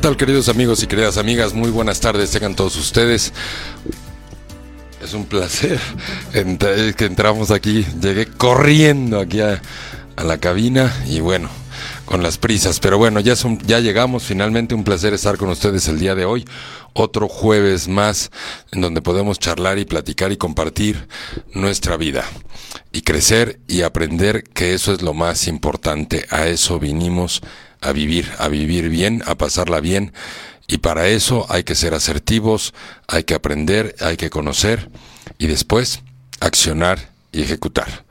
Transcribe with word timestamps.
¿Qué 0.00 0.08
tal 0.08 0.16
queridos 0.16 0.48
amigos 0.48 0.82
y 0.82 0.86
queridas 0.86 1.18
amigas? 1.18 1.52
Muy 1.52 1.70
buenas 1.70 2.00
tardes, 2.00 2.30
tengan 2.30 2.54
todos 2.54 2.74
ustedes. 2.76 3.34
Es 5.04 5.12
un 5.12 5.26
placer 5.26 5.78
que 6.96 7.04
entramos 7.04 7.50
aquí. 7.50 7.84
Llegué 8.00 8.24
corriendo 8.24 9.20
aquí 9.20 9.42
a, 9.42 9.60
la 10.16 10.38
cabina 10.38 10.90
y 11.06 11.20
bueno, 11.20 11.50
con 12.06 12.22
las 12.22 12.38
prisas. 12.38 12.80
Pero 12.80 12.96
bueno, 12.96 13.20
ya, 13.20 13.34
ya 13.66 13.80
llegamos. 13.80 14.22
Finalmente 14.22 14.74
un 14.74 14.84
placer 14.84 15.12
estar 15.12 15.36
con 15.36 15.50
ustedes 15.50 15.86
el 15.88 15.98
día 15.98 16.14
de 16.14 16.24
hoy. 16.24 16.46
Otro 16.94 17.28
jueves 17.28 17.86
más 17.86 18.30
en 18.72 18.80
donde 18.80 19.02
podemos 19.02 19.38
charlar 19.38 19.78
y 19.78 19.84
platicar 19.84 20.32
y 20.32 20.38
compartir 20.38 21.08
nuestra 21.52 21.98
vida. 21.98 22.24
Y 22.90 23.02
crecer 23.02 23.60
y 23.68 23.82
aprender 23.82 24.44
que 24.44 24.72
eso 24.72 24.94
es 24.94 25.02
lo 25.02 25.12
más 25.12 25.46
importante. 25.46 26.24
A 26.30 26.46
eso 26.46 26.78
vinimos 26.78 27.42
a 27.80 27.92
vivir, 27.92 28.30
a 28.38 28.48
vivir 28.48 28.88
bien, 28.88 29.22
a 29.26 29.36
pasarla 29.36 29.80
bien. 29.80 30.12
Y 30.66 30.78
para 30.78 31.08
eso 31.08 31.46
hay 31.48 31.64
que 31.64 31.74
ser 31.74 31.94
asertivos, 31.94 32.74
hay 33.08 33.24
que 33.24 33.34
aprender, 33.34 33.96
hay 34.00 34.16
que 34.16 34.30
conocer 34.30 34.88
y 35.38 35.46
después 35.46 36.02
accionar 36.40 37.10
y 37.32 37.42
ejecutar. 37.42 38.04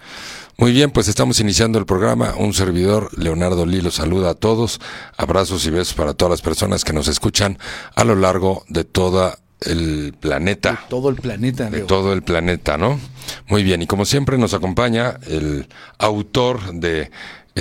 Muy 0.58 0.74
bien, 0.74 0.92
pues 0.92 1.08
estamos 1.08 1.40
iniciando 1.40 1.80
el 1.80 1.86
programa. 1.86 2.36
Un 2.38 2.54
servidor, 2.54 3.18
Leonardo 3.18 3.66
Lilo, 3.66 3.92
saluda 3.92 4.32
a 4.32 4.34
todos. 4.34 4.82
Abrazos 5.16 5.66
y 5.66 5.70
besos 5.70 5.94
para 5.94 6.14
todas 6.14 6.32
las 6.32 6.42
personas 6.42 6.84
que 6.84 6.92
nos 6.92 7.08
escuchan 7.08 7.58
a 7.96 8.04
lo 8.04 8.16
largo 8.16 8.66
de 8.68 8.84
todo 8.84 9.38
el 9.62 10.14
planeta. 10.20 10.86
todo 10.90 11.10
el 11.10 11.16
planeta. 11.16 11.70
De 11.70 11.82
todo 11.82 12.12
el 12.12 12.24
planeta, 12.24 12.78
¿no? 12.78 13.00
Muy 13.48 13.64
bien, 13.64 13.82
y 13.82 13.88
como 13.88 14.04
siempre 14.06 14.38
nos 14.38 14.54
acompaña 14.54 15.18
el 15.28 15.68
autor 15.98 16.74
de 16.74 17.10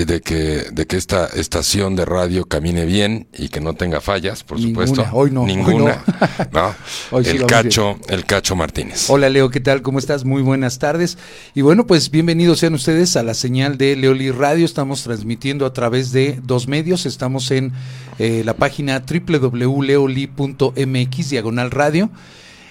de 0.05 0.21
que, 0.21 0.67
de 0.73 0.87
que 0.87 0.97
esta 0.97 1.27
estación 1.27 1.97
de 1.97 2.05
radio 2.05 2.45
camine 2.45 2.85
bien 2.85 3.29
y 3.37 3.49
que 3.49 3.61
no 3.61 3.75
tenga 3.75 4.01
fallas, 4.01 4.45
por 4.45 4.61
supuesto. 4.61 5.05
Hoy 5.13 5.31
no. 5.31 5.47
Ninguna. 5.47 6.05
no. 6.53 6.75
el 7.19 7.47
Cacho, 7.47 7.99
el 8.09 8.25
Cacho 8.25 8.55
Martínez. 8.57 9.09
Hola 9.09 9.29
Leo, 9.29 9.51
¿qué 9.51 9.61
tal? 9.61 9.83
¿Cómo 9.83 9.99
estás? 9.99 10.25
Muy 10.25 10.43
buenas 10.43 10.79
tardes. 10.79 11.19
Y 11.55 11.63
bueno, 11.63 11.87
pues 11.87 12.11
bienvenidos 12.11 12.59
sean 12.59 12.75
ustedes 12.75 13.17
a 13.17 13.23
la 13.23 13.35
señal 13.35 13.79
de 13.79 13.97
Leoli 13.97 14.31
Radio. 14.31 14.65
Estamos 14.65 15.03
transmitiendo 15.03 15.65
a 15.67 15.73
través 15.73 16.13
de 16.13 16.39
dos 16.43 16.69
medios. 16.69 17.07
Estamos 17.07 17.51
en 17.51 17.73
eh, 18.19 18.43
la 18.45 18.55
página 18.55 19.03
www.leoli.mx, 19.09 19.71
diagonal 21.31 21.71
radio. 21.71 22.11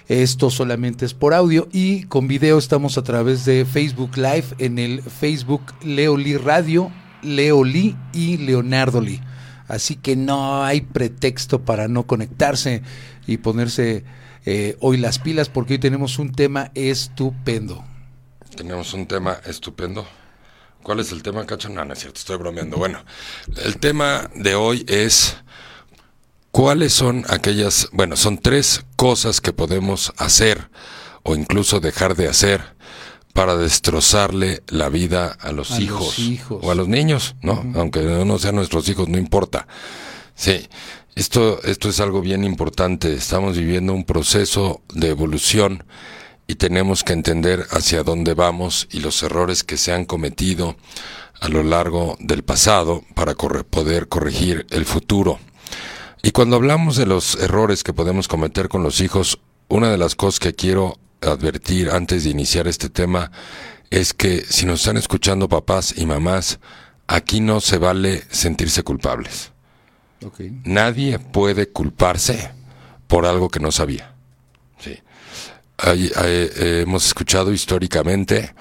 Esto 0.07 0.49
solamente 0.49 1.05
es 1.05 1.13
por 1.13 1.33
audio 1.33 1.67
y 1.73 2.03
con 2.03 2.29
video 2.29 2.57
estamos 2.57 2.97
a 2.97 3.03
través 3.03 3.43
de 3.43 3.65
Facebook 3.65 4.15
Live 4.15 4.45
en 4.57 4.79
el 4.79 5.01
Facebook 5.01 5.63
Leoli 5.83 6.37
Radio 6.37 6.89
Leo 7.21 7.63
Lee 7.63 7.95
y 8.13 8.37
Leonardo 8.37 9.01
Lee. 9.01 9.21
Así 9.67 9.95
que 9.95 10.15
no 10.15 10.63
hay 10.63 10.81
pretexto 10.81 11.61
para 11.61 11.87
no 11.87 12.07
conectarse 12.07 12.83
y 13.25 13.37
ponerse 13.37 14.05
eh, 14.45 14.77
hoy 14.79 14.97
las 14.97 15.19
pilas 15.19 15.49
porque 15.49 15.73
hoy 15.73 15.79
tenemos 15.79 16.19
un 16.19 16.31
tema 16.31 16.71
estupendo. 16.73 17.83
Tenemos 18.55 18.93
un 18.93 19.05
tema 19.07 19.37
estupendo. 19.45 20.07
¿Cuál 20.83 21.01
es 21.01 21.11
el 21.11 21.21
tema, 21.21 21.45
Cacho? 21.45 21.67
No, 21.67 21.83
no 21.83 21.93
es 21.93 21.99
cierto, 21.99 22.19
estoy 22.19 22.37
bromeando. 22.37 22.77
Bueno, 22.77 23.03
el 23.57 23.77
tema 23.77 24.29
de 24.35 24.55
hoy 24.55 24.85
es 24.87 25.35
cuáles 26.51 26.93
son 26.93 27.25
aquellas, 27.27 27.89
bueno, 27.91 28.15
son 28.15 28.37
tres 28.37 28.85
cosas 28.95 29.41
que 29.41 29.51
podemos 29.51 30.13
hacer 30.17 30.69
o 31.23 31.35
incluso 31.35 31.81
dejar 31.81 32.15
de 32.15 32.29
hacer 32.29 32.77
para 33.37 33.55
destrozarle 33.55 34.63
la 34.65 34.89
vida 34.89 35.37
a 35.39 35.51
los, 35.51 35.79
hijos, 35.79 36.17
o 36.49 36.71
a 36.71 36.73
los 36.73 36.87
niños, 36.87 37.35
¿no? 37.43 37.63
Aunque 37.75 38.01
no 38.01 38.39
sean 38.39 38.55
nuestros 38.55 38.89
hijos, 38.89 39.07
no 39.09 39.19
importa. 39.19 39.67
Sí, 40.33 40.67
esto, 41.13 41.61
esto 41.61 41.87
es 41.87 41.99
algo 41.99 42.21
bien 42.21 42.43
importante. 42.43 43.13
Estamos 43.13 43.55
viviendo 43.55 43.93
un 43.93 44.05
proceso 44.05 44.81
de 44.91 45.09
evolución 45.09 45.83
y 46.47 46.55
tenemos 46.55 47.03
que 47.03 47.13
entender 47.13 47.67
hacia 47.69 48.01
dónde 48.01 48.33
vamos 48.33 48.87
y 48.89 49.01
los 49.01 49.21
errores 49.21 49.63
que 49.63 49.77
se 49.77 49.93
han 49.93 50.05
cometido 50.05 50.75
a 51.39 51.47
lo 51.47 51.61
largo 51.61 52.17
del 52.19 52.43
pasado 52.43 53.03
para 53.13 53.35
poder 53.35 54.07
corregir 54.07 54.65
el 54.71 54.85
futuro. 54.85 55.37
Y 56.23 56.31
cuando 56.31 56.55
hablamos 56.55 56.95
de 56.95 57.05
los 57.05 57.35
errores 57.35 57.83
que 57.83 57.93
podemos 57.93 58.27
cometer 58.27 58.67
con 58.67 58.81
los 58.81 58.99
hijos, 58.99 59.37
una 59.67 59.91
de 59.91 59.99
las 59.99 60.15
cosas 60.15 60.39
que 60.39 60.55
quiero 60.55 60.97
advertir 61.21 61.89
antes 61.89 62.23
de 62.23 62.29
iniciar 62.29 62.67
este 62.67 62.89
tema 62.89 63.31
es 63.89 64.13
que 64.13 64.41
si 64.41 64.65
nos 64.65 64.81
están 64.81 64.97
escuchando 64.97 65.47
papás 65.47 65.93
y 65.97 66.05
mamás, 66.05 66.59
aquí 67.07 67.39
no 67.39 67.61
se 67.61 67.77
vale 67.77 68.23
sentirse 68.29 68.83
culpables. 68.83 69.51
Nadie 70.63 71.19
puede 71.19 71.69
culparse 71.69 72.51
por 73.07 73.25
algo 73.25 73.49
que 73.49 73.59
no 73.59 73.71
sabía. 73.71 74.13
Sí. 74.79 74.99
Eh, 75.85 76.81
hemos 76.81 77.05
escuchado 77.05 77.53
históricamente 77.53 78.53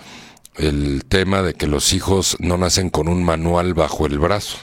el 0.57 1.05
tema 1.09 1.43
de 1.43 1.55
que 1.55 1.67
los 1.67 1.93
hijos 1.93 2.37
no 2.41 2.57
nacen 2.57 2.91
con 2.91 3.09
un 3.09 3.25
manual 3.25 3.75
bajo 3.75 4.07
el 4.07 4.19
brazo. 4.19 4.59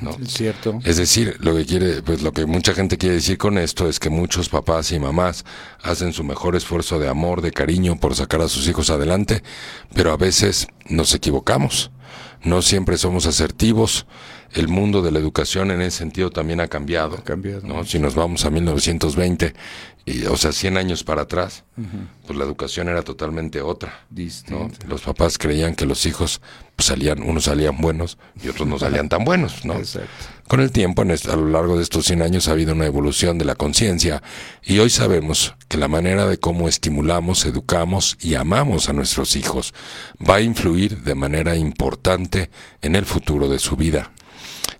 ¿No? 0.00 0.10
Es 0.10 0.32
cierto. 0.32 0.80
Es 0.84 0.96
decir, 0.96 1.36
lo 1.40 1.54
que 1.54 1.64
quiere, 1.64 2.02
pues 2.02 2.22
lo 2.22 2.32
que 2.32 2.46
mucha 2.46 2.74
gente 2.74 2.98
quiere 2.98 3.16
decir 3.16 3.38
con 3.38 3.58
esto 3.58 3.88
es 3.88 4.00
que 4.00 4.10
muchos 4.10 4.48
papás 4.48 4.90
y 4.92 4.98
mamás 4.98 5.44
hacen 5.82 6.12
su 6.12 6.24
mejor 6.24 6.56
esfuerzo 6.56 6.98
de 6.98 7.08
amor, 7.08 7.42
de 7.42 7.52
cariño 7.52 7.98
por 7.98 8.14
sacar 8.14 8.40
a 8.40 8.48
sus 8.48 8.68
hijos 8.68 8.90
adelante, 8.90 9.42
pero 9.94 10.12
a 10.12 10.16
veces 10.16 10.66
nos 10.88 11.14
equivocamos. 11.14 11.90
No 12.42 12.62
siempre 12.62 12.98
somos 12.98 13.26
asertivos. 13.26 14.06
El 14.52 14.68
mundo 14.68 15.02
de 15.02 15.12
la 15.12 15.18
educación 15.18 15.70
en 15.70 15.82
ese 15.82 15.98
sentido 15.98 16.30
también 16.30 16.60
ha 16.60 16.68
cambiado. 16.68 17.16
Ha 17.16 17.24
cambiado. 17.24 17.66
¿no? 17.66 17.84
Si 17.84 17.98
nos 17.98 18.14
vamos 18.14 18.44
a 18.44 18.50
1920, 18.50 19.54
y, 20.08 20.24
o 20.24 20.36
sea, 20.38 20.52
100 20.52 20.78
años 20.78 21.04
para 21.04 21.22
atrás, 21.22 21.64
pues 22.26 22.38
la 22.38 22.44
educación 22.44 22.88
era 22.88 23.02
totalmente 23.02 23.60
otra. 23.60 24.06
¿no? 24.48 24.70
Los 24.88 25.02
papás 25.02 25.36
creían 25.36 25.74
que 25.74 25.84
los 25.84 26.06
hijos 26.06 26.40
pues, 26.76 26.86
salían, 26.86 27.22
unos 27.22 27.44
salían 27.44 27.76
buenos 27.78 28.16
y 28.42 28.48
otros 28.48 28.66
no 28.66 28.78
salían 28.78 29.10
tan 29.10 29.24
buenos, 29.24 29.66
¿no? 29.66 29.74
Con 30.46 30.60
el 30.60 30.72
tiempo, 30.72 31.02
en 31.02 31.10
a 31.10 31.36
lo 31.36 31.48
largo 31.48 31.76
de 31.76 31.82
estos 31.82 32.06
100 32.06 32.22
años 32.22 32.48
ha 32.48 32.52
habido 32.52 32.72
una 32.72 32.86
evolución 32.86 33.36
de 33.36 33.44
la 33.44 33.54
conciencia 33.54 34.22
y 34.62 34.78
hoy 34.78 34.88
sabemos 34.88 35.54
que 35.68 35.76
la 35.76 35.88
manera 35.88 36.26
de 36.26 36.38
cómo 36.38 36.68
estimulamos, 36.68 37.44
educamos 37.44 38.16
y 38.18 38.34
amamos 38.34 38.88
a 38.88 38.94
nuestros 38.94 39.36
hijos 39.36 39.74
va 40.18 40.36
a 40.36 40.40
influir 40.40 41.02
de 41.02 41.14
manera 41.14 41.54
importante 41.54 42.48
en 42.80 42.96
el 42.96 43.04
futuro 43.04 43.50
de 43.50 43.58
su 43.58 43.76
vida. 43.76 44.10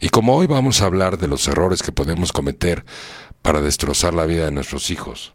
Y 0.01 0.11
como 0.11 0.37
hoy 0.37 0.47
vamos 0.47 0.81
a 0.81 0.87
hablar 0.87 1.19
de 1.19 1.29
los 1.29 1.47
errores 1.49 1.83
que 1.83 1.93
podemos 1.93 2.33
cometer 2.33 2.85
para 3.43 3.61
destrozar 3.61 4.15
la 4.15 4.27
vida 4.27 4.45
de 4.45 4.53
nuestros 4.53 4.91
hijos. 4.91 5.35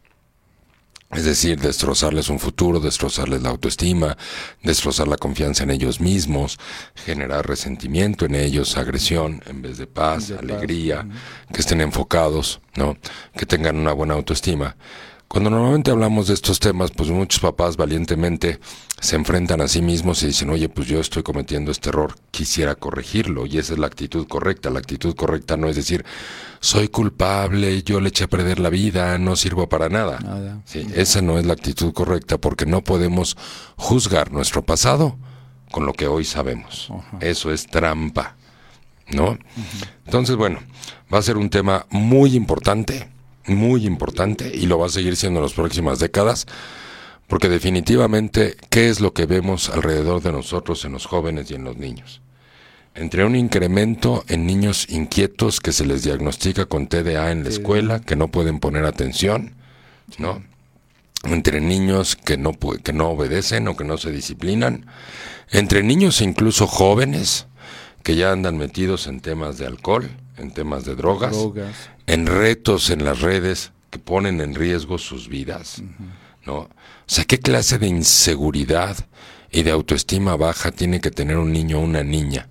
Es 1.10 1.24
decir, 1.24 1.60
destrozarles 1.60 2.28
un 2.28 2.40
futuro, 2.40 2.80
destrozarles 2.80 3.42
la 3.42 3.50
autoestima, 3.50 4.16
destrozar 4.62 5.06
la 5.06 5.16
confianza 5.16 5.62
en 5.62 5.70
ellos 5.70 6.00
mismos, 6.00 6.58
generar 6.94 7.46
resentimiento 7.46 8.24
en 8.24 8.34
ellos, 8.34 8.76
agresión 8.76 9.40
en 9.46 9.62
vez 9.62 9.78
de 9.78 9.86
paz, 9.86 10.32
alegría, 10.32 11.06
que 11.52 11.60
estén 11.60 11.80
enfocados, 11.82 12.60
¿no? 12.74 12.96
Que 13.36 13.46
tengan 13.46 13.76
una 13.76 13.92
buena 13.92 14.14
autoestima. 14.14 14.76
Cuando 15.34 15.50
normalmente 15.50 15.90
hablamos 15.90 16.28
de 16.28 16.34
estos 16.34 16.60
temas, 16.60 16.92
pues 16.92 17.10
muchos 17.10 17.40
papás 17.40 17.76
valientemente 17.76 18.60
se 19.00 19.16
enfrentan 19.16 19.60
a 19.62 19.66
sí 19.66 19.82
mismos 19.82 20.22
y 20.22 20.28
dicen, 20.28 20.48
oye, 20.50 20.68
pues 20.68 20.86
yo 20.86 21.00
estoy 21.00 21.24
cometiendo 21.24 21.72
este 21.72 21.88
error, 21.88 22.14
quisiera 22.30 22.76
corregirlo, 22.76 23.44
y 23.44 23.58
esa 23.58 23.72
es 23.72 23.80
la 23.80 23.88
actitud 23.88 24.28
correcta. 24.28 24.70
La 24.70 24.78
actitud 24.78 25.16
correcta 25.16 25.56
no 25.56 25.68
es 25.68 25.74
decir, 25.74 26.04
soy 26.60 26.86
culpable, 26.86 27.82
yo 27.82 28.00
le 28.00 28.10
eché 28.10 28.22
a 28.22 28.28
perder 28.28 28.60
la 28.60 28.70
vida, 28.70 29.18
no 29.18 29.34
sirvo 29.34 29.68
para 29.68 29.88
nada. 29.88 30.60
Sí, 30.66 30.86
esa 30.94 31.20
no 31.20 31.36
es 31.36 31.44
la 31.44 31.54
actitud 31.54 31.92
correcta 31.92 32.38
porque 32.38 32.64
no 32.64 32.84
podemos 32.84 33.36
juzgar 33.74 34.30
nuestro 34.30 34.62
pasado 34.62 35.16
con 35.72 35.84
lo 35.84 35.94
que 35.94 36.06
hoy 36.06 36.24
sabemos. 36.24 36.92
Eso 37.18 37.50
es 37.50 37.66
trampa, 37.66 38.36
¿no? 39.08 39.36
Entonces, 40.04 40.36
bueno, 40.36 40.60
va 41.12 41.18
a 41.18 41.22
ser 41.22 41.38
un 41.38 41.50
tema 41.50 41.86
muy 41.90 42.36
importante 42.36 43.12
muy 43.46 43.86
importante 43.86 44.50
y 44.54 44.66
lo 44.66 44.78
va 44.78 44.86
a 44.86 44.90
seguir 44.90 45.16
siendo 45.16 45.40
en 45.40 45.44
las 45.44 45.52
próximas 45.52 45.98
décadas, 45.98 46.46
porque 47.26 47.48
definitivamente, 47.48 48.56
¿qué 48.70 48.88
es 48.88 49.00
lo 49.00 49.12
que 49.12 49.26
vemos 49.26 49.70
alrededor 49.70 50.22
de 50.22 50.32
nosotros 50.32 50.84
en 50.84 50.92
los 50.92 51.06
jóvenes 51.06 51.50
y 51.50 51.54
en 51.54 51.64
los 51.64 51.76
niños? 51.76 52.20
Entre 52.94 53.24
un 53.24 53.34
incremento 53.34 54.24
en 54.28 54.46
niños 54.46 54.86
inquietos 54.88 55.60
que 55.60 55.72
se 55.72 55.84
les 55.84 56.04
diagnostica 56.04 56.66
con 56.66 56.86
TDA 56.86 57.32
en 57.32 57.42
la 57.42 57.48
escuela, 57.48 58.00
que 58.00 58.14
no 58.14 58.28
pueden 58.28 58.60
poner 58.60 58.84
atención, 58.84 59.54
¿no? 60.18 60.42
Entre 61.24 61.60
niños 61.60 62.14
que 62.14 62.36
no, 62.36 62.52
que 62.52 62.92
no 62.92 63.08
obedecen 63.08 63.66
o 63.66 63.76
que 63.76 63.84
no 63.84 63.98
se 63.98 64.12
disciplinan, 64.12 64.86
entre 65.50 65.82
niños 65.82 66.20
incluso 66.20 66.66
jóvenes 66.66 67.46
que 68.02 68.16
ya 68.16 68.30
andan 68.30 68.58
metidos 68.58 69.06
en 69.06 69.20
temas 69.20 69.58
de 69.58 69.66
alcohol, 69.66 70.10
en 70.36 70.52
temas 70.52 70.84
de 70.84 70.94
drogas, 70.94 71.34
en 72.06 72.26
retos 72.26 72.90
en 72.90 73.04
las 73.04 73.20
redes 73.20 73.72
que 73.90 73.98
ponen 73.98 74.40
en 74.40 74.54
riesgo 74.54 74.98
sus 74.98 75.28
vidas, 75.28 75.82
¿no? 76.44 76.54
O 76.56 76.70
sea, 77.06 77.24
¿qué 77.24 77.38
clase 77.38 77.78
de 77.78 77.86
inseguridad 77.86 78.96
y 79.50 79.62
de 79.62 79.70
autoestima 79.70 80.36
baja 80.36 80.72
tiene 80.72 81.00
que 81.00 81.10
tener 81.10 81.36
un 81.36 81.52
niño 81.52 81.78
o 81.78 81.82
una 81.82 82.02
niña 82.02 82.48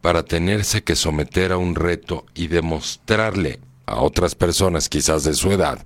para 0.00 0.22
tenerse 0.22 0.82
que 0.82 0.96
someter 0.96 1.52
a 1.52 1.58
un 1.58 1.74
reto 1.74 2.26
y 2.34 2.48
demostrarle 2.48 3.60
a 3.86 4.00
otras 4.00 4.34
personas, 4.34 4.88
quizás 4.88 5.24
de 5.24 5.34
su 5.34 5.50
edad, 5.50 5.84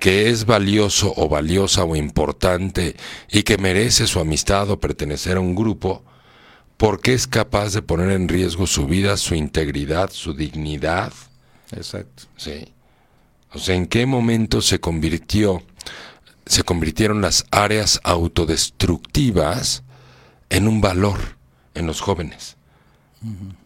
que 0.00 0.30
es 0.30 0.46
valioso 0.46 1.12
o 1.16 1.28
valiosa 1.28 1.84
o 1.84 1.96
importante 1.96 2.96
y 3.30 3.42
que 3.42 3.58
merece 3.58 4.06
su 4.06 4.20
amistad 4.20 4.70
o 4.70 4.80
pertenecer 4.80 5.36
a 5.36 5.40
un 5.40 5.54
grupo, 5.54 6.04
porque 6.76 7.14
es 7.14 7.26
capaz 7.26 7.72
de 7.72 7.82
poner 7.82 8.10
en 8.10 8.28
riesgo 8.28 8.66
su 8.66 8.86
vida, 8.86 9.16
su 9.16 9.34
integridad, 9.34 10.10
su 10.10 10.34
dignidad. 10.34 11.12
Exacto. 11.76 12.24
Sí. 12.36 12.72
O 13.52 13.58
sea, 13.58 13.74
¿en 13.74 13.86
qué 13.86 14.06
momento 14.06 14.60
se 14.60 14.80
convirtió, 14.80 15.62
se 16.46 16.62
convirtieron 16.64 17.20
las 17.20 17.46
áreas 17.50 18.00
autodestructivas 18.02 19.84
en 20.50 20.68
un 20.68 20.80
valor 20.80 21.18
en 21.74 21.86
los 21.86 22.00
jóvenes? 22.00 22.56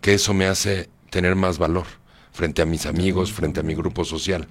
Que 0.01 0.15
eso 0.15 0.35
me 0.35 0.47
hace 0.47 0.89
tener 1.11 1.35
más 1.35 1.59
valor 1.59 1.87
frente 2.33 2.63
a 2.63 2.67
mis 2.67 2.87
amigos, 2.87 3.33
frente 3.33 3.61
a 3.61 3.65
mi 3.65 3.75
grupo 3.75 4.05
social. 4.05 4.47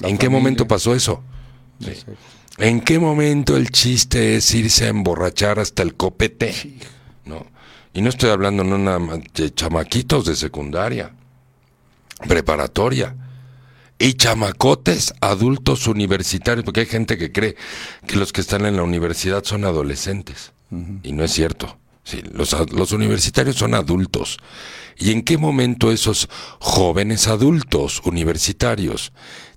¿En 0.00 0.18
qué 0.18 0.28
momento 0.28 0.66
pasó 0.66 0.94
eso? 0.94 1.22
¿En 2.58 2.80
qué 2.80 2.98
momento 2.98 3.56
el 3.56 3.70
chiste 3.70 4.36
es 4.36 4.52
irse 4.54 4.86
a 4.86 4.88
emborrachar 4.88 5.58
hasta 5.60 5.82
el 5.82 5.94
copete? 5.94 6.54
¿No? 7.24 7.46
Y 7.92 8.02
no 8.02 8.08
estoy 8.08 8.30
hablando 8.30 8.64
no 8.64 8.78
nada 8.78 8.98
más 8.98 9.20
de 9.34 9.52
chamaquitos 9.52 10.24
de 10.24 10.36
secundaria, 10.36 11.12
preparatoria. 12.28 13.16
Y 13.98 14.14
chamacotes 14.14 15.12
adultos 15.20 15.86
universitarios, 15.86 16.64
porque 16.64 16.80
hay 16.80 16.86
gente 16.86 17.18
que 17.18 17.32
cree 17.32 17.56
que 18.06 18.16
los 18.16 18.32
que 18.32 18.40
están 18.40 18.64
en 18.64 18.76
la 18.76 18.82
universidad 18.82 19.44
son 19.44 19.64
adolescentes. 19.64 20.52
Y 21.02 21.12
no 21.12 21.24
es 21.24 21.32
cierto. 21.32 21.76
Sí, 22.04 22.22
los, 22.32 22.56
los 22.70 22.92
universitarios 22.92 23.56
son 23.56 23.74
adultos. 23.74 24.38
¿Y 24.96 25.12
en 25.12 25.22
qué 25.22 25.36
momento 25.36 25.92
esos 25.92 26.28
jóvenes 26.60 27.28
adultos 27.28 28.00
universitarios 28.04 29.12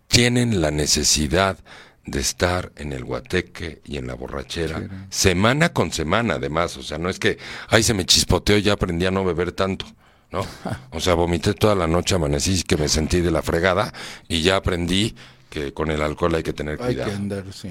tienen 0.08 0.62
la 0.62 0.72
necesidad 0.72 1.58
de 2.06 2.20
estar 2.20 2.72
en 2.76 2.92
el 2.92 3.06
guateque 3.06 3.82
y 3.86 3.98
en 3.98 4.08
la 4.08 4.14
borrachera 4.14 5.08
semana 5.10 5.70
con 5.70 5.92
semana 5.92 6.36
además, 6.36 6.76
o 6.78 6.84
sea, 6.84 6.98
no 6.98 7.10
es 7.10 7.18
que, 7.18 7.38
ay, 7.70 7.84
se 7.84 7.94
me 7.94 8.06
chispoteó 8.06 8.58
y 8.58 8.62
ya 8.62 8.74
aprendí 8.74 9.06
a 9.06 9.12
no 9.12 9.24
beber 9.24 9.54
tanto, 9.54 9.86
¿no? 10.34 10.46
O 10.90 11.00
sea, 11.00 11.14
vomité 11.14 11.54
toda 11.54 11.76
la 11.76 11.88
noche, 11.88 12.16
amanecí 12.16 12.64
que 12.64 12.76
me 12.76 12.90
sentí 12.90 13.22
de 13.22 13.32
la 13.32 13.42
fregada 13.42 13.94
y 14.28 14.42
ya 14.42 14.58
aprendí 14.58 15.16
que 15.50 15.74
con 15.74 15.92
el 15.92 16.02
alcohol 16.02 16.34
hay 16.34 16.44
que 16.44 16.54
tener 16.54 16.80
cuidado. 16.80 17.12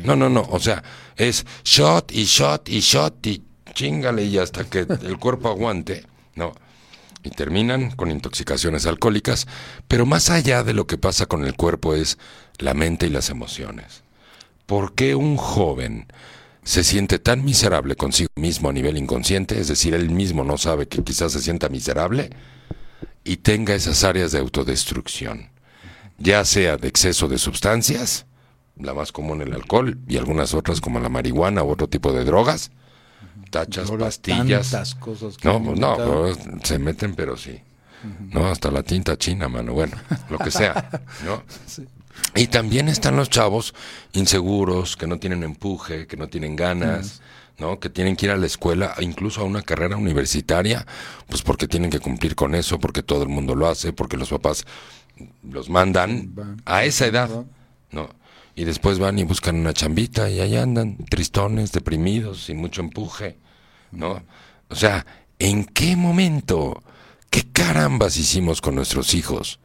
No, 0.05 0.15
no, 0.15 0.31
no, 0.31 0.47
o 0.49 0.61
sea, 0.61 0.83
es 1.17 1.45
shot 1.65 2.13
y 2.13 2.25
shot 2.25 2.69
y 2.69 2.79
shot 2.79 3.27
y 3.27 3.43
chingale 3.75 4.25
y 4.25 4.39
hasta 4.39 4.65
que 4.65 4.87
el 5.03 5.19
cuerpo 5.19 5.49
aguante, 5.49 6.07
¿no? 6.37 6.53
Y 7.25 7.31
terminan 7.31 7.91
con 7.91 8.11
intoxicaciones 8.11 8.87
alcohólicas, 8.87 9.49
pero 9.89 10.07
más 10.07 10.31
allá 10.31 10.63
de 10.63 10.73
lo 10.73 10.87
que 10.87 10.99
pasa 10.99 11.27
con 11.27 11.45
el 11.45 11.55
cuerpo 11.55 11.95
es 11.95 12.19
la 12.59 12.75
mente 12.75 13.07
y 13.07 13.11
las 13.11 13.29
emociones. 13.31 14.05
¿Por 14.67 14.95
qué 14.95 15.17
un 15.17 15.37
joven 15.37 16.07
se 16.65 16.85
siente 16.85 17.19
tan 17.19 17.45
miserable 17.45 17.97
consigo 17.97 18.31
mismo 18.37 18.69
a 18.69 18.73
nivel 18.73 18.97
inconsciente? 18.97 19.61
Es 19.61 19.69
decir, 19.69 19.95
él 19.95 20.11
mismo 20.11 20.45
no 20.45 20.59
sabe 20.59 20.87
que 20.89 21.03
quizás 21.03 21.33
se 21.33 21.41
sienta 21.41 21.69
miserable 21.69 22.31
y 23.25 23.39
tenga 23.39 23.75
esas 23.75 24.05
áreas 24.05 24.33
de 24.33 24.39
autodestrucción, 24.39 25.51
ya 26.19 26.45
sea 26.45 26.77
de 26.77 26.89
exceso 26.89 27.29
de 27.29 27.39
sustancias, 27.39 28.27
la 28.77 28.95
más 28.95 29.13
común 29.13 29.43
el 29.43 29.53
alcohol 29.53 29.99
y 30.09 30.17
algunas 30.17 30.55
otras 30.55 30.81
como 30.81 31.01
la 31.01 31.09
marihuana 31.09 31.63
u 31.63 31.71
otro 31.71 31.89
tipo 31.89 32.13
de 32.13 32.25
drogas, 32.25 32.71
tachas, 33.51 33.91
pastillas. 33.91 34.97
no, 35.45 35.61
no, 35.61 36.27
se 36.63 36.79
meten, 36.79 37.15
pero 37.15 37.37
sí. 37.37 37.61
No, 38.31 38.49
hasta 38.49 38.71
la 38.73 38.83
tinta 38.83 39.17
china, 39.17 39.49
mano. 39.49 39.75
Bueno, 39.75 39.97
lo 40.29 40.39
que 40.39 40.51
sea, 40.51 40.91
¿no? 41.25 41.43
Y 42.35 42.47
también 42.47 42.89
están 42.89 43.17
los 43.17 43.31
chavos 43.31 43.75
inseguros, 44.13 44.97
que 44.97 45.07
no 45.07 45.19
tienen 45.19 45.43
empuje, 45.43 46.07
que 46.07 46.17
no 46.17 46.29
tienen 46.29 46.57
ganas, 46.57 47.21
¿no? 47.59 47.79
Que 47.79 47.91
tienen 47.91 48.17
que 48.17 48.27
ir 48.27 48.33
a 48.33 48.37
la 48.37 48.47
escuela, 48.47 48.95
incluso 49.01 49.41
a 49.41 49.45
una 49.45 49.63
carrera 49.63 49.97
universitaria, 49.97 50.87
pues 51.29 51.43
porque 51.43 51.69
tienen 51.69 51.91
que 51.91 52.01
cumplir 52.01 52.35
con 52.35 52.55
eso, 52.55 52.79
porque 52.79 53.03
todo 53.03 53.23
el 53.23 53.29
mundo 53.29 53.55
lo 53.55 53.69
hace, 53.69 53.93
porque 53.93 54.17
los 54.17 54.31
papás 54.31 54.65
los 55.43 55.69
mandan 55.69 56.33
a 56.65 56.85
esa 56.85 57.07
edad, 57.07 57.31
¿no? 57.91 58.09
Y 58.55 58.65
después 58.65 58.99
van 58.99 59.19
y 59.19 59.25
buscan 59.25 59.57
una 59.57 59.73
chambita 59.73 60.29
y 60.31 60.41
ahí 60.41 60.57
andan, 60.57 60.99
tristones, 61.09 61.73
deprimidos, 61.73 62.45
sin 62.45 62.59
mucho 62.59 62.83
empuje, 62.83 63.39
¿no? 63.91 64.23
O 64.69 64.75
sea, 64.75 65.07
¿en 65.39 65.65
qué 65.65 65.97
momento? 65.97 66.83
¿Qué 67.31 67.45
carambas 67.51 68.17
hicimos 68.19 68.61
con 68.61 68.75
nuestros 68.75 69.15
hijos? 69.15 69.59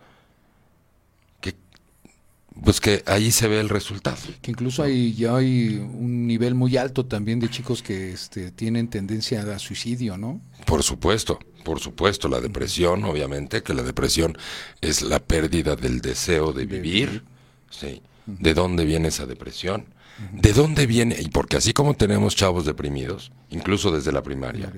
Pues 2.64 2.80
que 2.80 3.04
ahí 3.06 3.32
se 3.32 3.48
ve 3.48 3.60
el 3.60 3.70
resultado. 3.70 4.18
Que 4.42 4.52
incluso 4.52 4.84
hay, 4.84 5.14
ya 5.14 5.36
hay 5.36 5.78
un 5.78 6.28
nivel 6.28 6.56
muy 6.56 6.78
alto 6.78 7.06
también 7.06 7.40
de 7.40 7.50
chicos 7.50 7.82
que 7.82 8.12
este, 8.12 8.52
tienen 8.52 8.90
tendencia 8.90 9.42
a 9.42 9.60
suicidio, 9.60 10.18
¿no? 10.18 10.42
Por 10.66 10.84
supuesto, 10.84 11.40
por 11.64 11.80
supuesto, 11.80 12.28
la 12.28 12.40
depresión, 12.40 13.04
obviamente, 13.06 13.64
que 13.64 13.74
la 13.74 13.84
depresión 13.84 14.38
es 14.82 15.02
la 15.02 15.20
pérdida 15.20 15.76
del 15.76 16.02
deseo 16.02 16.54
de 16.54 16.66
vivir. 16.66 17.24
Sí. 17.70 18.02
¿De 18.26 18.54
dónde 18.54 18.86
viene 18.86 19.10
esa 19.10 19.26
depresión? 19.26 19.86
¿De 20.32 20.52
dónde 20.52 20.88
viene? 20.88 21.16
Y 21.20 21.30
porque 21.30 21.58
así 21.58 21.74
como 21.74 21.94
tenemos 21.94 22.36
chavos 22.36 22.66
deprimidos, 22.66 23.32
incluso 23.50 23.92
desde 23.92 24.12
la 24.12 24.24
primaria, 24.24 24.74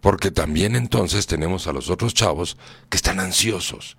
porque 0.00 0.30
también 0.30 0.76
entonces 0.76 1.26
tenemos 1.26 1.66
a 1.66 1.72
los 1.72 1.88
otros 1.88 2.12
chavos 2.12 2.58
que 2.90 2.96
están 2.96 3.20
ansiosos, 3.20 3.96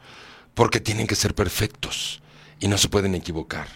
porque 0.53 0.79
tienen 0.79 1.07
que 1.07 1.15
ser 1.15 1.33
perfectos 1.33 2.21
y 2.59 2.67
no 2.67 2.77
se 2.77 2.89
pueden 2.89 3.15
equivocar. 3.15 3.67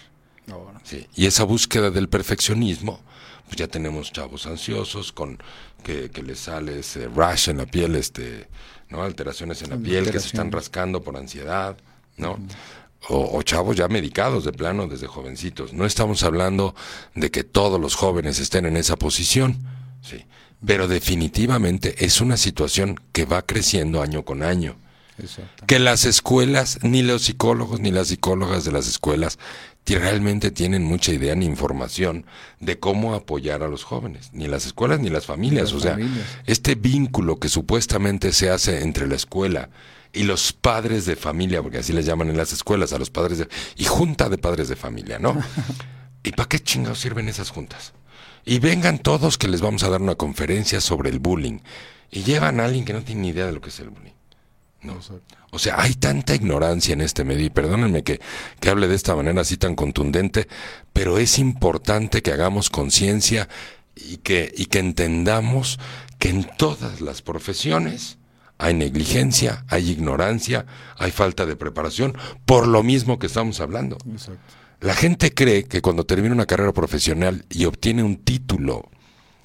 Y 1.15 1.25
esa 1.25 1.43
búsqueda 1.43 1.91
del 1.91 2.09
perfeccionismo, 2.09 2.99
pues 3.45 3.57
ya 3.57 3.67
tenemos 3.67 4.11
chavos 4.11 4.45
ansiosos 4.45 5.11
con 5.11 5.37
que, 5.83 6.09
que 6.09 6.23
les 6.23 6.39
sale 6.39 6.79
ese 6.79 7.07
rash 7.07 7.49
en 7.49 7.57
la 7.57 7.65
piel, 7.65 7.95
este, 7.95 8.47
¿no? 8.89 9.03
alteraciones 9.03 9.61
en 9.61 9.69
la 9.71 9.77
piel 9.77 10.11
que 10.11 10.19
se 10.19 10.27
están 10.27 10.51
rascando 10.51 11.03
por 11.03 11.17
ansiedad, 11.17 11.77
¿no? 12.17 12.39
O, 13.07 13.41
chavos 13.43 13.77
ya 13.77 13.87
medicados 13.87 14.43
de 14.43 14.51
plano 14.51 14.87
desde 14.87 15.07
jovencitos. 15.07 15.71
No 15.71 15.85
estamos 15.85 16.23
hablando 16.23 16.75
de 17.15 17.31
que 17.31 17.45
todos 17.45 17.79
los 17.79 17.95
jóvenes 17.95 18.39
estén 18.39 18.65
en 18.65 18.75
esa 18.75 18.97
posición, 18.97 19.57
sí, 20.01 20.25
pero 20.65 20.87
definitivamente 20.89 22.03
es 22.03 22.19
una 22.19 22.35
situación 22.35 22.99
que 23.13 23.23
va 23.23 23.43
creciendo 23.43 24.01
año 24.01 24.25
con 24.25 24.43
año 24.43 24.75
que 25.67 25.79
las 25.79 26.05
escuelas, 26.05 26.79
ni 26.81 27.01
los 27.01 27.23
psicólogos 27.23 27.79
ni 27.79 27.91
las 27.91 28.07
psicólogas 28.07 28.65
de 28.65 28.71
las 28.71 28.87
escuelas 28.87 29.37
realmente 29.95 30.51
tienen 30.51 30.83
mucha 30.83 31.11
idea 31.11 31.35
ni 31.35 31.45
información 31.45 32.25
de 32.59 32.79
cómo 32.79 33.15
apoyar 33.15 33.63
a 33.63 33.67
los 33.67 33.83
jóvenes, 33.83 34.29
ni 34.33 34.47
las 34.47 34.65
escuelas 34.65 34.99
ni 34.99 35.09
las 35.09 35.25
familias. 35.25 35.73
o 35.73 35.79
sea, 35.79 35.97
este 36.45 36.75
vínculo 36.75 37.39
que 37.39 37.49
supuestamente 37.49 38.31
se 38.31 38.49
hace 38.49 38.83
entre 38.83 39.07
la 39.07 39.15
escuela 39.15 39.69
y 40.11 40.23
los 40.23 40.53
padres 40.53 41.05
de 41.05 41.15
familia, 41.15 41.61
porque 41.61 41.79
así 41.79 41.93
les 41.93 42.05
llaman 42.05 42.29
en 42.29 42.37
las 42.37 42.51
escuelas 42.51 42.93
a 42.93 42.99
los 42.99 43.09
padres 43.09 43.37
de... 43.39 43.47
y 43.75 43.85
junta 43.85 44.29
de 44.29 44.37
padres 44.37 44.67
de 44.67 44.75
familia, 44.75 45.19
¿no? 45.19 45.37
¿Y 46.23 46.31
para 46.31 46.49
qué 46.49 46.59
chingados 46.59 46.99
sirven 46.99 47.29
esas 47.29 47.49
juntas? 47.49 47.93
Y 48.45 48.59
vengan 48.59 48.99
todos 48.99 49.37
que 49.37 49.47
les 49.47 49.61
vamos 49.61 49.83
a 49.83 49.89
dar 49.89 50.01
una 50.01 50.15
conferencia 50.15 50.81
sobre 50.81 51.09
el 51.09 51.19
bullying. 51.19 51.59
Y 52.11 52.23
llevan 52.23 52.59
a 52.59 52.65
alguien 52.65 52.83
que 52.83 52.93
no 52.93 53.03
tiene 53.03 53.21
ni 53.21 53.27
idea 53.29 53.45
de 53.45 53.51
lo 53.51 53.61
que 53.61 53.69
es 53.69 53.79
el 53.79 53.89
bullying. 53.89 54.13
No. 54.81 54.97
O 55.51 55.59
sea, 55.59 55.81
hay 55.81 55.93
tanta 55.93 56.35
ignorancia 56.35 56.93
en 56.93 57.01
este 57.01 57.23
medio, 57.23 57.45
y 57.45 57.49
perdónenme 57.49 58.03
que, 58.03 58.21
que 58.59 58.69
hable 58.69 58.87
de 58.87 58.95
esta 58.95 59.15
manera 59.15 59.41
así 59.41 59.57
tan 59.57 59.75
contundente, 59.75 60.47
pero 60.93 61.17
es 61.17 61.37
importante 61.37 62.21
que 62.21 62.31
hagamos 62.31 62.69
conciencia 62.69 63.49
y 63.95 64.17
que, 64.17 64.53
y 64.55 64.67
que 64.67 64.79
entendamos 64.79 65.79
que 66.17 66.29
en 66.29 66.49
todas 66.57 67.01
las 67.01 67.21
profesiones 67.21 68.17
hay 68.57 68.73
negligencia, 68.73 69.65
hay 69.69 69.89
ignorancia, 69.89 70.65
hay 70.97 71.11
falta 71.11 71.45
de 71.45 71.55
preparación, 71.55 72.17
por 72.45 72.67
lo 72.67 72.83
mismo 72.83 73.17
que 73.17 73.27
estamos 73.27 73.59
hablando. 73.61 73.97
La 74.81 74.93
gente 74.93 75.33
cree 75.33 75.63
que 75.63 75.81
cuando 75.81 76.05
termina 76.05 76.33
una 76.33 76.45
carrera 76.45 76.73
profesional 76.73 77.45
y 77.49 77.65
obtiene 77.65 78.03
un 78.03 78.17
título 78.17 78.89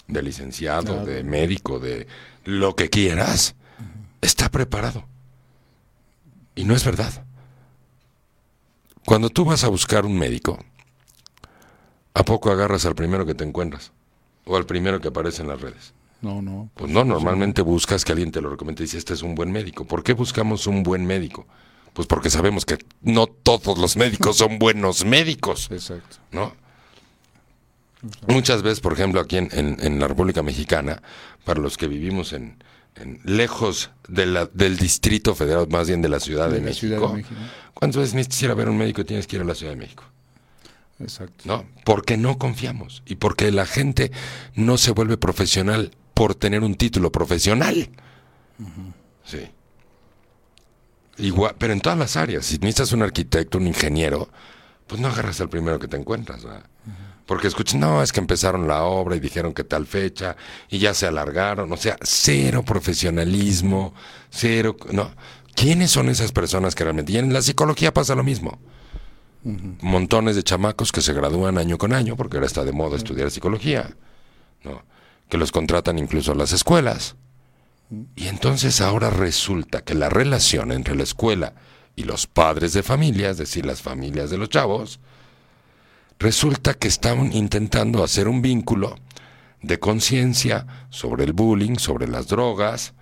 de 0.07 0.23
licenciado, 0.23 1.05
de 1.05 1.25
médico, 1.25 1.79
de 1.79 2.07
lo 2.45 2.77
que 2.77 2.91
quieras, 2.91 3.55
está 4.21 4.51
preparado. 4.51 5.07
Y 6.55 6.65
no 6.65 6.75
es 6.75 6.85
verdad. 6.85 7.25
Cuando 9.05 9.29
tú 9.29 9.45
vas 9.45 9.65
a 9.65 9.69
buscar 9.69 10.07
un 10.07 10.19
médico, 10.19 10.59
¿a 12.15 12.25
poco 12.25 12.51
agarras 12.51 12.87
al 12.87 12.95
primero 12.95 13.27
que 13.27 13.35
te 13.35 13.45
encuentras? 13.45 13.93
¿O 14.47 14.57
al 14.57 14.67
primero 14.67 15.01
que 15.01 15.09
aparece 15.09 15.43
en 15.43 15.49
las 15.49 15.61
redes? 15.61 15.93
No, 16.23 16.41
no. 16.41 16.71
Pues 16.75 16.91
no, 16.91 17.05
normalmente 17.05 17.61
buscas 17.61 18.05
que 18.05 18.13
alguien 18.13 18.33
te 18.33 18.41
lo 18.41 18.49
recomiende 18.49 18.83
y 18.83 18.87
dice, 18.87 18.97
este 18.97 19.13
es 19.13 19.23
un 19.23 19.35
buen 19.35 19.53
médico. 19.53 19.85
¿Por 19.85 20.03
qué 20.03 20.15
buscamos 20.15 20.67
un 20.67 20.83
buen 20.83 21.05
médico? 21.05 21.47
Pues 21.93 22.09
porque 22.09 22.31
sabemos 22.31 22.65
que 22.65 22.79
no 23.03 23.27
todos 23.27 23.79
los 23.79 23.97
médicos 23.97 24.39
son 24.39 24.59
buenos 24.59 25.05
médicos. 25.05 25.69
Exacto. 25.71 26.17
¿No? 26.33 26.55
Muchas 28.27 28.63
veces, 28.63 28.81
por 28.81 28.95
ejemplo, 28.95 29.21
aquí 29.21 29.37
en, 29.37 29.49
en, 29.53 29.99
la 29.99 30.09
República 30.09 30.43
Mexicana, 30.43 31.03
para 31.45 31.61
los 31.61 31.77
que 31.77 31.89
vivimos 31.89 32.33
en, 32.33 32.57
en- 32.97 33.21
lejos 33.25 33.91
de 34.09 34.27
la- 34.27 34.47
del 34.47 34.77
Distrito 34.77 35.35
Federal, 35.35 35.67
más 35.69 35.89
bien 35.89 36.03
de 36.03 36.09
la 36.09 36.21
Ciudad 36.21 36.47
de, 36.49 36.55
De 36.55 36.59
la 36.61 36.65
México. 36.67 36.81
Ciudad 36.81 37.01
de 37.09 37.15
México. 37.17 37.35
¿Cuántas 37.75 38.01
veces 38.01 38.15
necesitas 38.15 38.43
ir 38.43 38.51
a 38.51 38.55
ver 38.55 38.69
a 38.69 38.71
un 38.71 38.79
médico 38.79 39.01
y 39.01 39.05
tienes 39.05 39.27
que 39.27 39.37
ir 39.37 39.43
a 39.43 39.45
la 39.45 39.55
Ciudad 39.55 39.73
de 39.73 39.79
México? 39.79 40.05
Exacto. 41.01 41.45
¿No? 41.45 41.65
Porque 41.85 42.17
no 42.17 42.39
confiamos 42.39 43.03
y 43.05 43.17
porque 43.17 43.51
la 43.51 43.67
gente 43.67 44.13
no 44.55 44.79
se 44.79 44.93
vuelve 44.93 45.17
profesional 45.17 45.91
por 46.15 46.35
tener 46.37 46.63
un 46.63 46.77
título 46.77 47.11
profesional. 47.11 47.91
Sí. 49.25 49.51
Igual, 51.19 51.55
pero 51.59 51.73
en 51.73 51.81
todas 51.81 51.99
las 51.99 52.17
áreas. 52.17 52.47
Si 52.47 52.59
necesitas 52.59 52.93
un 52.93 53.03
arquitecto, 53.03 53.59
un 53.59 53.67
ingeniero, 53.67 54.29
pues 54.87 55.01
no 55.01 55.09
agarras 55.09 55.41
al 55.41 55.49
primero 55.49 55.79
que 55.79 55.89
te 55.89 55.97
encuentras. 55.97 56.45
¿verdad? 56.45 56.65
Porque 57.27 57.49
escuchas, 57.49 57.81
no, 57.81 58.03
es 58.03 58.13
que 58.13 58.21
empezaron 58.21 58.69
la 58.69 58.85
obra 58.85 59.17
y 59.17 59.21
dijeron 59.21 59.55
que 59.55 59.65
tal 59.65 59.87
fecha 59.87 60.37
y 60.69 60.79
ya 60.79 60.93
se 60.93 61.07
alargaron. 61.07 61.73
O 61.73 61.77
sea, 61.77 61.97
cero 62.03 62.63
profesionalismo, 62.63 63.95
cero. 64.31 64.77
¿no? 64.93 65.11
¿Quiénes 65.55 65.91
son 65.91 66.09
esas 66.09 66.33
personas 66.33 66.75
que 66.75 66.85
realmente.? 66.85 67.13
Y 67.13 67.19
en 67.19 67.33
la 67.33 67.41
psicología 67.41 67.95
pasa 67.95 68.15
lo 68.15 68.25
mismo. 68.25 68.59
Montones 69.43 70.37
de 70.37 70.43
chamacos 70.43 70.91
que 70.91 71.03
se 71.03 71.13
gradúan 71.13 71.59
año 71.59 71.79
con 71.79 71.93
año, 71.93 72.17
porque 72.17 72.37
ahora 72.37 72.47
está 72.47 72.65
de 72.65 72.73
moda 72.73 72.97
estudiar 72.97 73.31
psicología, 73.31 73.95
¿no? 74.63 74.83
que 75.29 75.37
los 75.37 75.53
contratan 75.53 75.99
incluso 75.99 76.33
a 76.33 76.35
las 76.35 76.53
escuelas. 76.53 77.17
Y 78.17 78.29
entonces 78.29 78.81
ahora 78.81 79.11
resulta 79.11 79.83
que 79.83 79.95
la 79.95 80.09
relación 80.09 80.73
entre 80.73 80.95
la 80.97 81.03
escuela 81.03 81.55
y 81.97 82.05
los 82.05 82.27
padres 82.27 82.73
de 82.73 82.83
familia, 82.83 83.31
es 83.31 83.37
decir, 83.37 83.67
las 83.67 83.83
familias 83.83 84.31
de 84.31 84.39
los 84.39 84.49
chavos, 84.49 85.01
resulta 86.25 86.73
que 86.73 86.89
están 86.89 87.35
intentando 87.35 88.03
hacer 88.03 88.29
un 88.29 88.41
vínculo 88.41 88.97
de 89.61 89.79
conciencia 89.79 90.67
sobre 90.89 91.25
el 91.25 91.35
bullying, 91.35 91.77
sobre 91.77 92.09
las 92.09 92.29
drogas, 92.29 92.95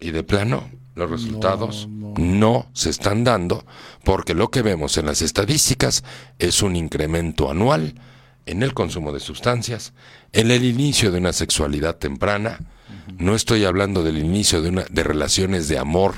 y 0.00 0.10
de 0.10 0.22
plano 0.22 0.70
los 0.94 1.10
resultados 1.10 1.86
no. 1.86 2.14
no 2.16 2.70
se 2.72 2.88
están 2.88 3.24
dando 3.24 3.66
porque 4.04 4.32
lo 4.32 4.50
que 4.50 4.62
vemos 4.62 4.96
en 4.96 5.04
las 5.04 5.20
estadísticas 5.20 6.02
es 6.38 6.62
un 6.62 6.76
incremento 6.76 7.50
anual 7.50 7.94
en 8.46 8.62
el 8.62 8.72
consumo 8.72 9.12
de 9.12 9.20
sustancias, 9.20 9.92
en 10.32 10.50
el 10.50 10.64
inicio 10.64 11.12
de 11.12 11.18
una 11.18 11.34
sexualidad 11.34 11.96
temprana. 11.96 12.58
No 13.18 13.34
estoy 13.34 13.66
hablando 13.66 14.02
del 14.02 14.16
inicio 14.16 14.62
de, 14.62 14.70
una, 14.70 14.84
de 14.88 15.02
relaciones 15.02 15.68
de 15.68 15.78
amor, 15.78 16.14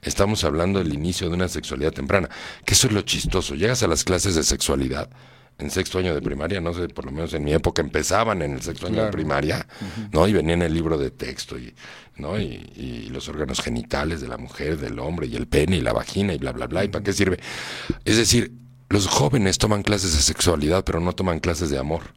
estamos 0.00 0.44
hablando 0.44 0.78
del 0.78 0.94
inicio 0.94 1.28
de 1.28 1.34
una 1.34 1.48
sexualidad 1.48 1.92
temprana, 1.92 2.28
que 2.64 2.74
eso 2.74 2.86
es 2.86 2.92
lo 2.92 3.00
chistoso. 3.00 3.56
Llegas 3.56 3.82
a 3.82 3.88
las 3.88 4.04
clases 4.04 4.36
de 4.36 4.44
sexualidad 4.44 5.10
en 5.58 5.70
sexto 5.70 5.98
año 5.98 6.14
de 6.14 6.22
primaria, 6.22 6.60
no 6.60 6.74
sé, 6.74 6.88
por 6.88 7.04
lo 7.04 7.12
menos 7.12 7.32
en 7.34 7.44
mi 7.44 7.52
época 7.52 7.82
empezaban 7.82 8.42
en 8.42 8.54
el 8.54 8.62
sexto 8.62 8.88
año 8.88 9.04
de 9.04 9.10
primaria, 9.10 9.66
¿no? 10.12 10.26
Y 10.26 10.32
venía 10.32 10.54
en 10.54 10.62
el 10.62 10.74
libro 10.74 10.98
de 10.98 11.10
texto 11.10 11.58
y, 11.58 11.74
¿no? 12.16 12.38
Y, 12.38 12.72
y 12.74 13.08
los 13.10 13.28
órganos 13.28 13.60
genitales 13.60 14.20
de 14.20 14.28
la 14.28 14.38
mujer, 14.38 14.78
del 14.78 14.98
hombre, 14.98 15.26
y 15.26 15.36
el 15.36 15.46
pene 15.46 15.76
y 15.76 15.80
la 15.80 15.92
vagina 15.92 16.34
y 16.34 16.38
bla, 16.38 16.52
bla, 16.52 16.66
bla, 16.66 16.84
¿y 16.84 16.88
para 16.88 17.04
qué 17.04 17.12
sirve? 17.12 17.38
Es 18.04 18.16
decir, 18.16 18.52
los 18.88 19.06
jóvenes 19.06 19.58
toman 19.58 19.82
clases 19.82 20.14
de 20.14 20.20
sexualidad, 20.20 20.84
pero 20.84 21.00
no 21.00 21.14
toman 21.14 21.40
clases 21.40 21.70
de 21.70 21.78
amor. 21.78 22.14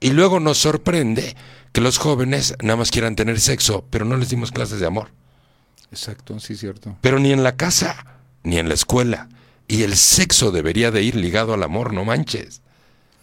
Y 0.00 0.10
luego 0.10 0.38
nos 0.38 0.58
sorprende 0.58 1.34
que 1.72 1.80
los 1.80 1.98
jóvenes 1.98 2.54
nada 2.62 2.76
más 2.76 2.90
quieran 2.90 3.16
tener 3.16 3.40
sexo, 3.40 3.84
pero 3.90 4.04
no 4.04 4.16
les 4.16 4.28
dimos 4.28 4.52
clases 4.52 4.78
de 4.78 4.86
amor. 4.86 5.08
Exacto, 5.90 6.38
sí, 6.38 6.56
cierto. 6.56 6.96
Pero 7.00 7.18
ni 7.18 7.32
en 7.32 7.42
la 7.42 7.56
casa, 7.56 8.18
ni 8.42 8.58
en 8.58 8.68
la 8.68 8.74
escuela. 8.74 9.28
Y 9.66 9.82
el 9.82 9.96
sexo 9.96 10.50
debería 10.50 10.90
de 10.90 11.02
ir 11.02 11.16
ligado 11.16 11.54
al 11.54 11.62
amor, 11.62 11.92
no 11.92 12.04
manches. 12.04 12.60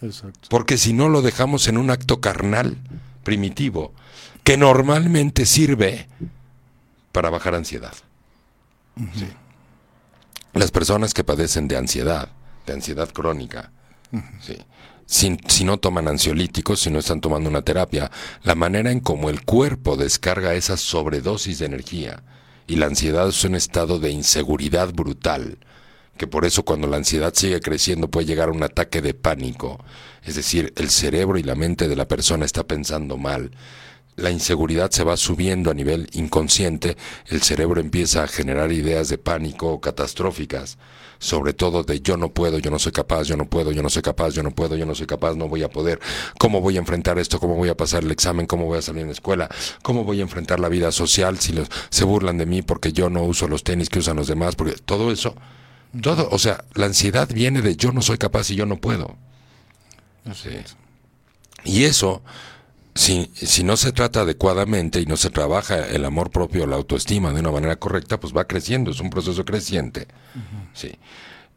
Exacto. 0.00 0.48
Porque 0.50 0.76
si 0.76 0.92
no 0.92 1.08
lo 1.08 1.22
dejamos 1.22 1.68
en 1.68 1.78
un 1.78 1.90
acto 1.90 2.20
carnal, 2.20 2.76
primitivo, 3.22 3.92
que 4.42 4.56
normalmente 4.56 5.46
sirve 5.46 6.08
para 7.12 7.30
bajar 7.30 7.54
ansiedad. 7.54 7.94
Sí. 9.14 9.28
Las 10.54 10.70
personas 10.70 11.14
que 11.14 11.24
padecen 11.24 11.68
de 11.68 11.76
ansiedad, 11.76 12.28
de 12.66 12.72
ansiedad 12.72 13.10
crónica, 13.10 13.70
sí, 14.40 14.58
si, 15.06 15.38
si 15.46 15.64
no 15.64 15.78
toman 15.78 16.08
ansiolíticos, 16.08 16.80
si 16.80 16.90
no 16.90 16.98
están 16.98 17.20
tomando 17.20 17.48
una 17.48 17.62
terapia, 17.62 18.10
la 18.42 18.54
manera 18.54 18.90
en 18.90 19.00
cómo 19.00 19.30
el 19.30 19.44
cuerpo 19.44 19.96
descarga 19.96 20.54
esa 20.54 20.76
sobredosis 20.76 21.58
de 21.58 21.66
energía 21.66 22.22
y 22.66 22.76
la 22.76 22.86
ansiedad 22.86 23.28
es 23.28 23.44
un 23.44 23.54
estado 23.54 23.98
de 23.98 24.10
inseguridad 24.10 24.92
brutal, 24.92 25.58
que 26.16 26.26
por 26.26 26.44
eso 26.44 26.64
cuando 26.64 26.86
la 26.86 26.98
ansiedad 26.98 27.32
sigue 27.34 27.60
creciendo 27.60 28.08
puede 28.08 28.26
llegar 28.26 28.48
a 28.48 28.52
un 28.52 28.62
ataque 28.62 29.00
de 29.00 29.14
pánico, 29.14 29.82
es 30.22 30.36
decir, 30.36 30.72
el 30.76 30.90
cerebro 30.90 31.38
y 31.38 31.42
la 31.42 31.54
mente 31.54 31.88
de 31.88 31.96
la 31.96 32.08
persona 32.08 32.44
está 32.44 32.64
pensando 32.64 33.16
mal. 33.16 33.50
La 34.14 34.30
inseguridad 34.30 34.90
se 34.90 35.04
va 35.04 35.16
subiendo 35.16 35.70
a 35.70 35.74
nivel 35.74 36.08
inconsciente, 36.12 36.98
el 37.28 37.40
cerebro 37.40 37.80
empieza 37.80 38.22
a 38.22 38.28
generar 38.28 38.70
ideas 38.70 39.08
de 39.08 39.16
pánico 39.16 39.80
catastróficas, 39.80 40.76
sobre 41.18 41.54
todo 41.54 41.84
de 41.84 42.00
yo 42.00 42.16
no 42.16 42.28
puedo, 42.30 42.58
yo 42.58 42.70
no 42.70 42.78
soy 42.78 42.92
capaz, 42.92 43.22
yo 43.24 43.36
no 43.36 43.46
puedo, 43.46 43.72
yo 43.72 43.82
no 43.82 43.88
soy 43.88 44.02
capaz, 44.02 44.30
yo 44.30 44.42
no 44.42 44.50
puedo, 44.50 44.76
yo 44.76 44.84
no 44.84 44.94
soy 44.94 45.06
capaz, 45.06 45.34
no 45.34 45.48
voy 45.48 45.62
a 45.62 45.70
poder, 45.70 46.00
cómo 46.36 46.60
voy 46.60 46.76
a 46.76 46.80
enfrentar 46.80 47.18
esto, 47.18 47.38
cómo 47.38 47.54
voy 47.54 47.68
a 47.68 47.76
pasar 47.76 48.02
el 48.02 48.10
examen, 48.10 48.46
cómo 48.46 48.66
voy 48.66 48.78
a 48.78 48.82
salir 48.82 49.02
en 49.02 49.06
la 49.06 49.12
escuela, 49.12 49.48
cómo 49.82 50.04
voy 50.04 50.18
a 50.18 50.22
enfrentar 50.22 50.60
la 50.60 50.68
vida 50.68 50.90
social 50.92 51.38
si 51.38 51.52
los, 51.52 51.68
se 51.90 52.04
burlan 52.04 52.38
de 52.38 52.44
mí 52.46 52.62
porque 52.62 52.92
yo 52.92 53.08
no 53.08 53.22
uso 53.22 53.46
los 53.46 53.62
tenis 53.62 53.88
que 53.88 54.00
usan 54.00 54.16
los 54.16 54.26
demás, 54.26 54.56
porque 54.56 54.74
todo 54.84 55.12
eso, 55.12 55.36
todo, 56.00 56.28
o 56.30 56.38
sea, 56.38 56.64
la 56.74 56.86
ansiedad 56.86 57.28
viene 57.32 57.60
de 57.60 57.76
yo 57.76 57.92
no 57.92 58.00
soy 58.02 58.18
capaz 58.18 58.50
y 58.50 58.56
yo 58.56 58.66
no 58.66 58.76
puedo. 58.76 59.16
Sí. 60.34 60.50
Y 61.64 61.84
eso, 61.84 62.22
si, 62.94 63.30
si 63.34 63.64
no 63.64 63.76
se 63.76 63.92
trata 63.92 64.22
adecuadamente 64.22 65.00
y 65.00 65.06
no 65.06 65.16
se 65.16 65.30
trabaja 65.30 65.86
el 65.88 66.04
amor 66.04 66.30
propio, 66.30 66.66
la 66.66 66.76
autoestima 66.76 67.32
de 67.32 67.40
una 67.40 67.50
manera 67.50 67.76
correcta, 67.76 68.18
pues 68.18 68.34
va 68.34 68.46
creciendo, 68.46 68.90
es 68.90 69.00
un 69.00 69.10
proceso 69.10 69.44
creciente. 69.44 70.06
Sí. 70.72 70.92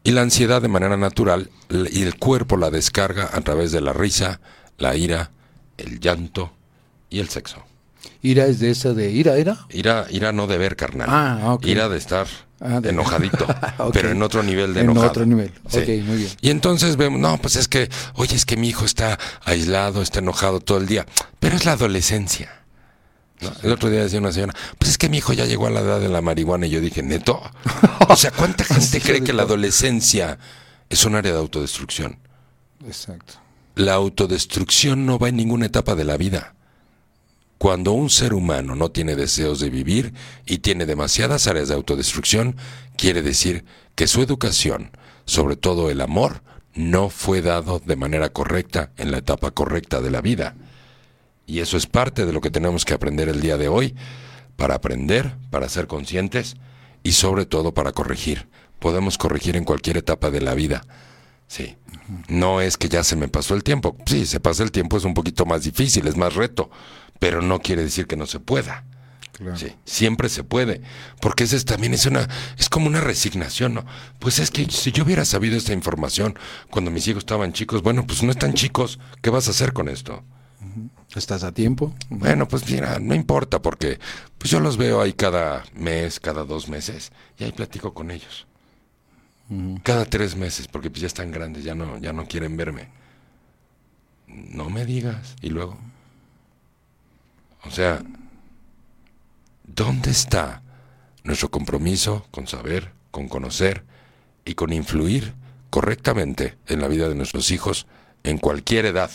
Y 0.04 0.12
la 0.12 0.22
ansiedad 0.22 0.62
de 0.62 0.68
manera 0.68 0.96
natural, 0.96 1.50
y 1.90 2.02
el 2.02 2.16
cuerpo 2.16 2.56
la 2.56 2.70
descarga 2.70 3.30
a 3.32 3.40
través 3.40 3.72
de 3.72 3.80
la 3.80 3.92
risa, 3.92 4.40
la 4.78 4.96
ira, 4.96 5.30
el 5.78 5.98
llanto 5.98 6.52
y 7.10 7.18
el 7.20 7.28
sexo. 7.28 7.64
Ira 8.22 8.46
es 8.46 8.60
de 8.60 8.70
esa 8.70 8.92
de 8.92 9.10
ira, 9.10 9.36
¿era? 9.36 9.66
Ira, 9.70 10.06
ira 10.10 10.32
no 10.32 10.46
de 10.46 10.58
ver, 10.58 10.76
carnal. 10.76 11.08
Ah, 11.10 11.54
ok. 11.54 11.66
Ira 11.66 11.88
de 11.88 11.98
estar 11.98 12.26
Ah, 12.60 12.80
de- 12.80 12.88
enojadito, 12.90 13.46
Ok. 13.78 13.92
pero 13.92 14.10
en 14.10 14.22
otro 14.22 14.42
nivel 14.42 14.72
de 14.74 14.80
En 14.80 14.86
enojado. 14.90 15.10
otro 15.10 15.26
nivel. 15.26 15.52
Sí. 15.68 15.78
Ok, 15.80 15.88
muy 16.06 16.16
bien. 16.16 16.30
Y 16.40 16.50
entonces 16.50 16.96
vemos, 16.96 17.20
no, 17.20 17.36
pues 17.38 17.56
es 17.56 17.68
que, 17.68 17.90
oye, 18.14 18.34
es 18.34 18.46
que 18.46 18.56
mi 18.56 18.68
hijo 18.68 18.84
está 18.86 19.18
aislado, 19.44 20.00
está 20.00 20.20
enojado 20.20 20.60
todo 20.60 20.78
el 20.78 20.86
día, 20.86 21.04
pero 21.38 21.54
es 21.56 21.64
la 21.66 21.72
adolescencia. 21.72 22.50
¿no? 23.42 23.52
El 23.62 23.72
otro 23.72 23.90
día 23.90 24.02
decía 24.02 24.18
una 24.18 24.32
señora, 24.32 24.54
pues 24.78 24.92
es 24.92 24.96
que 24.98 25.10
mi 25.10 25.18
hijo 25.18 25.34
ya 25.34 25.44
llegó 25.44 25.66
a 25.66 25.70
la 25.70 25.80
edad 25.80 26.00
de 26.00 26.08
la 26.08 26.22
marihuana 26.22 26.66
y 26.66 26.70
yo 26.70 26.80
dije, 26.80 27.02
neto. 27.02 27.42
O 28.08 28.16
sea, 28.16 28.30
¿cuánta 28.30 28.64
gente 28.64 29.00
cree 29.02 29.22
que 29.22 29.34
la 29.34 29.42
adolescencia 29.42 30.38
es 30.88 31.04
un 31.04 31.14
área 31.16 31.32
de 31.32 31.38
autodestrucción? 31.38 32.18
Exacto. 32.86 33.34
La 33.74 33.92
autodestrucción 33.94 35.04
no 35.04 35.18
va 35.18 35.28
en 35.28 35.36
ninguna 35.36 35.66
etapa 35.66 35.94
de 35.94 36.04
la 36.04 36.16
vida. 36.16 36.54
Cuando 37.66 37.90
un 37.90 38.10
ser 38.10 38.32
humano 38.32 38.76
no 38.76 38.92
tiene 38.92 39.16
deseos 39.16 39.58
de 39.58 39.70
vivir 39.70 40.14
y 40.44 40.58
tiene 40.58 40.86
demasiadas 40.86 41.48
áreas 41.48 41.66
de 41.66 41.74
autodestrucción, 41.74 42.54
quiere 42.96 43.22
decir 43.22 43.64
que 43.96 44.06
su 44.06 44.22
educación, 44.22 44.92
sobre 45.24 45.56
todo 45.56 45.90
el 45.90 46.00
amor, 46.00 46.42
no 46.76 47.10
fue 47.10 47.42
dado 47.42 47.80
de 47.84 47.96
manera 47.96 48.28
correcta 48.28 48.92
en 48.98 49.10
la 49.10 49.18
etapa 49.18 49.50
correcta 49.50 50.00
de 50.00 50.12
la 50.12 50.20
vida. 50.20 50.54
Y 51.44 51.58
eso 51.58 51.76
es 51.76 51.88
parte 51.88 52.24
de 52.24 52.32
lo 52.32 52.40
que 52.40 52.52
tenemos 52.52 52.84
que 52.84 52.94
aprender 52.94 53.28
el 53.28 53.40
día 53.40 53.56
de 53.56 53.66
hoy, 53.66 53.96
para 54.54 54.76
aprender, 54.76 55.34
para 55.50 55.68
ser 55.68 55.88
conscientes 55.88 56.54
y 57.02 57.10
sobre 57.10 57.46
todo 57.46 57.74
para 57.74 57.90
corregir. 57.90 58.46
Podemos 58.78 59.18
corregir 59.18 59.56
en 59.56 59.64
cualquier 59.64 59.96
etapa 59.96 60.30
de 60.30 60.40
la 60.40 60.54
vida. 60.54 60.82
Sí. 61.48 61.76
No 62.28 62.60
es 62.60 62.76
que 62.76 62.88
ya 62.88 63.02
se 63.02 63.16
me 63.16 63.26
pasó 63.26 63.56
el 63.56 63.64
tiempo. 63.64 63.96
Sí, 64.06 64.24
se 64.26 64.38
pasa 64.38 64.62
el 64.62 64.70
tiempo 64.70 64.96
es 64.96 65.04
un 65.04 65.14
poquito 65.14 65.44
más 65.44 65.64
difícil, 65.64 66.06
es 66.06 66.16
más 66.16 66.34
reto, 66.34 66.70
pero 67.18 67.42
no 67.42 67.60
quiere 67.60 67.82
decir 67.82 68.06
que 68.06 68.16
no 68.16 68.26
se 68.26 68.40
pueda. 68.40 68.84
Claro. 69.32 69.56
Sí, 69.58 69.74
siempre 69.84 70.30
se 70.30 70.44
puede, 70.44 70.80
porque 71.20 71.44
ese 71.44 71.56
es, 71.56 71.66
también 71.66 71.92
es 71.92 72.06
una 72.06 72.26
es 72.56 72.70
como 72.70 72.86
una 72.86 73.02
resignación, 73.02 73.74
¿no? 73.74 73.84
Pues 74.18 74.38
es 74.38 74.50
que 74.50 74.64
si 74.70 74.92
yo 74.92 75.04
hubiera 75.04 75.26
sabido 75.26 75.58
esta 75.58 75.74
información 75.74 76.38
cuando 76.70 76.90
mis 76.90 77.06
hijos 77.06 77.20
estaban 77.24 77.52
chicos, 77.52 77.82
bueno, 77.82 78.06
pues 78.06 78.22
no 78.22 78.30
están 78.30 78.54
chicos, 78.54 78.98
¿qué 79.20 79.28
vas 79.28 79.48
a 79.48 79.50
hacer 79.50 79.74
con 79.74 79.90
esto? 79.90 80.24
¿Estás 81.14 81.44
a 81.44 81.52
tiempo? 81.52 81.94
Bueno, 82.08 82.48
pues 82.48 82.68
mira, 82.70 82.98
no 82.98 83.14
importa 83.14 83.60
porque 83.60 83.98
pues 84.38 84.50
yo 84.50 84.58
los 84.58 84.78
veo 84.78 85.02
ahí 85.02 85.12
cada 85.12 85.64
mes, 85.74 86.18
cada 86.18 86.44
dos 86.44 86.68
meses 86.68 87.12
y 87.38 87.44
ahí 87.44 87.52
platico 87.52 87.92
con 87.92 88.10
ellos. 88.10 88.46
Cada 89.82 90.06
tres 90.06 90.34
meses 90.34 90.66
porque 90.66 90.90
pues 90.90 91.02
ya 91.02 91.06
están 91.06 91.30
grandes, 91.30 91.62
ya 91.62 91.74
no 91.74 91.98
ya 91.98 92.12
no 92.12 92.26
quieren 92.26 92.56
verme. 92.56 92.88
No 94.26 94.70
me 94.70 94.84
digas 94.86 95.36
y 95.40 95.50
luego 95.50 95.78
o 97.66 97.70
sea, 97.70 98.02
¿dónde 99.64 100.10
está 100.10 100.62
nuestro 101.24 101.50
compromiso 101.50 102.26
con 102.30 102.46
saber, 102.46 102.92
con 103.10 103.28
conocer 103.28 103.84
y 104.44 104.54
con 104.54 104.72
influir 104.72 105.34
correctamente 105.70 106.56
en 106.66 106.80
la 106.80 106.88
vida 106.88 107.08
de 107.08 107.14
nuestros 107.14 107.50
hijos 107.50 107.86
en 108.22 108.38
cualquier 108.38 108.86
edad? 108.86 109.10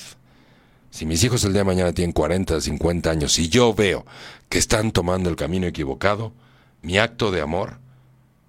Si 0.90 1.06
mis 1.06 1.24
hijos 1.24 1.44
el 1.46 1.54
día 1.54 1.62
de 1.62 1.66
mañana 1.66 1.94
tienen 1.94 2.12
40, 2.12 2.60
50 2.60 3.10
años 3.10 3.40
y 3.40 3.48
yo 3.48 3.74
veo 3.74 4.06
que 4.50 4.58
están 4.58 4.92
tomando 4.92 5.30
el 5.30 5.38
camino 5.38 5.66
equivocado, 5.66 6.34
mi 6.82 6.98
acto 6.98 7.32
de 7.32 7.42
amor 7.42 7.80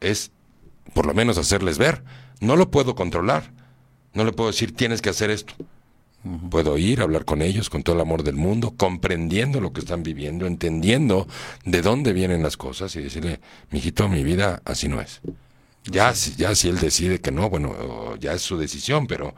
es 0.00 0.32
por 0.92 1.06
lo 1.06 1.14
menos 1.14 1.38
hacerles 1.38 1.78
ver. 1.78 2.02
No 2.40 2.56
lo 2.56 2.70
puedo 2.70 2.94
controlar. 2.94 3.52
No 4.12 4.24
le 4.24 4.32
puedo 4.32 4.50
decir 4.50 4.74
tienes 4.74 5.00
que 5.00 5.10
hacer 5.10 5.30
esto. 5.30 5.54
Puedo 6.50 6.78
ir, 6.78 7.00
hablar 7.00 7.24
con 7.24 7.42
ellos 7.42 7.68
con 7.68 7.82
todo 7.82 7.96
el 7.96 8.02
amor 8.02 8.22
del 8.22 8.36
mundo, 8.36 8.74
comprendiendo 8.76 9.60
lo 9.60 9.72
que 9.72 9.80
están 9.80 10.04
viviendo, 10.04 10.46
entendiendo 10.46 11.26
de 11.64 11.82
dónde 11.82 12.12
vienen 12.12 12.42
las 12.42 12.56
cosas 12.56 12.94
y 12.94 13.02
decirle, 13.02 13.40
mijito, 13.70 14.08
mi 14.08 14.22
vida 14.22 14.62
así 14.64 14.86
no 14.88 15.00
es. 15.00 15.20
Ya, 15.84 16.12
ya 16.36 16.54
si 16.54 16.68
él 16.68 16.78
decide 16.78 17.20
que 17.20 17.32
no, 17.32 17.50
bueno, 17.50 18.16
ya 18.20 18.34
es 18.34 18.42
su 18.42 18.56
decisión, 18.56 19.08
pero, 19.08 19.34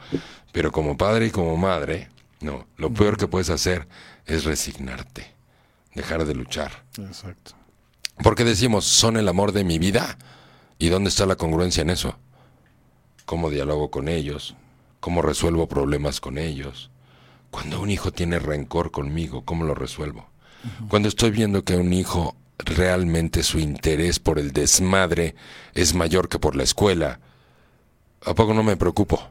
pero 0.52 0.72
como 0.72 0.98
padre 0.98 1.26
y 1.26 1.30
como 1.30 1.56
madre, 1.56 2.08
no, 2.40 2.66
lo 2.76 2.92
peor 2.92 3.16
que 3.16 3.28
puedes 3.28 3.48
hacer 3.48 3.88
es 4.26 4.44
resignarte, 4.44 5.26
dejar 5.94 6.26
de 6.26 6.34
luchar. 6.34 6.84
Exacto. 6.98 7.52
Porque 8.22 8.44
decimos, 8.44 8.84
son 8.84 9.16
el 9.16 9.28
amor 9.28 9.52
de 9.52 9.64
mi 9.64 9.78
vida. 9.78 10.18
¿Y 10.78 10.88
dónde 10.88 11.08
está 11.08 11.24
la 11.26 11.36
congruencia 11.36 11.82
en 11.82 11.90
eso? 11.90 12.18
¿Cómo 13.24 13.48
dialogo 13.48 13.90
con 13.90 14.08
ellos? 14.08 14.54
¿Cómo 15.04 15.20
resuelvo 15.20 15.68
problemas 15.68 16.18
con 16.18 16.38
ellos? 16.38 16.90
Cuando 17.50 17.78
un 17.78 17.90
hijo 17.90 18.10
tiene 18.10 18.38
rencor 18.38 18.90
conmigo, 18.90 19.44
¿cómo 19.44 19.64
lo 19.64 19.74
resuelvo? 19.74 20.30
Cuando 20.88 21.10
estoy 21.10 21.30
viendo 21.30 21.62
que 21.62 21.76
un 21.76 21.92
hijo 21.92 22.34
realmente 22.56 23.42
su 23.42 23.58
interés 23.58 24.18
por 24.18 24.38
el 24.38 24.52
desmadre 24.52 25.34
es 25.74 25.92
mayor 25.92 26.30
que 26.30 26.38
por 26.38 26.56
la 26.56 26.62
escuela, 26.62 27.20
¿a 28.24 28.32
poco 28.32 28.54
no 28.54 28.62
me 28.62 28.78
preocupo? 28.78 29.28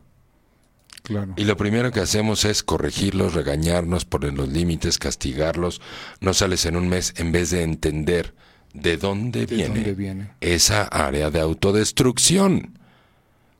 Claro. 1.01 1.33
Y 1.37 1.45
lo 1.45 1.57
primero 1.57 1.91
que 1.91 2.01
hacemos 2.01 2.45
es 2.45 2.61
corregirlos, 2.61 3.33
regañarnos, 3.33 4.05
poner 4.05 4.33
los 4.33 4.49
límites, 4.49 4.99
castigarlos. 4.99 5.81
No 6.21 6.35
sales 6.35 6.67
en 6.67 6.75
un 6.75 6.87
mes 6.87 7.15
en 7.17 7.31
vez 7.31 7.49
de 7.49 7.63
entender 7.63 8.35
de 8.75 8.97
dónde, 8.97 9.47
viene, 9.47 10.35
esa 10.39 10.83
área 10.83 11.31
de 11.31 11.39
autodestrucción. 11.39 12.77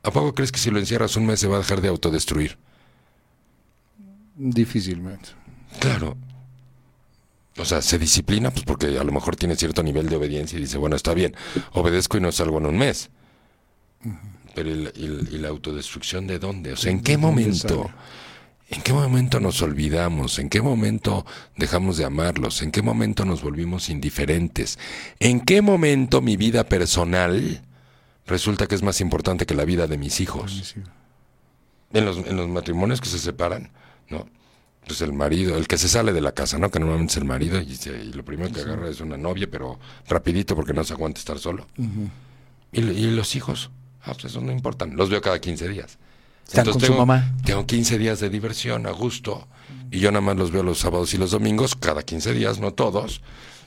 ¿A 0.03 0.11
poco 0.11 0.33
crees 0.33 0.51
que 0.51 0.59
si 0.59 0.69
lo 0.69 0.79
encierras 0.79 1.15
un 1.15 1.25
mes 1.25 1.39
se 1.39 1.47
va 1.47 1.55
a 1.55 1.59
dejar 1.59 1.81
de 1.81 1.87
autodestruir? 1.87 2.57
Difícilmente. 4.35 5.29
Claro. 5.79 6.17
O 7.57 7.65
sea, 7.65 7.81
se 7.81 7.97
disciplina 7.97 8.51
pues 8.51 8.65
porque 8.65 8.97
a 8.97 9.03
lo 9.03 9.11
mejor 9.11 9.35
tiene 9.35 9.55
cierto 9.55 9.81
nivel 9.83 10.09
de 10.09 10.15
obediencia 10.15 10.57
y 10.57 10.61
dice, 10.61 10.77
bueno, 10.77 10.95
está 10.95 11.13
bien, 11.13 11.35
obedezco 11.73 12.17
y 12.17 12.21
no 12.21 12.31
salgo 12.31 12.57
en 12.57 12.65
un 12.65 12.77
mes. 12.77 13.09
Pero 14.55 14.69
¿y 14.71 15.37
la 15.37 15.49
autodestrucción 15.49 16.27
de 16.27 16.39
dónde? 16.39 16.73
O 16.73 16.75
sea, 16.75 16.91
¿en 16.91 17.01
qué 17.01 17.17
momento? 17.17 17.89
¿En 18.69 18.81
qué 18.81 18.91
momento 18.91 19.39
nos 19.39 19.61
olvidamos? 19.61 20.39
¿En 20.39 20.49
qué 20.49 20.61
momento 20.61 21.25
dejamos 21.55 21.97
de 21.97 22.05
amarlos? 22.05 22.61
¿En 22.61 22.71
qué 22.71 22.81
momento 22.81 23.23
nos 23.23 23.43
volvimos 23.43 23.89
indiferentes? 23.89 24.79
¿En 25.19 25.41
qué 25.41 25.61
momento 25.61 26.21
mi 26.21 26.37
vida 26.37 26.63
personal 26.63 27.61
resulta 28.27 28.67
que 28.67 28.75
es 28.75 28.83
más 28.83 29.01
importante 29.01 29.45
que 29.45 29.55
la 29.55 29.65
vida 29.65 29.87
de 29.87 29.97
mis 29.97 30.19
hijos. 30.19 30.75
En 31.91 32.05
los, 32.05 32.17
en 32.17 32.37
los 32.37 32.47
matrimonios 32.49 33.01
que 33.01 33.07
se 33.07 33.19
separan, 33.19 33.71
¿no? 34.09 34.27
Pues 34.85 35.01
el 35.01 35.13
marido, 35.13 35.57
el 35.57 35.67
que 35.67 35.77
se 35.77 35.87
sale 35.87 36.11
de 36.11 36.21
la 36.21 36.33
casa, 36.33 36.57
¿no? 36.57 36.69
Que 36.69 36.79
normalmente 36.79 37.11
es 37.11 37.17
el 37.17 37.25
marido 37.25 37.61
y, 37.61 38.11
lo 38.13 38.25
primero 38.25 38.51
que 38.51 38.61
agarra 38.61 38.89
es 38.89 38.99
una 38.99 39.15
novia, 39.15 39.47
pero 39.49 39.79
rapidito 40.09 40.55
porque 40.55 40.73
no 40.73 40.83
se 40.83 40.93
aguanta 40.93 41.19
estar 41.19 41.39
solo. 41.39 41.67
¿Y, 42.71 42.81
los 42.81 43.35
hijos? 43.35 43.71
Ah, 44.01 44.13
pues 44.13 44.25
eso 44.25 44.41
no 44.41 44.51
importan. 44.51 44.97
Los 44.97 45.09
veo 45.09 45.21
cada 45.21 45.39
15 45.39 45.69
días. 45.69 45.97
Entonces 46.53 46.81
tengo, 46.81 46.95
su 46.95 46.99
mamá? 46.99 47.33
tengo 47.45 47.65
15 47.65 47.97
días 47.97 48.19
de 48.19 48.29
diversión 48.29 48.85
a 48.85 48.91
gusto 48.91 49.47
y 49.91 49.99
yo 49.99 50.11
nada 50.11 50.21
más 50.21 50.35
los 50.35 50.51
veo 50.51 50.61
los 50.61 50.79
sábados 50.79 51.13
y 51.13 51.17
los 51.17 51.31
domingos, 51.31 51.75
cada 51.75 52.03
15 52.03 52.33
días, 52.33 52.59
no 52.59 52.73
todos. 52.73 53.21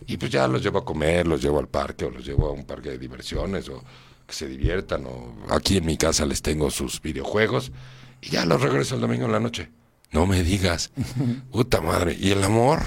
Y 0.07 0.19
pues 0.19 0.31
ya 0.31 0.47
los 0.47 0.63
llevo 0.63 0.81
a 0.81 0.85
comer, 0.85 1.27
los 1.27 1.41
llevo 1.41 1.59
al 1.59 1.69
parque 1.69 2.05
o 2.05 2.11
los 2.11 2.27
llevo 2.27 2.49
a 2.49 2.53
un 2.53 2.65
parque 2.65 2.91
de 2.91 2.99
diversiones 2.99 3.69
o 3.71 3.83
que 4.27 4.35
se 4.35 4.49
diviertan 4.49 5.07
o 5.07 5.35
aquí 5.51 5.77
en 5.77 5.87
mi 5.87 5.97
casa 5.97 6.27
les 6.27 6.43
tengo 6.43 6.71
sus 6.71 7.01
videojuegos 7.01 7.73
y 8.21 8.31
ya 8.31 8.45
los 8.45 8.61
regreso 8.61 8.97
el 8.97 9.01
domingo 9.01 9.27
en 9.27 9.33
la 9.33 9.41
noche. 9.41 9.71
No 10.11 10.27
me 10.27 10.43
digas, 10.43 10.91
puta 11.53 11.81
madre, 11.81 12.17
¿y 12.19 12.31
el 12.31 12.43
amor? 12.43 12.81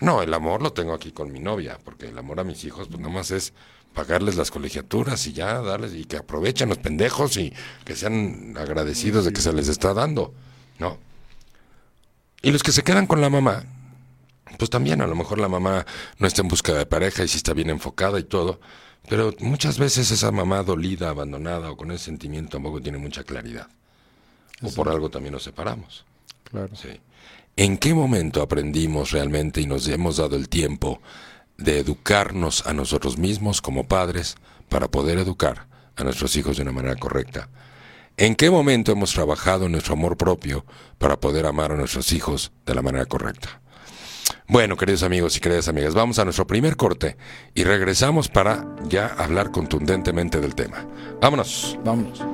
No, 0.00 0.22
el 0.22 0.32
amor 0.34 0.62
lo 0.62 0.72
tengo 0.72 0.92
aquí 0.92 1.12
con 1.12 1.32
mi 1.32 1.40
novia, 1.40 1.78
porque 1.84 2.08
el 2.08 2.18
amor 2.18 2.40
a 2.40 2.44
mis 2.44 2.64
hijos 2.64 2.88
pues 2.88 3.00
nomás 3.00 3.30
es 3.30 3.52
pagarles 3.94 4.36
las 4.36 4.50
colegiaturas 4.50 5.26
y 5.26 5.32
ya 5.32 5.60
darles 5.60 5.94
y 5.94 6.04
que 6.04 6.16
aprovechen 6.16 6.68
los 6.68 6.78
pendejos 6.78 7.36
y 7.36 7.52
que 7.84 7.94
sean 7.94 8.54
agradecidos 8.58 9.24
de 9.24 9.32
que 9.32 9.40
se 9.40 9.52
les 9.52 9.68
está 9.68 9.94
dando, 9.94 10.34
¿no? 10.78 10.98
Y 12.42 12.50
los 12.50 12.62
que 12.62 12.72
se 12.72 12.82
quedan 12.82 13.06
con 13.06 13.20
la 13.20 13.30
mamá, 13.30 13.64
pues 14.58 14.68
también 14.68 15.00
a 15.00 15.06
lo 15.06 15.14
mejor 15.14 15.38
la 15.38 15.48
mamá 15.48 15.86
no 16.18 16.26
está 16.26 16.42
en 16.42 16.48
busca 16.48 16.74
de 16.74 16.84
pareja 16.84 17.24
y 17.24 17.28
si 17.28 17.38
está 17.38 17.54
bien 17.54 17.70
enfocada 17.70 18.18
y 18.18 18.24
todo, 18.24 18.60
pero 19.08 19.34
muchas 19.40 19.78
veces 19.78 20.10
esa 20.10 20.30
mamá 20.30 20.62
dolida, 20.62 21.10
abandonada 21.10 21.70
o 21.70 21.76
con 21.76 21.90
ese 21.90 22.06
sentimiento 22.06 22.52
tampoco 22.52 22.80
tiene 22.80 22.98
mucha 22.98 23.24
claridad. 23.24 23.68
O 24.62 24.70
por 24.70 24.88
algo 24.88 25.10
también 25.10 25.32
nos 25.32 25.42
separamos. 25.42 26.04
Claro. 26.44 26.74
Sí. 26.74 27.00
¿En 27.56 27.78
qué 27.78 27.94
momento 27.94 28.42
aprendimos 28.42 29.10
realmente 29.10 29.60
y 29.60 29.66
nos 29.66 29.86
hemos 29.88 30.16
dado 30.16 30.36
el 30.36 30.48
tiempo 30.48 31.00
de 31.56 31.78
educarnos 31.78 32.66
a 32.66 32.72
nosotros 32.72 33.18
mismos 33.18 33.60
como 33.60 33.86
padres 33.86 34.36
para 34.68 34.88
poder 34.88 35.18
educar 35.18 35.66
a 35.96 36.04
nuestros 36.04 36.34
hijos 36.36 36.56
de 36.56 36.62
una 36.62 36.72
manera 36.72 36.96
correcta? 36.96 37.48
¿En 38.16 38.36
qué 38.36 38.48
momento 38.48 38.92
hemos 38.92 39.12
trabajado 39.12 39.66
en 39.66 39.72
nuestro 39.72 39.94
amor 39.94 40.16
propio 40.16 40.64
para 40.98 41.18
poder 41.18 41.46
amar 41.46 41.72
a 41.72 41.76
nuestros 41.76 42.12
hijos 42.12 42.52
de 42.64 42.74
la 42.74 42.82
manera 42.82 43.06
correcta? 43.06 43.60
Bueno, 44.46 44.76
queridos 44.76 45.02
amigos 45.02 45.36
y 45.36 45.40
queridas 45.40 45.68
amigas, 45.68 45.94
vamos 45.94 46.18
a 46.18 46.24
nuestro 46.24 46.46
primer 46.46 46.76
corte 46.76 47.16
y 47.54 47.64
regresamos 47.64 48.28
para 48.28 48.66
ya 48.88 49.06
hablar 49.06 49.50
contundentemente 49.50 50.38
del 50.40 50.54
tema. 50.54 50.86
Vámonos. 51.20 51.78
Vámonos. 51.82 52.33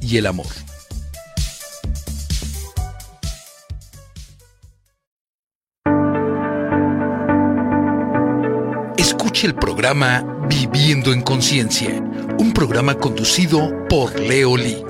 y 0.00 0.16
el 0.16 0.26
amor. 0.26 0.46
Escuche 8.96 9.46
el 9.46 9.54
programa 9.54 10.46
Viviendo 10.48 11.12
en 11.12 11.22
Conciencia, 11.22 12.02
un 12.38 12.52
programa 12.52 12.96
conducido 12.96 13.70
por 13.88 14.18
Leo 14.18 14.56
Lee, 14.56 14.82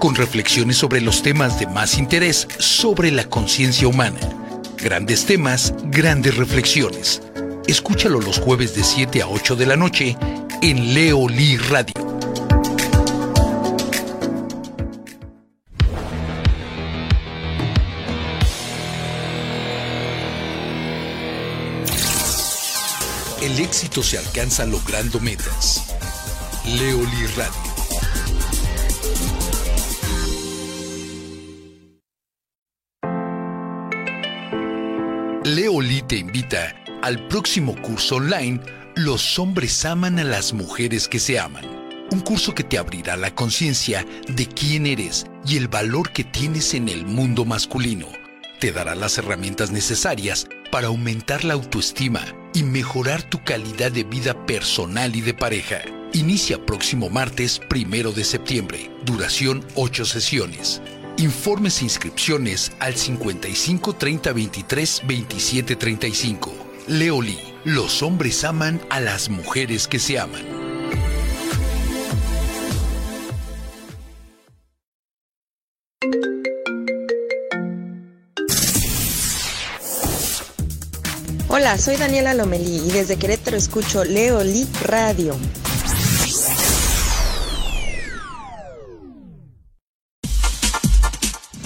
con 0.00 0.14
reflexiones 0.14 0.76
sobre 0.76 1.00
los 1.00 1.22
temas 1.22 1.58
de 1.58 1.66
más 1.66 1.98
interés 1.98 2.46
sobre 2.58 3.10
la 3.10 3.24
conciencia 3.24 3.88
humana. 3.88 4.18
Grandes 4.76 5.24
temas, 5.24 5.74
grandes 5.84 6.36
reflexiones. 6.36 7.22
Escúchalo 7.66 8.20
los 8.20 8.38
jueves 8.38 8.74
de 8.74 8.84
7 8.84 9.22
a 9.22 9.28
8 9.28 9.56
de 9.56 9.66
la 9.66 9.76
noche 9.76 10.16
en 10.60 10.92
Leo 10.92 11.28
Lee 11.28 11.56
Radio. 11.56 12.13
El 23.54 23.60
éxito 23.60 24.02
se 24.02 24.18
alcanza 24.18 24.66
logrando 24.66 25.20
metas. 25.20 25.94
Leoli 26.66 27.26
Radio. 27.36 27.62
Leoli 35.44 36.02
te 36.02 36.16
invita 36.16 36.74
al 37.02 37.28
próximo 37.28 37.80
curso 37.80 38.16
online 38.16 38.60
Los 38.96 39.38
hombres 39.38 39.84
aman 39.84 40.18
a 40.18 40.24
las 40.24 40.52
mujeres 40.52 41.06
que 41.06 41.20
se 41.20 41.38
aman. 41.38 41.64
Un 42.10 42.22
curso 42.22 42.56
que 42.56 42.64
te 42.64 42.76
abrirá 42.76 43.14
la 43.14 43.36
conciencia 43.36 44.04
de 44.26 44.48
quién 44.48 44.84
eres 44.84 45.26
y 45.46 45.58
el 45.58 45.68
valor 45.68 46.10
que 46.10 46.24
tienes 46.24 46.74
en 46.74 46.88
el 46.88 47.06
mundo 47.06 47.44
masculino. 47.44 48.08
Te 48.58 48.72
dará 48.72 48.96
las 48.96 49.16
herramientas 49.16 49.70
necesarias 49.70 50.48
para 50.72 50.88
aumentar 50.88 51.44
la 51.44 51.54
autoestima 51.54 52.24
y 52.54 52.62
mejorar 52.62 53.22
tu 53.22 53.42
calidad 53.42 53.92
de 53.92 54.04
vida 54.04 54.46
personal 54.46 55.14
y 55.14 55.20
de 55.20 55.34
pareja. 55.34 55.82
Inicia 56.12 56.64
próximo 56.64 57.10
martes 57.10 57.60
primero 57.68 58.12
de 58.12 58.24
septiembre. 58.24 58.90
Duración 59.04 59.66
8 59.74 60.04
sesiones. 60.06 60.80
Informes 61.18 61.80
e 61.80 61.84
inscripciones 61.84 62.72
al 62.78 62.94
55 62.94 63.94
30 63.94 64.32
23 64.32 65.02
27 65.06 65.76
35. 65.76 66.54
Leoli, 66.86 67.38
los 67.64 68.02
hombres 68.02 68.44
aman 68.44 68.80
a 68.90 69.00
las 69.00 69.28
mujeres 69.28 69.88
que 69.88 69.98
se 69.98 70.18
aman. 70.18 70.63
Hola, 81.64 81.78
soy 81.78 81.96
Daniela 81.96 82.34
Lomelí 82.34 82.76
y 82.76 82.90
desde 82.90 83.16
Querétaro 83.16 83.56
escucho 83.56 84.04
Leoli 84.04 84.68
Radio. 84.82 85.34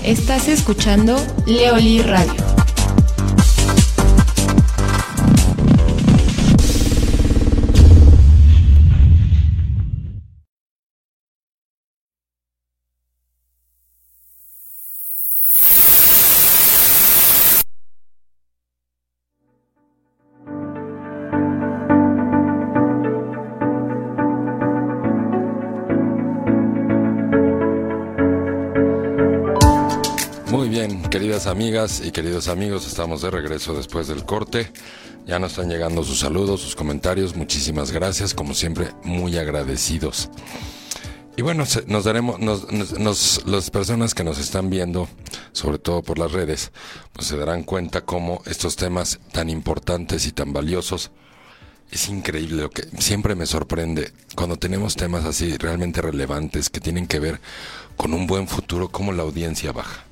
Estás 0.04 0.46
escuchando 0.46 1.16
Leoli 1.46 2.00
Radio. 2.02 2.57
Bien, 30.78 31.02
queridas 31.10 31.48
amigas 31.48 32.00
y 32.04 32.12
queridos 32.12 32.46
amigos, 32.46 32.86
estamos 32.86 33.20
de 33.22 33.32
regreso 33.32 33.74
después 33.74 34.06
del 34.06 34.24
corte. 34.24 34.70
Ya 35.26 35.40
nos 35.40 35.52
están 35.52 35.68
llegando 35.68 36.04
sus 36.04 36.20
saludos, 36.20 36.60
sus 36.60 36.76
comentarios. 36.76 37.34
Muchísimas 37.34 37.90
gracias, 37.90 38.32
como 38.32 38.54
siempre, 38.54 38.92
muy 39.02 39.36
agradecidos. 39.38 40.30
Y 41.36 41.42
bueno, 41.42 41.64
nos 41.88 42.04
daremos, 42.04 42.38
nos, 42.38 42.70
nos- 42.72 42.96
nos- 42.96 43.42
las 43.46 43.70
personas 43.70 44.14
que 44.14 44.22
nos 44.22 44.38
están 44.38 44.70
viendo, 44.70 45.08
sobre 45.52 45.80
todo 45.80 46.02
por 46.02 46.16
las 46.16 46.30
redes, 46.30 46.70
pues 47.12 47.26
se 47.26 47.36
darán 47.36 47.64
cuenta 47.64 48.02
cómo 48.02 48.40
estos 48.46 48.76
temas 48.76 49.18
tan 49.32 49.50
importantes 49.50 50.26
y 50.26 50.32
tan 50.32 50.52
valiosos 50.52 51.10
es 51.90 52.08
increíble 52.08 52.62
lo 52.62 52.70
que 52.70 52.84
siempre 53.00 53.34
me 53.34 53.46
sorprende 53.46 54.12
cuando 54.36 54.56
tenemos 54.58 54.94
temas 54.94 55.24
así 55.24 55.56
realmente 55.56 56.02
relevantes 56.02 56.70
que 56.70 56.80
tienen 56.80 57.08
que 57.08 57.18
ver 57.18 57.40
con 57.96 58.14
un 58.14 58.28
buen 58.28 58.46
futuro, 58.46 58.90
cómo 58.90 59.10
la 59.12 59.24
audiencia 59.24 59.72
baja. 59.72 60.04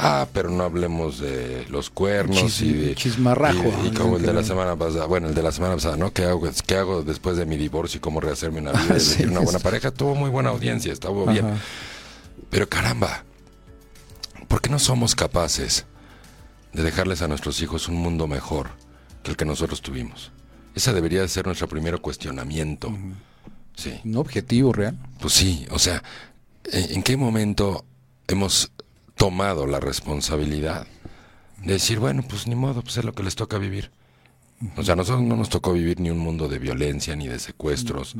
Ah, 0.00 0.28
pero 0.32 0.48
no 0.50 0.62
hablemos 0.62 1.18
de 1.18 1.66
los 1.70 1.90
cuernos 1.90 2.36
Chis- 2.38 2.62
y 2.66 2.72
de 2.72 2.94
chismarrajo, 2.94 3.64
y, 3.84 3.88
y 3.88 3.90
como 3.90 4.16
el 4.16 4.22
de 4.22 4.32
la 4.32 4.44
semana 4.44 4.76
pasada, 4.76 5.06
bueno, 5.06 5.26
el 5.28 5.34
de 5.34 5.42
la 5.42 5.50
semana 5.50 5.74
pasada, 5.74 5.96
¿no? 5.96 6.12
¿Qué 6.12 6.24
hago, 6.24 6.48
qué 6.66 6.76
hago 6.76 7.02
después 7.02 7.36
de 7.36 7.46
mi 7.46 7.56
divorcio 7.56 7.98
y 7.98 8.00
cómo 8.00 8.20
rehacerme 8.20 8.60
una 8.60 8.72
vida 8.72 8.96
y 8.96 9.00
Sí, 9.00 9.24
una 9.24 9.40
buena 9.40 9.58
pareja? 9.58 9.90
Tuvo 9.90 10.14
muy 10.14 10.30
buena 10.30 10.50
audiencia, 10.50 10.92
estuvo 10.92 11.26
bien. 11.26 11.46
Pero 12.50 12.68
caramba, 12.68 13.24
¿por 14.46 14.60
qué 14.60 14.70
no 14.70 14.78
somos 14.78 15.14
capaces 15.14 15.84
de 16.72 16.82
dejarles 16.82 17.22
a 17.22 17.28
nuestros 17.28 17.60
hijos 17.60 17.88
un 17.88 17.96
mundo 17.96 18.26
mejor 18.28 18.68
que 19.22 19.30
el 19.32 19.36
que 19.36 19.44
nosotros 19.44 19.82
tuvimos? 19.82 20.30
Ese 20.74 20.92
debería 20.92 21.22
de 21.22 21.28
ser 21.28 21.44
nuestro 21.46 21.68
primer 21.68 21.98
cuestionamiento. 22.00 22.96
Sí, 23.74 23.98
Un 24.04 24.16
objetivo 24.16 24.72
real. 24.72 24.96
pues 25.20 25.34
sí, 25.34 25.66
o 25.70 25.78
sea, 25.80 26.02
¿en 26.70 26.92
en 26.96 27.02
qué 27.02 27.16
momento 27.16 27.84
hemos 28.28 28.70
tomado 29.18 29.66
la 29.66 29.80
responsabilidad 29.80 30.86
de 31.62 31.74
decir, 31.74 31.98
bueno, 31.98 32.22
pues 32.26 32.46
ni 32.46 32.54
modo, 32.54 32.80
pues 32.82 32.96
es 32.96 33.04
lo 33.04 33.12
que 33.12 33.24
les 33.24 33.34
toca 33.34 33.58
vivir? 33.58 33.90
O 34.76 34.82
sea, 34.82 34.94
a 34.94 34.96
nosotros 34.96 35.22
no 35.22 35.36
nos 35.36 35.50
tocó 35.50 35.72
vivir 35.72 36.00
ni 36.00 36.10
un 36.10 36.18
mundo 36.18 36.48
de 36.48 36.58
violencia 36.58 37.14
ni 37.14 37.28
de 37.28 37.38
secuestros, 37.38 38.16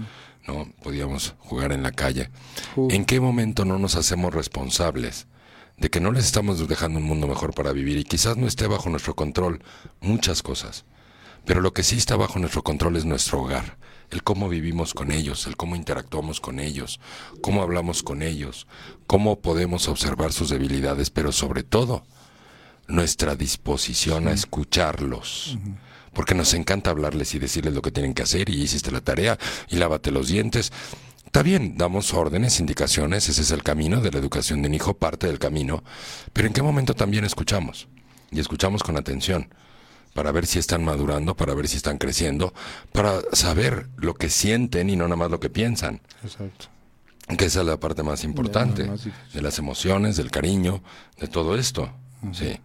¿no? 0.46 0.68
Podíamos 0.82 1.34
jugar 1.38 1.72
en 1.72 1.82
la 1.82 1.92
calle. 1.92 2.30
¿En 2.76 3.04
qué 3.04 3.20
momento 3.20 3.64
no 3.64 3.78
nos 3.78 3.96
hacemos 3.96 4.34
responsables 4.34 5.26
de 5.78 5.88
que 5.88 6.00
no 6.00 6.12
les 6.12 6.26
estamos 6.26 6.66
dejando 6.68 6.98
un 6.98 7.04
mundo 7.04 7.26
mejor 7.26 7.54
para 7.54 7.72
vivir 7.72 7.96
y 7.96 8.04
quizás 8.04 8.36
no 8.36 8.46
esté 8.46 8.66
bajo 8.66 8.90
nuestro 8.90 9.14
control 9.14 9.62
muchas 10.00 10.42
cosas? 10.42 10.84
Pero 11.44 11.60
lo 11.60 11.72
que 11.72 11.82
sí 11.82 11.96
está 11.96 12.16
bajo 12.16 12.38
nuestro 12.38 12.62
control 12.62 12.96
es 12.96 13.04
nuestro 13.04 13.40
hogar, 13.40 13.78
el 14.10 14.22
cómo 14.22 14.48
vivimos 14.48 14.94
con 14.94 15.12
ellos, 15.12 15.46
el 15.46 15.56
cómo 15.56 15.76
interactuamos 15.76 16.40
con 16.40 16.60
ellos, 16.60 17.00
cómo 17.40 17.62
hablamos 17.62 18.02
con 18.02 18.22
ellos, 18.22 18.66
cómo 19.06 19.40
podemos 19.40 19.88
observar 19.88 20.32
sus 20.32 20.50
debilidades, 20.50 21.10
pero 21.10 21.32
sobre 21.32 21.62
todo 21.62 22.04
nuestra 22.86 23.36
disposición 23.36 24.28
a 24.28 24.32
escucharlos. 24.32 25.58
Porque 26.14 26.34
nos 26.34 26.54
encanta 26.54 26.90
hablarles 26.90 27.34
y 27.34 27.38
decirles 27.38 27.74
lo 27.74 27.82
que 27.82 27.92
tienen 27.92 28.14
que 28.14 28.22
hacer 28.22 28.48
y 28.48 28.62
hiciste 28.62 28.90
la 28.90 29.02
tarea 29.02 29.38
y 29.68 29.76
lávate 29.76 30.10
los 30.10 30.28
dientes. 30.28 30.72
Está 31.26 31.42
bien, 31.42 31.76
damos 31.76 32.14
órdenes, 32.14 32.58
indicaciones, 32.58 33.28
ese 33.28 33.42
es 33.42 33.50
el 33.50 33.62
camino 33.62 34.00
de 34.00 34.10
la 34.10 34.18
educación 34.18 34.62
de 34.62 34.68
un 34.68 34.74
hijo, 34.74 34.94
parte 34.94 35.26
del 35.26 35.38
camino, 35.38 35.84
pero 36.32 36.48
¿en 36.48 36.54
qué 36.54 36.62
momento 36.62 36.94
también 36.94 37.24
escuchamos? 37.24 37.86
Y 38.30 38.40
escuchamos 38.40 38.82
con 38.82 38.96
atención 38.96 39.52
para 40.14 40.32
ver 40.32 40.46
si 40.46 40.58
están 40.58 40.84
madurando, 40.84 41.36
para 41.36 41.54
ver 41.54 41.68
si 41.68 41.76
están 41.76 41.98
creciendo, 41.98 42.52
para 42.92 43.20
saber 43.32 43.88
lo 43.96 44.14
que 44.14 44.30
sienten 44.30 44.90
y 44.90 44.96
no 44.96 45.04
nada 45.04 45.16
más 45.16 45.30
lo 45.30 45.40
que 45.40 45.50
piensan. 45.50 46.00
Exacto. 46.22 46.66
Que 47.36 47.44
esa 47.44 47.60
es 47.60 47.66
la 47.66 47.78
parte 47.78 48.02
más 48.02 48.24
importante, 48.24 48.84
más 48.86 49.04
difícil. 49.04 49.32
de 49.34 49.42
las 49.42 49.58
emociones, 49.58 50.16
del 50.16 50.30
cariño, 50.30 50.82
de 51.20 51.28
todo 51.28 51.56
esto. 51.56 51.92
Sí. 52.32 52.58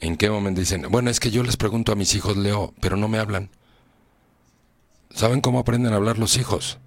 ¿En 0.00 0.16
qué 0.16 0.28
momento 0.30 0.60
dicen, 0.60 0.86
bueno, 0.90 1.10
es 1.10 1.18
que 1.18 1.30
yo 1.30 1.42
les 1.42 1.56
pregunto 1.56 1.92
a 1.92 1.96
mis 1.96 2.14
hijos, 2.14 2.36
Leo, 2.36 2.74
pero 2.80 2.96
no 2.96 3.08
me 3.08 3.18
hablan? 3.18 3.50
¿Saben 5.14 5.40
cómo 5.40 5.58
aprenden 5.58 5.94
a 5.94 5.96
hablar 5.96 6.18
los 6.18 6.36
hijos? 6.36 6.78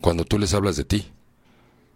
Cuando 0.00 0.24
tú 0.24 0.38
les 0.38 0.54
hablas 0.54 0.76
de 0.76 0.84
ti. 0.84 1.10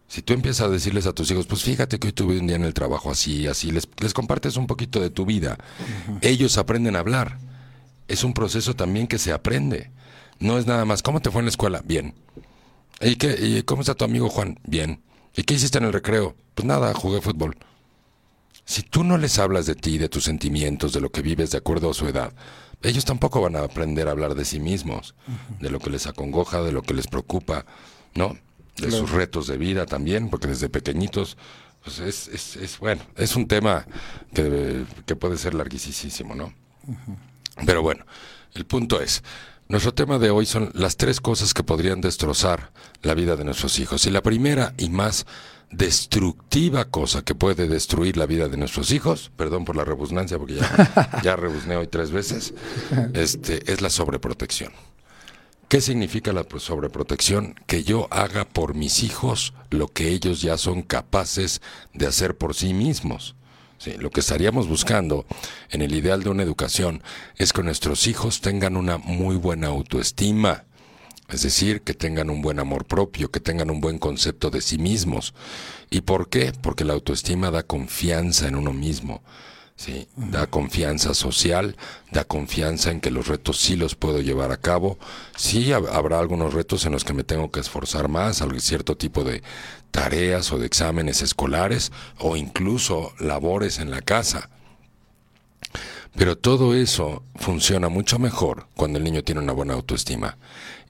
Si 0.08 0.22
tú 0.22 0.32
empiezas 0.32 0.66
a 0.66 0.70
decirles 0.70 1.06
a 1.06 1.12
tus 1.12 1.30
hijos, 1.30 1.46
pues 1.46 1.62
fíjate 1.62 1.98
que 1.98 2.08
hoy 2.08 2.12
tuve 2.12 2.38
un 2.38 2.46
día 2.46 2.56
en 2.56 2.64
el 2.64 2.72
trabajo 2.72 3.10
así, 3.10 3.46
así, 3.46 3.70
les, 3.70 3.86
les 4.00 4.14
compartes 4.14 4.56
un 4.56 4.66
poquito 4.66 5.00
de 5.00 5.10
tu 5.10 5.26
vida, 5.26 5.58
ellos 6.22 6.56
aprenden 6.56 6.96
a 6.96 7.00
hablar. 7.00 7.38
Es 8.08 8.24
un 8.24 8.32
proceso 8.32 8.74
también 8.74 9.06
que 9.06 9.18
se 9.18 9.32
aprende. 9.32 9.90
No 10.40 10.56
es 10.56 10.66
nada 10.66 10.86
más, 10.86 11.02
¿cómo 11.02 11.20
te 11.20 11.30
fue 11.30 11.40
en 11.40 11.46
la 11.46 11.50
escuela? 11.50 11.82
Bien. 11.84 12.14
¿Y, 13.00 13.16
qué, 13.16 13.36
¿Y 13.38 13.62
cómo 13.64 13.82
está 13.82 13.94
tu 13.94 14.04
amigo 14.04 14.30
Juan? 14.30 14.58
Bien. 14.64 15.02
¿Y 15.36 15.42
qué 15.42 15.54
hiciste 15.54 15.76
en 15.76 15.84
el 15.84 15.92
recreo? 15.92 16.34
Pues 16.54 16.66
nada, 16.66 16.94
jugué 16.94 17.20
fútbol. 17.20 17.56
Si 18.64 18.82
tú 18.82 19.04
no 19.04 19.18
les 19.18 19.38
hablas 19.38 19.66
de 19.66 19.74
ti, 19.74 19.98
de 19.98 20.08
tus 20.08 20.24
sentimientos, 20.24 20.92
de 20.92 21.00
lo 21.00 21.10
que 21.10 21.22
vives 21.22 21.50
de 21.50 21.58
acuerdo 21.58 21.90
a 21.90 21.94
su 21.94 22.06
edad, 22.06 22.32
ellos 22.82 23.04
tampoco 23.04 23.40
van 23.40 23.56
a 23.56 23.62
aprender 23.62 24.08
a 24.08 24.12
hablar 24.12 24.34
de 24.34 24.44
sí 24.44 24.58
mismos, 24.58 25.14
de 25.60 25.70
lo 25.70 25.80
que 25.80 25.90
les 25.90 26.06
acongoja, 26.06 26.62
de 26.62 26.72
lo 26.72 26.82
que 26.82 26.94
les 26.94 27.06
preocupa, 27.06 27.66
¿no? 28.14 28.36
De 28.78 28.90
sus 28.90 29.10
retos 29.10 29.46
de 29.46 29.56
vida 29.56 29.86
también, 29.86 30.30
porque 30.30 30.48
desde 30.48 30.68
pequeñitos, 30.68 31.36
pues 31.82 31.98
es, 32.00 32.28
es, 32.28 32.56
es 32.56 32.78
bueno, 32.78 33.02
es 33.16 33.36
un 33.36 33.46
tema 33.46 33.86
que, 34.32 34.84
que 35.06 35.16
puede 35.16 35.36
ser 35.36 35.54
larguísimo, 35.54 36.34
¿no? 36.34 36.52
Pero 37.66 37.82
bueno, 37.82 38.04
el 38.54 38.66
punto 38.66 39.00
es, 39.00 39.22
nuestro 39.68 39.92
tema 39.92 40.18
de 40.18 40.30
hoy 40.30 40.46
son 40.46 40.70
las 40.74 40.96
tres 40.96 41.20
cosas 41.20 41.52
que 41.52 41.62
podrían 41.62 42.00
destrozar 42.00 42.72
la 43.02 43.14
vida 43.14 43.36
de 43.36 43.44
nuestros 43.44 43.78
hijos. 43.78 44.06
Y 44.06 44.10
la 44.10 44.22
primera 44.22 44.72
y 44.78 44.88
más 44.88 45.26
destructiva 45.70 46.86
cosa 46.86 47.22
que 47.22 47.34
puede 47.34 47.68
destruir 47.68 48.16
la 48.16 48.24
vida 48.24 48.48
de 48.48 48.56
nuestros 48.56 48.90
hijos, 48.90 49.30
perdón 49.36 49.66
por 49.66 49.76
la 49.76 49.84
rebusnancia 49.84 50.38
porque 50.38 50.54
ya, 50.54 51.20
ya 51.22 51.36
rebusné 51.36 51.76
hoy 51.76 51.86
tres 51.86 52.10
veces, 52.10 52.54
este, 53.12 53.70
es 53.70 53.82
la 53.82 53.90
sobreprotección. 53.90 54.72
¿Qué 55.68 55.80
significa 55.82 56.32
la 56.32 56.44
pro- 56.44 56.60
sobreprotección? 56.60 57.54
Que 57.66 57.84
yo 57.84 58.08
haga 58.10 58.46
por 58.46 58.74
mis 58.74 59.02
hijos 59.02 59.52
lo 59.70 59.88
que 59.88 60.08
ellos 60.08 60.40
ya 60.40 60.56
son 60.56 60.82
capaces 60.82 61.60
de 61.92 62.06
hacer 62.06 62.36
por 62.36 62.54
sí 62.54 62.72
mismos. 62.72 63.34
Sí, 63.76 63.92
lo 63.98 64.10
que 64.10 64.20
estaríamos 64.20 64.66
buscando 64.66 65.24
en 65.70 65.82
el 65.82 65.94
ideal 65.94 66.22
de 66.24 66.30
una 66.30 66.42
educación 66.42 67.02
es 67.36 67.52
que 67.52 67.62
nuestros 67.62 68.06
hijos 68.06 68.40
tengan 68.40 68.76
una 68.76 68.98
muy 68.98 69.36
buena 69.36 69.68
autoestima, 69.68 70.64
es 71.28 71.42
decir, 71.42 71.82
que 71.82 71.94
tengan 71.94 72.30
un 72.30 72.40
buen 72.40 72.58
amor 72.58 72.86
propio, 72.86 73.30
que 73.30 73.40
tengan 73.40 73.70
un 73.70 73.80
buen 73.80 73.98
concepto 73.98 74.50
de 74.50 74.62
sí 74.62 74.78
mismos. 74.78 75.34
¿Y 75.90 76.00
por 76.00 76.28
qué? 76.28 76.52
Porque 76.62 76.84
la 76.84 76.94
autoestima 76.94 77.50
da 77.50 77.62
confianza 77.62 78.48
en 78.48 78.56
uno 78.56 78.72
mismo. 78.72 79.22
Sí, 79.76 80.08
da 80.16 80.48
confianza 80.48 81.14
social, 81.14 81.76
da 82.10 82.24
confianza 82.24 82.90
en 82.90 83.00
que 83.00 83.12
los 83.12 83.28
retos 83.28 83.58
sí 83.58 83.76
los 83.76 83.94
puedo 83.94 84.20
llevar 84.20 84.50
a 84.50 84.56
cabo. 84.56 84.98
Sí 85.36 85.72
habrá 85.72 86.18
algunos 86.18 86.52
retos 86.52 86.84
en 86.84 86.92
los 86.92 87.04
que 87.04 87.12
me 87.12 87.22
tengo 87.22 87.52
que 87.52 87.60
esforzar 87.60 88.08
más, 88.08 88.42
algún 88.42 88.60
cierto 88.60 88.96
tipo 88.96 89.22
de 89.22 89.42
tareas 89.92 90.50
o 90.50 90.58
de 90.58 90.66
exámenes 90.66 91.22
escolares 91.22 91.92
o 92.18 92.36
incluso 92.36 93.12
labores 93.20 93.78
en 93.78 93.92
la 93.92 94.00
casa. 94.02 94.50
Pero 96.18 96.36
todo 96.36 96.74
eso 96.74 97.22
funciona 97.36 97.88
mucho 97.88 98.18
mejor 98.18 98.66
cuando 98.74 98.98
el 98.98 99.04
niño 99.04 99.22
tiene 99.22 99.40
una 99.40 99.52
buena 99.52 99.74
autoestima. 99.74 100.36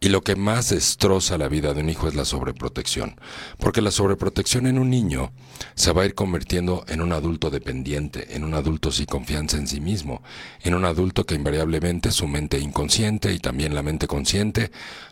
Y 0.01 0.09
lo 0.09 0.23
que 0.23 0.37
más 0.37 0.71
destroza 0.71 1.37
la 1.37 1.49
vida 1.49 1.75
de 1.75 1.83
un 1.83 1.91
hijo 1.91 2.09
es 2.09 2.14
la 2.14 2.25
sobreprotección, 2.25 3.21
porque 3.59 3.83
la 3.83 3.91
sobreprotección 3.91 4.67
en 4.67 4.79
un 4.79 4.88
niño 4.88 5.33
se 5.75 5.93
va 5.93 6.03
a 6.03 6.07
ir 6.07 6.14
convirtiendo 6.14 6.83
en 6.88 7.03
un 7.03 7.12
adulto 7.12 7.51
dependiente, 7.51 8.37
en 8.37 8.43
un 8.43 8.55
adulto 8.55 8.91
sin 8.91 9.05
confianza 9.05 9.59
en 9.59 9.67
sí 9.67 9.83
mismo, 9.83 10.23
en 10.62 10.73
un 10.73 10.87
adulto 10.87 11.27
que 11.27 11.35
invariablemente 11.35 12.11
su 12.11 12.27
mente 12.27 12.59
inconsciente 12.59 13.35
y 13.35 13.38
también 13.38 13.75
la 13.75 13.83
mente 13.83 14.07
consciente 14.07 14.71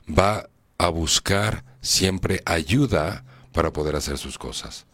va 0.09 0.49
a 0.79 0.89
buscar 0.89 1.63
siempre 1.83 2.41
ayuda 2.47 3.27
para 3.53 3.71
poder 3.71 3.97
hacer 3.97 4.17
sus 4.17 4.39
cosas. 4.39 4.87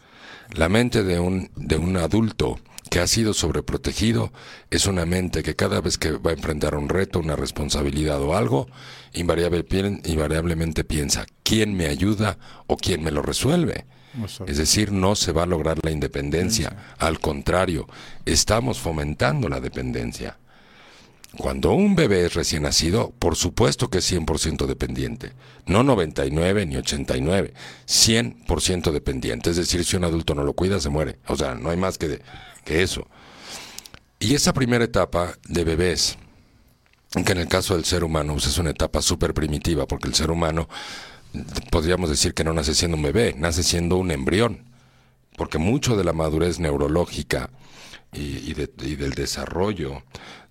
La 0.54 0.68
mente 0.68 1.02
de 1.02 1.18
un, 1.18 1.50
de 1.56 1.76
un 1.76 1.96
adulto 1.96 2.58
que 2.90 3.00
ha 3.00 3.06
sido 3.06 3.32
sobreprotegido 3.32 4.32
es 4.70 4.86
una 4.86 5.06
mente 5.06 5.42
que 5.42 5.56
cada 5.56 5.80
vez 5.80 5.96
que 5.96 6.12
va 6.12 6.32
a 6.32 6.34
enfrentar 6.34 6.74
un 6.74 6.90
reto, 6.90 7.20
una 7.20 7.36
responsabilidad 7.36 8.20
o 8.20 8.36
algo, 8.36 8.68
invariablemente 9.14 10.84
piensa, 10.84 11.24
¿quién 11.42 11.74
me 11.74 11.86
ayuda 11.86 12.36
o 12.66 12.76
quién 12.76 13.02
me 13.02 13.10
lo 13.10 13.22
resuelve? 13.22 13.86
Es 14.46 14.58
decir, 14.58 14.92
no 14.92 15.14
se 15.14 15.32
va 15.32 15.44
a 15.44 15.46
lograr 15.46 15.78
la 15.82 15.90
independencia. 15.90 16.94
Al 16.98 17.18
contrario, 17.18 17.88
estamos 18.26 18.78
fomentando 18.78 19.48
la 19.48 19.60
dependencia. 19.60 20.36
Cuando 21.38 21.72
un 21.72 21.94
bebé 21.94 22.26
es 22.26 22.34
recién 22.34 22.64
nacido, 22.64 23.14
por 23.18 23.36
supuesto 23.36 23.88
que 23.88 23.98
es 23.98 24.12
100% 24.12 24.66
dependiente. 24.66 25.32
No 25.66 25.82
99 25.82 26.66
ni 26.66 26.76
89, 26.76 27.54
100% 27.86 28.90
dependiente. 28.90 29.50
Es 29.50 29.56
decir, 29.56 29.84
si 29.84 29.96
un 29.96 30.04
adulto 30.04 30.34
no 30.34 30.44
lo 30.44 30.52
cuida, 30.52 30.78
se 30.78 30.90
muere. 30.90 31.18
O 31.26 31.36
sea, 31.36 31.54
no 31.54 31.70
hay 31.70 31.78
más 31.78 31.96
que, 31.96 32.20
que 32.64 32.82
eso. 32.82 33.06
Y 34.18 34.34
esa 34.34 34.52
primera 34.52 34.84
etapa 34.84 35.32
de 35.48 35.64
bebés, 35.64 36.18
que 37.24 37.32
en 37.32 37.38
el 37.38 37.48
caso 37.48 37.74
del 37.74 37.86
ser 37.86 38.04
humano 38.04 38.34
pues, 38.34 38.46
es 38.46 38.58
una 38.58 38.70
etapa 38.70 39.00
súper 39.00 39.32
primitiva, 39.32 39.86
porque 39.86 40.08
el 40.08 40.14
ser 40.14 40.30
humano, 40.30 40.68
podríamos 41.70 42.10
decir 42.10 42.34
que 42.34 42.44
no 42.44 42.52
nace 42.52 42.74
siendo 42.74 42.98
un 42.98 43.04
bebé, 43.04 43.34
nace 43.38 43.62
siendo 43.62 43.96
un 43.96 44.10
embrión. 44.10 44.70
Porque 45.38 45.56
mucho 45.56 45.96
de 45.96 46.04
la 46.04 46.12
madurez 46.12 46.58
neurológica 46.60 47.48
y, 48.12 48.50
y 48.50 48.96
del 48.96 49.12
desarrollo 49.14 50.02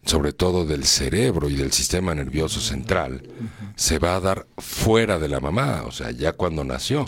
sobre 0.05 0.33
todo 0.33 0.65
del 0.65 0.85
cerebro 0.85 1.49
y 1.49 1.55
del 1.55 1.71
sistema 1.71 2.15
nervioso 2.15 2.59
central, 2.59 3.21
se 3.75 3.99
va 3.99 4.15
a 4.15 4.19
dar 4.19 4.47
fuera 4.57 5.19
de 5.19 5.27
la 5.27 5.39
mamá, 5.39 5.83
o 5.85 5.91
sea, 5.91 6.11
ya 6.11 6.33
cuando 6.33 6.63
nació, 6.63 7.05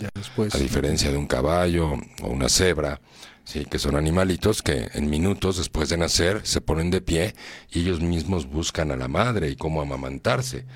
a 0.52 0.58
diferencia 0.58 1.10
de 1.10 1.16
un 1.16 1.26
caballo 1.26 1.94
o 2.22 2.28
una 2.28 2.48
cebra, 2.48 3.00
sí, 3.44 3.64
que 3.64 3.78
son 3.78 3.96
animalitos 3.96 4.62
que 4.62 4.88
en 4.94 5.08
minutos 5.08 5.58
después 5.58 5.88
de 5.88 5.96
nacer 5.96 6.40
se 6.44 6.60
ponen 6.60 6.90
de 6.90 7.00
pie 7.00 7.34
y 7.70 7.80
ellos 7.80 8.00
mismos 8.00 8.46
buscan 8.46 8.90
a 8.90 8.96
la 8.96 9.08
madre 9.08 9.50
y 9.50 9.56
cómo 9.56 9.80
amamantarse. 9.80 10.66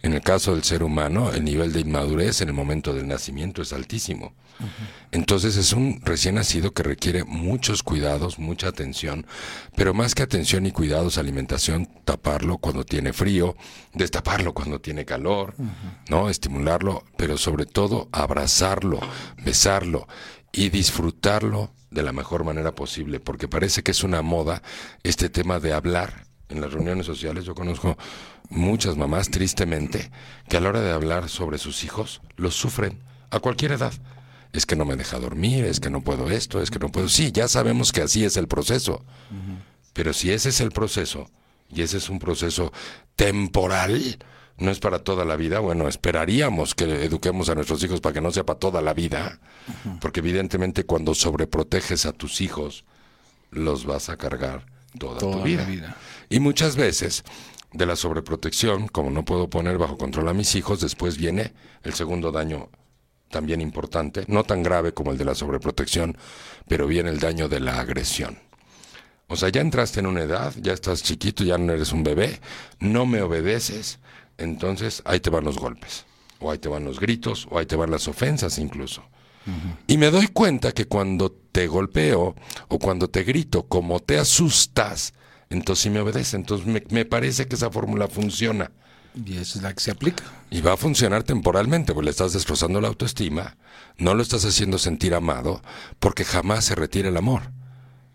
En 0.00 0.12
el 0.12 0.20
caso 0.20 0.54
del 0.54 0.62
ser 0.62 0.84
humano, 0.84 1.32
el 1.32 1.44
nivel 1.44 1.72
de 1.72 1.80
inmadurez 1.80 2.40
en 2.40 2.48
el 2.48 2.54
momento 2.54 2.94
del 2.94 3.08
nacimiento 3.08 3.62
es 3.62 3.72
altísimo. 3.72 4.32
Entonces 5.10 5.56
es 5.56 5.72
un 5.72 6.00
recién 6.04 6.36
nacido 6.36 6.72
que 6.72 6.82
requiere 6.82 7.24
muchos 7.24 7.82
cuidados, 7.82 8.38
mucha 8.38 8.68
atención, 8.68 9.26
pero 9.76 9.94
más 9.94 10.14
que 10.14 10.22
atención 10.22 10.66
y 10.66 10.72
cuidados, 10.72 11.18
alimentación, 11.18 11.88
taparlo 12.04 12.58
cuando 12.58 12.84
tiene 12.84 13.12
frío, 13.12 13.56
destaparlo 13.92 14.54
cuando 14.54 14.80
tiene 14.80 15.04
calor, 15.04 15.54
¿no? 16.08 16.28
Estimularlo, 16.28 17.04
pero 17.16 17.38
sobre 17.38 17.66
todo 17.66 18.08
abrazarlo, 18.12 19.00
besarlo 19.44 20.06
y 20.52 20.70
disfrutarlo 20.70 21.72
de 21.90 22.02
la 22.02 22.12
mejor 22.12 22.44
manera 22.44 22.74
posible, 22.74 23.20
porque 23.20 23.48
parece 23.48 23.82
que 23.82 23.92
es 23.92 24.04
una 24.04 24.22
moda 24.22 24.62
este 25.02 25.28
tema 25.28 25.60
de 25.60 25.72
hablar 25.72 26.26
en 26.48 26.60
las 26.60 26.72
reuniones 26.72 27.06
sociales. 27.06 27.44
Yo 27.44 27.54
conozco 27.54 27.96
muchas 28.50 28.96
mamás, 28.96 29.30
tristemente, 29.30 30.10
que 30.48 30.56
a 30.56 30.60
la 30.60 30.70
hora 30.70 30.80
de 30.80 30.92
hablar 30.92 31.28
sobre 31.28 31.58
sus 31.58 31.84
hijos, 31.84 32.20
los 32.36 32.54
sufren 32.54 32.98
a 33.30 33.40
cualquier 33.40 33.72
edad. 33.72 33.92
Es 34.52 34.64
que 34.64 34.76
no 34.76 34.84
me 34.84 34.96
deja 34.96 35.18
dormir, 35.18 35.64
es 35.64 35.80
que 35.80 35.90
no 35.90 36.02
puedo 36.02 36.30
esto, 36.30 36.62
es 36.62 36.70
que 36.70 36.78
no 36.78 36.90
puedo... 36.90 37.08
Sí, 37.08 37.32
ya 37.32 37.48
sabemos 37.48 37.92
que 37.92 38.02
así 38.02 38.24
es 38.24 38.36
el 38.36 38.48
proceso. 38.48 39.04
Pero 39.92 40.12
si 40.12 40.30
ese 40.30 40.48
es 40.48 40.60
el 40.60 40.70
proceso, 40.70 41.28
y 41.70 41.82
ese 41.82 41.98
es 41.98 42.08
un 42.08 42.18
proceso 42.18 42.72
temporal, 43.14 44.18
no 44.58 44.70
es 44.70 44.80
para 44.80 44.98
toda 45.00 45.24
la 45.24 45.36
vida, 45.36 45.60
bueno, 45.60 45.88
esperaríamos 45.88 46.74
que 46.74 46.84
eduquemos 47.04 47.48
a 47.48 47.54
nuestros 47.54 47.82
hijos 47.84 48.00
para 48.00 48.12
que 48.12 48.20
no 48.20 48.30
sea 48.30 48.44
para 48.44 48.58
toda 48.58 48.82
la 48.82 48.92
vida, 48.92 49.38
porque 50.00 50.20
evidentemente 50.20 50.84
cuando 50.84 51.14
sobreproteges 51.14 52.06
a 52.06 52.12
tus 52.12 52.40
hijos, 52.40 52.84
los 53.50 53.86
vas 53.86 54.08
a 54.08 54.16
cargar 54.16 54.66
toda, 54.98 55.20
tu 55.20 55.42
vida. 55.42 55.64
vida. 55.64 55.96
Y 56.28 56.40
muchas 56.40 56.76
veces 56.76 57.24
de 57.72 57.86
la 57.86 57.96
sobreprotección, 57.96 58.88
como 58.88 59.10
no 59.10 59.24
puedo 59.24 59.48
poner 59.48 59.78
bajo 59.78 59.96
control 59.96 60.28
a 60.28 60.34
mis 60.34 60.54
hijos, 60.54 60.80
después 60.80 61.18
viene 61.18 61.52
el 61.82 61.94
segundo 61.94 62.32
daño 62.32 62.68
también 63.30 63.60
importante, 63.60 64.24
no 64.26 64.44
tan 64.44 64.62
grave 64.62 64.92
como 64.92 65.12
el 65.12 65.18
de 65.18 65.24
la 65.24 65.34
sobreprotección, 65.34 66.16
pero 66.66 66.86
viene 66.86 67.10
el 67.10 67.20
daño 67.20 67.48
de 67.48 67.60
la 67.60 67.78
agresión. 67.78 68.38
O 69.28 69.36
sea, 69.36 69.50
ya 69.50 69.60
entraste 69.60 70.00
en 70.00 70.06
una 70.06 70.22
edad, 70.22 70.54
ya 70.56 70.72
estás 70.72 71.02
chiquito, 71.02 71.44
ya 71.44 71.58
no 71.58 71.72
eres 71.72 71.92
un 71.92 72.02
bebé, 72.02 72.40
no 72.80 73.04
me 73.04 73.20
obedeces, 73.20 73.98
entonces 74.38 75.02
ahí 75.04 75.20
te 75.20 75.30
van 75.30 75.44
los 75.44 75.58
golpes, 75.58 76.06
o 76.40 76.50
ahí 76.50 76.58
te 76.58 76.68
van 76.68 76.84
los 76.84 76.98
gritos, 76.98 77.46
o 77.50 77.58
ahí 77.58 77.66
te 77.66 77.76
van 77.76 77.90
las 77.90 78.08
ofensas 78.08 78.58
incluso. 78.58 79.02
Y 79.86 79.96
me 79.96 80.10
doy 80.10 80.28
cuenta 80.28 80.72
que 80.72 80.86
cuando 80.86 81.32
te 81.32 81.68
golpeo 81.68 82.34
o 82.68 82.78
cuando 82.78 83.08
te 83.08 83.24
grito, 83.24 83.62
como 83.62 84.00
te 84.00 84.18
asustas, 84.18 85.14
entonces 85.50 85.84
sí 85.84 85.90
me 85.90 86.00
obedece. 86.00 86.36
Entonces 86.36 86.66
me, 86.90 87.04
parece 87.04 87.48
que 87.48 87.56
esa 87.56 87.70
fórmula 87.70 88.08
funciona. 88.08 88.70
Y 89.14 89.38
esa 89.38 89.58
es 89.58 89.62
la 89.62 89.72
que 89.72 89.80
se 89.80 89.90
aplica. 89.90 90.22
Y 90.50 90.60
va 90.60 90.74
a 90.74 90.76
funcionar 90.76 91.22
temporalmente, 91.22 91.92
porque 91.92 92.04
le 92.04 92.10
estás 92.10 92.34
destrozando 92.34 92.80
la 92.80 92.88
autoestima, 92.88 93.56
no 93.96 94.14
lo 94.14 94.22
estás 94.22 94.44
haciendo 94.44 94.78
sentir 94.78 95.14
amado, 95.14 95.62
porque 95.98 96.24
jamás 96.24 96.66
se 96.66 96.74
retira 96.74 97.08
el 97.08 97.16
amor. 97.16 97.50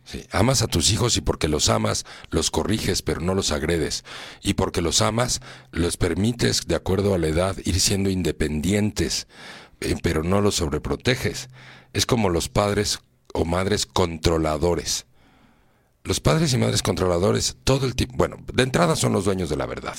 Sí, 0.06 0.26
amas 0.32 0.62
a 0.62 0.68
tus 0.68 0.92
hijos 0.92 1.16
y 1.16 1.22
porque 1.22 1.48
los 1.48 1.70
amas, 1.70 2.06
los 2.30 2.52
corriges, 2.52 3.02
pero 3.02 3.22
no 3.22 3.36
los 3.36 3.52
agredes. 3.52 4.04
Y 4.42 4.56
porque 4.56 4.82
los 4.82 5.02
amas, 5.02 5.42
los 5.72 5.98
permites, 5.98 6.68
de 6.68 6.76
acuerdo 6.76 7.14
a 7.14 7.18
la 7.18 7.28
edad, 7.28 7.56
ir 7.64 7.80
siendo 7.80 8.10
independientes, 8.10 9.28
eh, 9.80 9.96
pero 10.04 10.24
no 10.24 10.42
los 10.42 10.56
sobreproteges. 10.56 11.50
Es 11.94 12.06
como 12.06 12.30
los 12.30 12.50
padres 12.50 13.00
o 13.34 13.46
madres 13.46 13.86
controladores 13.86 15.06
los 16.04 16.20
padres 16.20 16.54
y 16.54 16.58
madres 16.58 16.82
controladores, 16.82 17.56
todo 17.64 17.86
el 17.86 17.96
tiempo, 17.96 18.16
bueno, 18.18 18.38
de 18.54 18.64
entrada 18.64 18.96
son 18.96 19.14
los 19.14 19.26
dueños 19.26 19.50
de 19.50 19.56
la 19.56 19.66
verdad, 19.66 19.96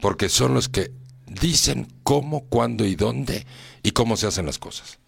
porque 0.00 0.28
son 0.28 0.54
los 0.54 0.68
que 0.68 0.92
dicen 1.26 1.88
cómo, 2.02 2.46
cuándo 2.46 2.84
y 2.84 2.94
dónde 2.94 3.46
y 3.82 3.92
cómo 3.92 4.16
se 4.16 4.26
hacen 4.26 4.46
las 4.46 4.58
cosas. 4.58 4.98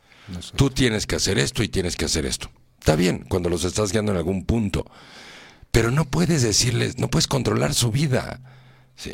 Tú 0.56 0.70
tienes 0.70 1.06
que 1.06 1.16
hacer 1.16 1.38
esto 1.38 1.62
y 1.62 1.68
tienes 1.68 1.96
que 1.96 2.04
hacer 2.04 2.26
esto. 2.26 2.50
Está 2.86 2.94
bien 2.94 3.24
cuando 3.28 3.50
los 3.50 3.64
estás 3.64 3.90
guiando 3.90 4.12
en 4.12 4.18
algún 4.18 4.44
punto, 4.44 4.86
pero 5.72 5.90
no 5.90 6.04
puedes 6.04 6.42
decirles, 6.42 6.98
no 6.98 7.10
puedes 7.10 7.26
controlar 7.26 7.74
su 7.74 7.90
vida. 7.90 8.38
¿sí? 8.94 9.12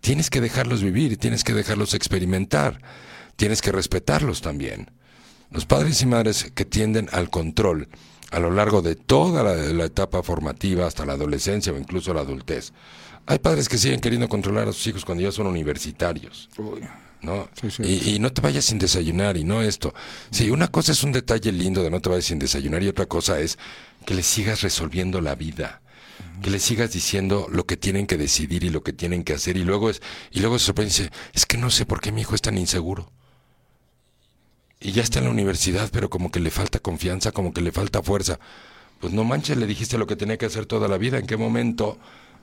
Tienes 0.00 0.28
que 0.28 0.40
dejarlos 0.40 0.82
vivir, 0.82 1.16
tienes 1.18 1.44
que 1.44 1.52
dejarlos 1.52 1.94
experimentar, 1.94 2.82
tienes 3.36 3.62
que 3.62 3.70
respetarlos 3.70 4.40
también. 4.40 4.90
Los 5.52 5.66
padres 5.66 6.02
y 6.02 6.06
madres 6.06 6.50
que 6.52 6.64
tienden 6.64 7.08
al 7.12 7.30
control, 7.30 7.88
a 8.32 8.40
lo 8.40 8.50
largo 8.50 8.82
de 8.82 8.96
toda 8.96 9.44
la, 9.44 9.84
etapa 9.84 10.24
formativa 10.24 10.88
hasta 10.88 11.06
la 11.06 11.12
adolescencia 11.12 11.72
o 11.72 11.78
incluso 11.78 12.12
la 12.12 12.22
adultez. 12.22 12.72
Hay 13.26 13.38
padres 13.38 13.68
que 13.68 13.78
siguen 13.78 14.00
queriendo 14.00 14.28
controlar 14.28 14.68
a 14.68 14.72
sus 14.72 14.86
hijos 14.86 15.04
cuando 15.04 15.22
ya 15.22 15.32
son 15.32 15.46
universitarios. 15.46 16.48
¿no? 17.20 17.48
Y, 17.78 18.18
no 18.18 18.32
te 18.32 18.40
vayas 18.40 18.64
sin 18.64 18.78
desayunar 18.78 19.36
y 19.36 19.44
no 19.44 19.62
esto. 19.62 19.94
Sí, 20.30 20.50
una 20.50 20.68
cosa 20.68 20.92
es 20.92 21.04
un 21.04 21.12
detalle 21.12 21.52
lindo 21.52 21.82
de 21.82 21.90
no 21.90 22.00
te 22.00 22.08
vayas 22.08 22.24
sin 22.24 22.38
desayunar 22.38 22.82
y 22.82 22.88
otra 22.88 23.06
cosa 23.06 23.38
es 23.40 23.58
que 24.04 24.14
le 24.14 24.22
sigas 24.22 24.62
resolviendo 24.62 25.20
la 25.20 25.34
vida. 25.34 25.82
Que 26.42 26.50
le 26.50 26.58
sigas 26.58 26.92
diciendo 26.92 27.46
lo 27.50 27.64
que 27.66 27.76
tienen 27.76 28.06
que 28.06 28.16
decidir 28.16 28.64
y 28.64 28.70
lo 28.70 28.82
que 28.82 28.92
tienen 28.92 29.22
que 29.22 29.34
hacer 29.34 29.56
y 29.56 29.64
luego 29.64 29.90
es 29.90 30.02
y 30.30 30.40
luego 30.40 30.58
se 30.58 30.66
sorprende 30.66 30.92
y 30.92 30.98
dice, 30.98 31.12
es 31.32 31.46
que 31.46 31.56
no 31.56 31.70
sé 31.70 31.86
por 31.86 32.00
qué 32.00 32.10
mi 32.10 32.22
hijo 32.22 32.34
es 32.34 32.42
tan 32.42 32.58
inseguro 32.58 33.10
y 34.82 34.92
ya 34.92 35.02
está 35.02 35.20
en 35.20 35.26
la 35.26 35.30
universidad, 35.30 35.90
pero 35.92 36.10
como 36.10 36.30
que 36.30 36.40
le 36.40 36.50
falta 36.50 36.80
confianza, 36.80 37.30
como 37.30 37.52
que 37.54 37.60
le 37.60 37.70
falta 37.70 38.02
fuerza. 38.02 38.40
Pues 39.00 39.12
no 39.12 39.24
manches, 39.24 39.56
le 39.56 39.66
dijiste 39.66 39.96
lo 39.96 40.06
que 40.06 40.16
tenía 40.16 40.36
que 40.38 40.46
hacer 40.46 40.66
toda 40.66 40.88
la 40.88 40.98
vida. 40.98 41.18
¿En 41.18 41.26
qué 41.26 41.36
momento 41.36 41.98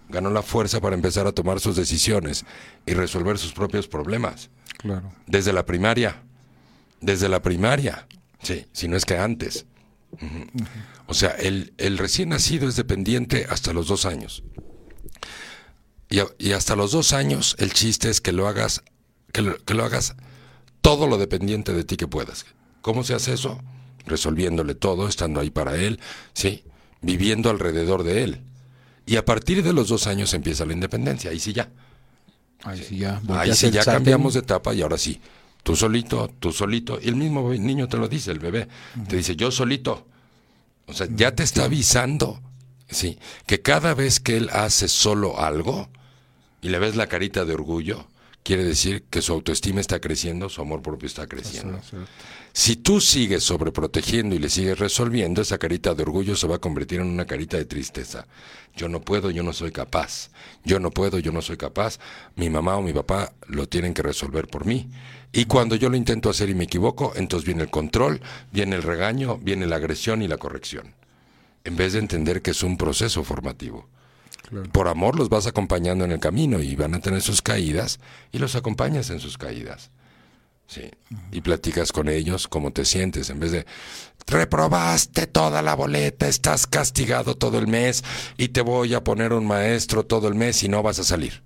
ganó 0.10 0.30
la 0.30 0.41
fuerza 0.41 0.82
para 0.82 0.95
empezar 0.95 1.28
a 1.28 1.32
tomar 1.32 1.60
sus 1.60 1.76
decisiones 1.76 2.45
y 2.86 2.93
resolver 2.93 3.38
sus 3.38 3.54
propios 3.54 3.88
problemas? 3.88 4.50
Claro. 4.78 5.12
Desde 5.28 5.54
la 5.54 5.65
primaria. 5.65 6.22
Desde 7.02 7.30
la 7.30 7.41
primaria. 7.41 8.08
Sí, 8.41 8.65
si 8.72 8.88
no 8.88 8.98
es 8.98 9.06
que 9.06 9.17
antes. 9.17 9.65
O 11.08 11.13
sea, 11.13 11.32
el, 11.32 11.74
el 11.78 11.98
recién 11.98 12.30
nacido 12.30 12.67
es 12.67 12.76
dependiente 12.76 13.45
hasta 13.50 13.74
los 13.74 13.88
dos 13.88 14.06
años. 14.06 14.43
Y, 16.10 16.52
hasta 16.54 16.76
los 16.76 16.91
dos 16.91 17.13
años 17.13 17.56
el 17.60 17.72
chiste 17.72 18.10
es 18.10 18.19
que 18.19 18.32
lo 18.32 18.48
hagas, 18.48 18.84
que 19.32 19.43
lo, 19.43 19.63
que 19.63 19.76
lo 19.76 19.84
hagas 19.84 20.15
todo 20.82 21.08
lo 21.08 21.17
dependiente 21.17 21.74
de 21.74 21.84
ti 21.84 21.98
que 21.98 22.08
puedas. 22.08 22.45
¿Cómo 22.82 23.04
se 23.04 23.13
hace 23.13 23.34
eso? 23.34 23.62
Resolviéndole 24.06 24.74
todo, 24.74 25.08
estando 25.08 25.39
ahí 25.39 25.52
para 25.52 25.76
él, 25.76 26.00
sí, 26.34 26.63
viviendo 27.02 27.50
alrededor 27.50 28.04
de 28.04 28.24
él. 28.24 28.41
Y 29.10 29.17
a 29.17 29.26
partir 29.26 29.63
de 29.63 29.74
los 29.74 29.89
dos 29.89 30.06
años 30.06 30.36
empieza 30.36 30.67
la 30.67 30.74
independencia, 30.74 31.32
ahí 31.32 31.39
sí 31.39 31.52
ya. 31.52 31.67
Ahí 32.63 32.84
sí 32.84 33.00
ya. 33.00 33.19
Ahí 33.30 33.56
sí 33.56 33.72
ya 33.72 33.84
cambiamos 33.84 34.36
de 34.36 34.41
etapa 34.41 34.72
y 34.76 34.84
ahora 34.84 35.00
sí. 35.00 35.19
Tú 35.63 35.76
solito, 35.76 36.30
tú 36.39 36.52
solito. 36.52 37.00
Y 37.02 37.08
el 37.08 37.15
mismo 37.15 37.52
niño 37.52 37.88
te 37.88 37.98
lo 37.98 38.08
dice, 38.08 38.30
el 38.30 38.38
bebé. 38.38 38.67
Te 39.08 39.15
dice, 39.15 39.36
yo 39.36 39.50
solito. 39.50 40.06
O 40.86 40.93
sea, 40.93 41.08
ya 41.10 41.34
te 41.34 41.41
está 41.41 41.63
avisando, 41.63 42.39
sí, 42.88 43.17
que 43.48 43.62
cada 43.62 43.95
vez 43.95 44.19
que 44.19 44.38
él 44.38 44.50
hace 44.54 44.88
solo 44.88 45.39
algo 45.39 45.89
y 46.62 46.69
le 46.69 46.78
ves 46.78 46.95
la 46.95 47.08
carita 47.08 47.45
de 47.45 47.54
orgullo, 47.56 48.08
quiere 48.43 48.63
decir 48.63 49.06
que 49.10 49.24
su 49.24 49.34
autoestima 49.34 49.82
está 49.82 50.00
creciendo, 50.00 50.50
su 50.50 50.62
amor 50.62 50.84
propio 50.84 51.08
está 51.08 51.26
creciendo. 51.26 51.80
Si 52.60 52.76
tú 52.76 53.00
sigues 53.00 53.45
sobreprotegiendo 53.45 54.36
y 54.36 54.38
le 54.38 54.50
sigues 54.50 54.78
resolviendo, 54.78 55.41
esa 55.41 55.58
carita 55.58 55.95
de 55.95 56.04
orgullo 56.04 56.36
se 56.36 56.45
va 56.45 56.58
a 56.58 56.60
convertir 56.60 57.00
en 57.00 57.08
una 57.08 57.26
carita 57.26 57.56
de 57.56 57.63
tristeza. 57.63 58.28
Yo 58.76 58.89
no 58.89 59.00
puedo, 59.00 59.32
yo 59.32 59.43
no 59.43 59.54
soy 59.54 59.72
capaz. 59.72 60.30
Yo 60.65 60.78
no 60.82 60.91
puedo, 60.91 61.19
yo 61.19 61.32
no 61.32 61.41
soy 61.41 61.56
capaz. 61.56 62.00
Mi 62.36 62.50
mamá 62.50 62.76
o 62.76 62.82
mi 62.82 62.91
papá 62.91 63.32
lo 63.48 63.69
tienen 63.69 63.93
que 63.93 64.02
resolver 64.02 64.50
por 64.50 64.65
mí. 64.65 64.89
Y 65.32 65.45
cuando 65.45 65.78
yo 65.78 65.89
lo 65.89 65.95
intento 65.95 66.30
hacer 66.30 66.50
y 66.50 66.54
me 66.54 66.65
equivoco, 66.65 67.13
entonces 67.15 67.45
viene 67.45 67.63
el 67.63 67.69
control, 67.69 68.19
viene 68.52 68.76
el 68.76 68.84
regaño, 68.84 69.38
viene 69.38 69.65
la 69.65 69.78
agresión 69.78 70.22
y 70.22 70.28
la 70.28 70.36
corrección. 70.36 70.95
En 71.63 71.78
vez 71.78 71.93
de 71.93 72.00
entender 72.00 72.41
que 72.41 72.52
es 72.52 72.62
un 72.62 72.76
proceso 72.76 73.24
formativo. 73.24 73.88
Por 74.74 74.89
amor 74.89 75.17
los 75.17 75.30
vas 75.30 75.48
acompañando 75.48 76.04
en 76.04 76.12
el 76.12 76.19
camino 76.19 76.62
y 76.62 76.76
van 76.76 76.93
a 76.93 77.00
tener 77.00 77.22
sus 77.22 77.41
caídas 77.41 78.02
y 78.34 78.38
los 78.38 78.58
acompañas 78.58 79.12
en 79.12 79.22
sus 79.22 79.38
caídas. 79.38 79.91
Sí. 80.69 80.89
Y 81.32 81.41
platicas 81.41 81.91
con 81.91 82.08
ellos 82.10 82.47
cómo 82.47 82.71
te 82.71 82.86
sientes, 82.86 83.32
en 83.32 83.39
vez 83.39 83.51
de 83.51 83.65
reprobaste 84.27 85.25
toda 85.25 85.63
la 85.63 85.73
boleta, 85.73 86.27
estás 86.27 86.67
castigado 86.67 87.36
todo 87.36 87.58
el 87.58 87.65
mes 87.67 88.03
y 88.38 88.49
te 88.49 88.62
voy 88.62 88.93
a 88.93 89.03
poner 89.03 89.34
un 89.34 89.47
maestro 89.47 90.05
todo 90.05 90.27
el 90.27 90.36
mes 90.36 90.62
y 90.63 90.69
no 90.69 90.84
vas 90.84 90.99
a 90.99 91.03
salir. 91.03 91.41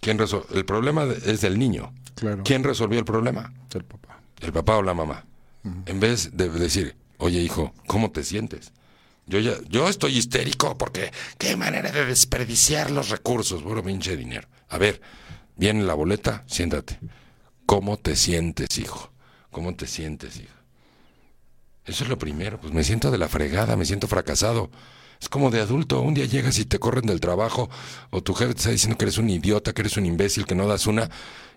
¿Quién 0.00 0.18
resol- 0.18 0.44
el 0.54 0.64
problema 0.64 1.04
es 1.24 1.40
del 1.40 1.58
niño. 1.58 1.94
Claro. 2.14 2.42
¿Quién 2.44 2.64
resolvió 2.64 2.98
el 2.98 3.04
problema? 3.04 3.52
El 3.72 3.84
papá. 3.84 4.20
El 4.40 4.52
papá 4.52 4.76
o 4.76 4.82
la 4.82 4.94
mamá. 4.94 5.24
En 5.86 6.00
vez 6.00 6.36
de 6.36 6.48
decir, 6.50 6.96
oye 7.18 7.40
hijo, 7.40 7.72
¿cómo 7.86 8.10
te 8.10 8.24
sientes? 8.24 8.72
Yo 9.26 9.38
ya, 9.38 9.52
yo 9.68 9.88
estoy 9.88 10.18
histérico 10.18 10.76
porque 10.76 11.12
qué 11.38 11.56
manera 11.56 11.90
de 11.92 12.04
desperdiciar 12.04 12.90
los 12.90 13.08
recursos, 13.10 13.62
puro 13.62 13.82
pinche 13.82 14.16
dinero. 14.16 14.48
A 14.68 14.76
ver, 14.78 15.00
viene 15.56 15.84
la 15.84 15.94
boleta, 15.94 16.42
siéntate. 16.48 16.98
¿Cómo 17.66 17.96
te 17.96 18.16
sientes, 18.16 18.78
hijo? 18.78 19.12
¿Cómo 19.50 19.74
te 19.74 19.86
sientes, 19.86 20.36
hijo? 20.36 20.54
Eso 21.84 22.04
es 22.04 22.10
lo 22.10 22.18
primero, 22.18 22.60
pues 22.60 22.72
me 22.72 22.84
siento 22.84 23.10
de 23.10 23.18
la 23.18 23.28
fregada, 23.28 23.76
me 23.76 23.84
siento 23.84 24.06
fracasado. 24.06 24.70
Es 25.20 25.28
como 25.28 25.50
de 25.50 25.60
adulto, 25.60 26.00
un 26.00 26.14
día 26.14 26.26
llegas 26.26 26.58
y 26.58 26.64
te 26.64 26.78
corren 26.78 27.06
del 27.06 27.20
trabajo, 27.20 27.70
o 28.10 28.22
tu 28.22 28.34
jefe 28.34 28.54
te 28.54 28.58
está 28.58 28.70
diciendo 28.70 28.98
que 28.98 29.04
eres 29.04 29.18
un 29.18 29.30
idiota, 29.30 29.72
que 29.72 29.82
eres 29.82 29.96
un 29.96 30.06
imbécil, 30.06 30.46
que 30.46 30.54
no 30.54 30.66
das 30.66 30.86
una, 30.86 31.10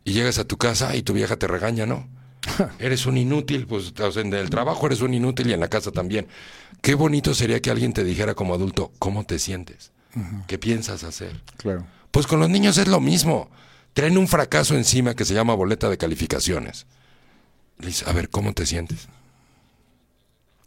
y 0.03 0.13
llegas 0.13 0.37
a 0.39 0.45
tu 0.45 0.57
casa 0.57 0.95
y 0.95 1.01
tu 1.01 1.13
vieja 1.13 1.37
te 1.37 1.47
regaña, 1.47 1.85
¿no? 1.85 2.07
eres 2.79 3.05
un 3.05 3.17
inútil, 3.17 3.65
pues 3.67 3.93
o 3.99 4.11
sea, 4.11 4.21
en 4.21 4.33
el 4.33 4.49
trabajo 4.49 4.85
eres 4.85 5.01
un 5.01 5.13
inútil 5.13 5.49
y 5.49 5.53
en 5.53 5.59
la 5.59 5.67
casa 5.67 5.91
también. 5.91 6.27
Qué 6.81 6.95
bonito 6.95 7.33
sería 7.33 7.59
que 7.61 7.71
alguien 7.71 7.93
te 7.93 8.03
dijera 8.03 8.35
como 8.35 8.53
adulto, 8.53 8.91
¿cómo 8.99 9.25
te 9.25 9.39
sientes? 9.39 9.91
¿Qué 10.47 10.57
piensas 10.57 11.03
hacer? 11.03 11.41
Claro. 11.57 11.85
Pues 12.11 12.25
con 12.25 12.39
los 12.39 12.49
niños 12.49 12.77
es 12.77 12.87
lo 12.87 13.01
mismo. 13.01 13.49
Traen 13.95 14.17
un 14.17 14.27
fracaso 14.27 14.75
encima 14.75 15.15
que 15.15 15.23
se 15.23 15.33
llama 15.33 15.55
boleta 15.55 15.89
de 15.89 15.97
calificaciones. 15.97 16.85
Le 17.79 17.93
a 18.05 18.11
ver, 18.11 18.29
¿cómo 18.29 18.51
te 18.51 18.65
sientes? 18.65 19.07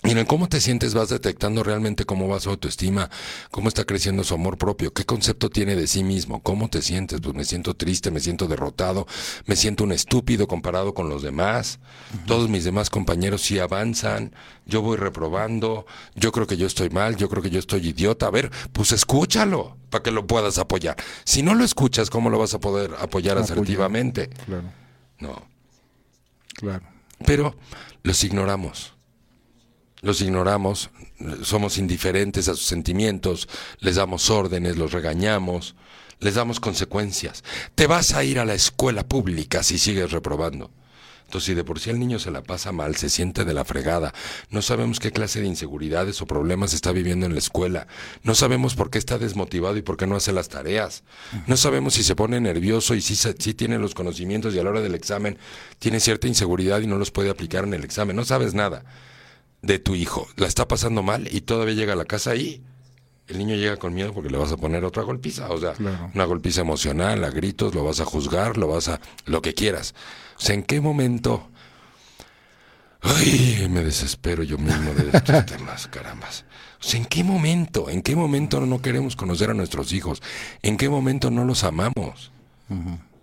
Y 0.04 0.12
en 0.12 0.18
el 0.18 0.26
cómo 0.26 0.48
te 0.48 0.60
sientes 0.60 0.94
vas 0.94 1.08
detectando 1.08 1.64
realmente 1.64 2.04
cómo 2.04 2.28
va 2.28 2.38
su 2.38 2.50
autoestima, 2.50 3.10
cómo 3.50 3.68
está 3.68 3.84
creciendo 3.84 4.22
su 4.22 4.32
amor 4.32 4.56
propio, 4.56 4.92
qué 4.92 5.04
concepto 5.04 5.50
tiene 5.50 5.74
de 5.74 5.88
sí 5.88 6.04
mismo, 6.04 6.40
cómo 6.40 6.70
te 6.70 6.82
sientes. 6.82 7.20
Pues 7.20 7.34
me 7.34 7.44
siento 7.44 7.74
triste, 7.74 8.12
me 8.12 8.20
siento 8.20 8.46
derrotado, 8.46 9.08
me 9.46 9.56
siento 9.56 9.82
un 9.82 9.90
estúpido 9.90 10.46
comparado 10.46 10.94
con 10.94 11.08
los 11.08 11.22
demás. 11.22 11.80
Todos 12.26 12.48
mis 12.48 12.62
demás 12.62 12.90
compañeros 12.90 13.42
sí 13.42 13.58
avanzan, 13.58 14.32
yo 14.66 14.82
voy 14.82 14.96
reprobando, 14.96 15.84
yo 16.14 16.30
creo 16.30 16.46
que 16.46 16.56
yo 16.56 16.68
estoy 16.68 16.90
mal, 16.90 17.16
yo 17.16 17.28
creo 17.28 17.42
que 17.42 17.50
yo 17.50 17.58
estoy 17.58 17.88
idiota. 17.88 18.26
A 18.26 18.30
ver, 18.30 18.52
pues 18.72 18.92
escúchalo 18.92 19.76
para 19.90 20.04
que 20.04 20.12
lo 20.12 20.28
puedas 20.28 20.58
apoyar. 20.58 20.96
Si 21.24 21.42
no 21.42 21.56
lo 21.56 21.64
escuchas, 21.64 22.08
¿cómo 22.08 22.30
lo 22.30 22.38
vas 22.38 22.54
a 22.54 22.60
poder 22.60 22.92
apoyar 23.00 23.36
Apoyar. 23.36 23.38
asertivamente? 23.38 24.28
Claro. 24.46 24.70
No. 25.18 25.42
Claro. 26.54 26.84
Pero 27.26 27.56
los 28.04 28.22
ignoramos. 28.22 28.94
Los 30.00 30.20
ignoramos, 30.20 30.90
somos 31.42 31.78
indiferentes 31.78 32.48
a 32.48 32.54
sus 32.54 32.66
sentimientos, 32.66 33.48
les 33.80 33.96
damos 33.96 34.30
órdenes, 34.30 34.76
los 34.76 34.92
regañamos, 34.92 35.74
les 36.20 36.34
damos 36.34 36.60
consecuencias. 36.60 37.42
Te 37.74 37.86
vas 37.86 38.14
a 38.14 38.22
ir 38.22 38.38
a 38.38 38.44
la 38.44 38.54
escuela 38.54 39.06
pública 39.06 39.62
si 39.62 39.78
sigues 39.78 40.12
reprobando. 40.12 40.70
Entonces, 41.24 41.46
si 41.48 41.54
de 41.54 41.62
por 41.62 41.78
sí 41.78 41.90
el 41.90 41.98
niño 41.98 42.18
se 42.18 42.30
la 42.30 42.42
pasa 42.42 42.72
mal, 42.72 42.96
se 42.96 43.10
siente 43.10 43.44
de 43.44 43.52
la 43.52 43.66
fregada, 43.66 44.14
no 44.48 44.62
sabemos 44.62 44.98
qué 44.98 45.12
clase 45.12 45.42
de 45.42 45.46
inseguridades 45.46 46.22
o 46.22 46.26
problemas 46.26 46.72
está 46.72 46.90
viviendo 46.90 47.26
en 47.26 47.34
la 47.34 47.38
escuela, 47.38 47.86
no 48.22 48.34
sabemos 48.34 48.74
por 48.74 48.88
qué 48.88 48.96
está 48.96 49.18
desmotivado 49.18 49.76
y 49.76 49.82
por 49.82 49.98
qué 49.98 50.06
no 50.06 50.16
hace 50.16 50.32
las 50.32 50.48
tareas, 50.48 51.02
no 51.46 51.58
sabemos 51.58 51.92
si 51.92 52.02
se 52.02 52.16
pone 52.16 52.40
nervioso 52.40 52.94
y 52.94 53.02
si, 53.02 53.14
si 53.14 53.52
tiene 53.52 53.78
los 53.78 53.94
conocimientos 53.94 54.54
y 54.54 54.58
a 54.58 54.64
la 54.64 54.70
hora 54.70 54.80
del 54.80 54.94
examen 54.94 55.36
tiene 55.78 56.00
cierta 56.00 56.28
inseguridad 56.28 56.80
y 56.80 56.86
no 56.86 56.96
los 56.96 57.10
puede 57.10 57.28
aplicar 57.28 57.64
en 57.64 57.74
el 57.74 57.84
examen, 57.84 58.16
no 58.16 58.24
sabes 58.24 58.54
nada 58.54 58.86
de 59.62 59.78
tu 59.78 59.94
hijo, 59.94 60.28
la 60.36 60.46
está 60.46 60.68
pasando 60.68 61.02
mal 61.02 61.28
y 61.34 61.40
todavía 61.42 61.74
llega 61.74 61.92
a 61.94 61.96
la 61.96 62.04
casa 62.04 62.34
y 62.36 62.62
el 63.26 63.38
niño 63.38 63.56
llega 63.56 63.76
con 63.76 63.92
miedo 63.94 64.12
porque 64.14 64.30
le 64.30 64.38
vas 64.38 64.52
a 64.52 64.56
poner 64.56 64.84
otra 64.84 65.02
golpiza, 65.02 65.50
o 65.50 65.58
sea, 65.60 65.72
Claro. 65.74 66.10
una 66.14 66.24
golpiza 66.24 66.60
emocional, 66.62 67.22
a 67.24 67.30
gritos, 67.30 67.74
lo 67.74 67.84
vas 67.84 68.00
a 68.00 68.04
juzgar, 68.04 68.56
lo 68.56 68.68
vas 68.68 68.88
a 68.88 69.00
lo 69.26 69.42
que 69.42 69.54
quieras. 69.54 69.94
O 70.38 70.40
sea, 70.40 70.54
¿en 70.54 70.62
qué 70.62 70.80
momento 70.80 71.48
Ay, 73.00 73.66
me 73.70 73.82
desespero 73.84 74.42
yo 74.42 74.58
mismo 74.58 74.92
de 74.92 75.16
estos 75.16 75.46
temas, 75.46 75.86
carambas. 75.86 76.44
O 76.80 76.84
sea, 76.84 76.98
¿en 76.98 77.06
qué 77.06 77.22
momento? 77.22 77.90
¿En 77.90 78.02
qué 78.02 78.16
momento 78.16 78.60
no 78.60 78.82
queremos 78.82 79.14
conocer 79.14 79.50
a 79.50 79.54
nuestros 79.54 79.92
hijos? 79.92 80.20
¿En 80.62 80.76
qué 80.76 80.88
momento 80.88 81.30
no 81.30 81.44
los 81.44 81.62
amamos? 81.64 82.32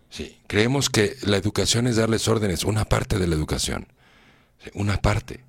Sí, 0.09 0.37
creemos 0.47 0.89
que 0.89 1.15
la 1.23 1.37
educación 1.37 1.87
es 1.87 1.97
darles 1.97 2.27
órdenes, 2.27 2.63
una 2.63 2.85
parte 2.85 3.19
de 3.19 3.27
la 3.27 3.35
educación. 3.35 3.87
Una 4.73 4.97
parte. 5.01 5.43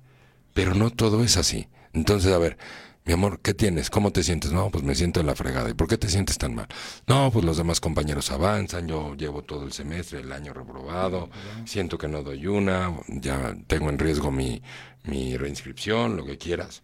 Pero 0.57 0.73
no 0.73 0.89
todo 0.89 1.23
es 1.23 1.37
así. 1.37 1.67
Entonces, 1.93 2.33
a 2.33 2.39
ver, 2.39 2.57
mi 3.05 3.13
amor, 3.13 3.41
¿qué 3.41 3.53
tienes? 3.53 3.91
¿Cómo 3.91 4.11
te 4.11 4.23
sientes? 4.23 4.51
No, 4.51 4.71
pues 4.71 4.83
me 4.83 4.95
siento 4.95 5.19
en 5.19 5.27
la 5.27 5.35
fregada. 5.35 5.69
¿Y 5.69 5.75
por 5.75 5.87
qué 5.87 5.99
te 5.99 6.09
sientes 6.09 6.39
tan 6.39 6.55
mal? 6.55 6.67
No, 7.05 7.29
pues 7.31 7.45
los 7.45 7.57
demás 7.57 7.79
compañeros 7.79 8.31
avanzan, 8.31 8.87
yo 8.87 9.13
llevo 9.13 9.43
todo 9.43 9.65
el 9.65 9.71
semestre, 9.71 10.21
el 10.21 10.31
año 10.31 10.53
reprobado, 10.53 11.29
siento 11.65 11.99
que 11.99 12.07
no 12.07 12.23
doy 12.23 12.47
una, 12.47 12.91
ya 13.07 13.55
tengo 13.67 13.91
en 13.91 13.99
riesgo 13.99 14.31
mi, 14.31 14.63
mi 15.03 15.37
reinscripción, 15.37 16.17
lo 16.17 16.25
que 16.25 16.39
quieras. 16.39 16.81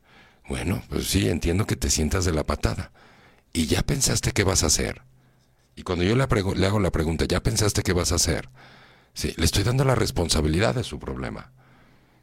Bueno, 0.47 0.83
pues 0.87 1.07
sí, 1.07 1.27
entiendo 1.27 1.65
que 1.65 1.75
te 1.75 1.89
sientas 1.89 2.25
de 2.25 2.33
la 2.33 2.43
patada. 2.43 2.91
¿Y 3.53 3.65
ya 3.65 3.81
pensaste 3.81 4.33
qué 4.33 4.43
vas 4.43 4.61
a 4.61 4.67
hacer? 4.67 5.01
Y 5.75 5.81
cuando 5.81 6.05
yo 6.05 6.15
le, 6.15 6.27
le 6.27 6.67
hago 6.67 6.79
la 6.79 6.91
pregunta, 6.91 7.25
¿ya 7.25 7.41
pensaste 7.41 7.81
qué 7.81 7.93
vas 7.93 8.11
a 8.11 8.15
hacer? 8.17 8.49
Sí, 9.15 9.33
le 9.35 9.45
estoy 9.45 9.63
dando 9.63 9.83
la 9.83 9.95
responsabilidad 9.95 10.75
de 10.75 10.83
su 10.83 10.99
problema. 10.99 11.53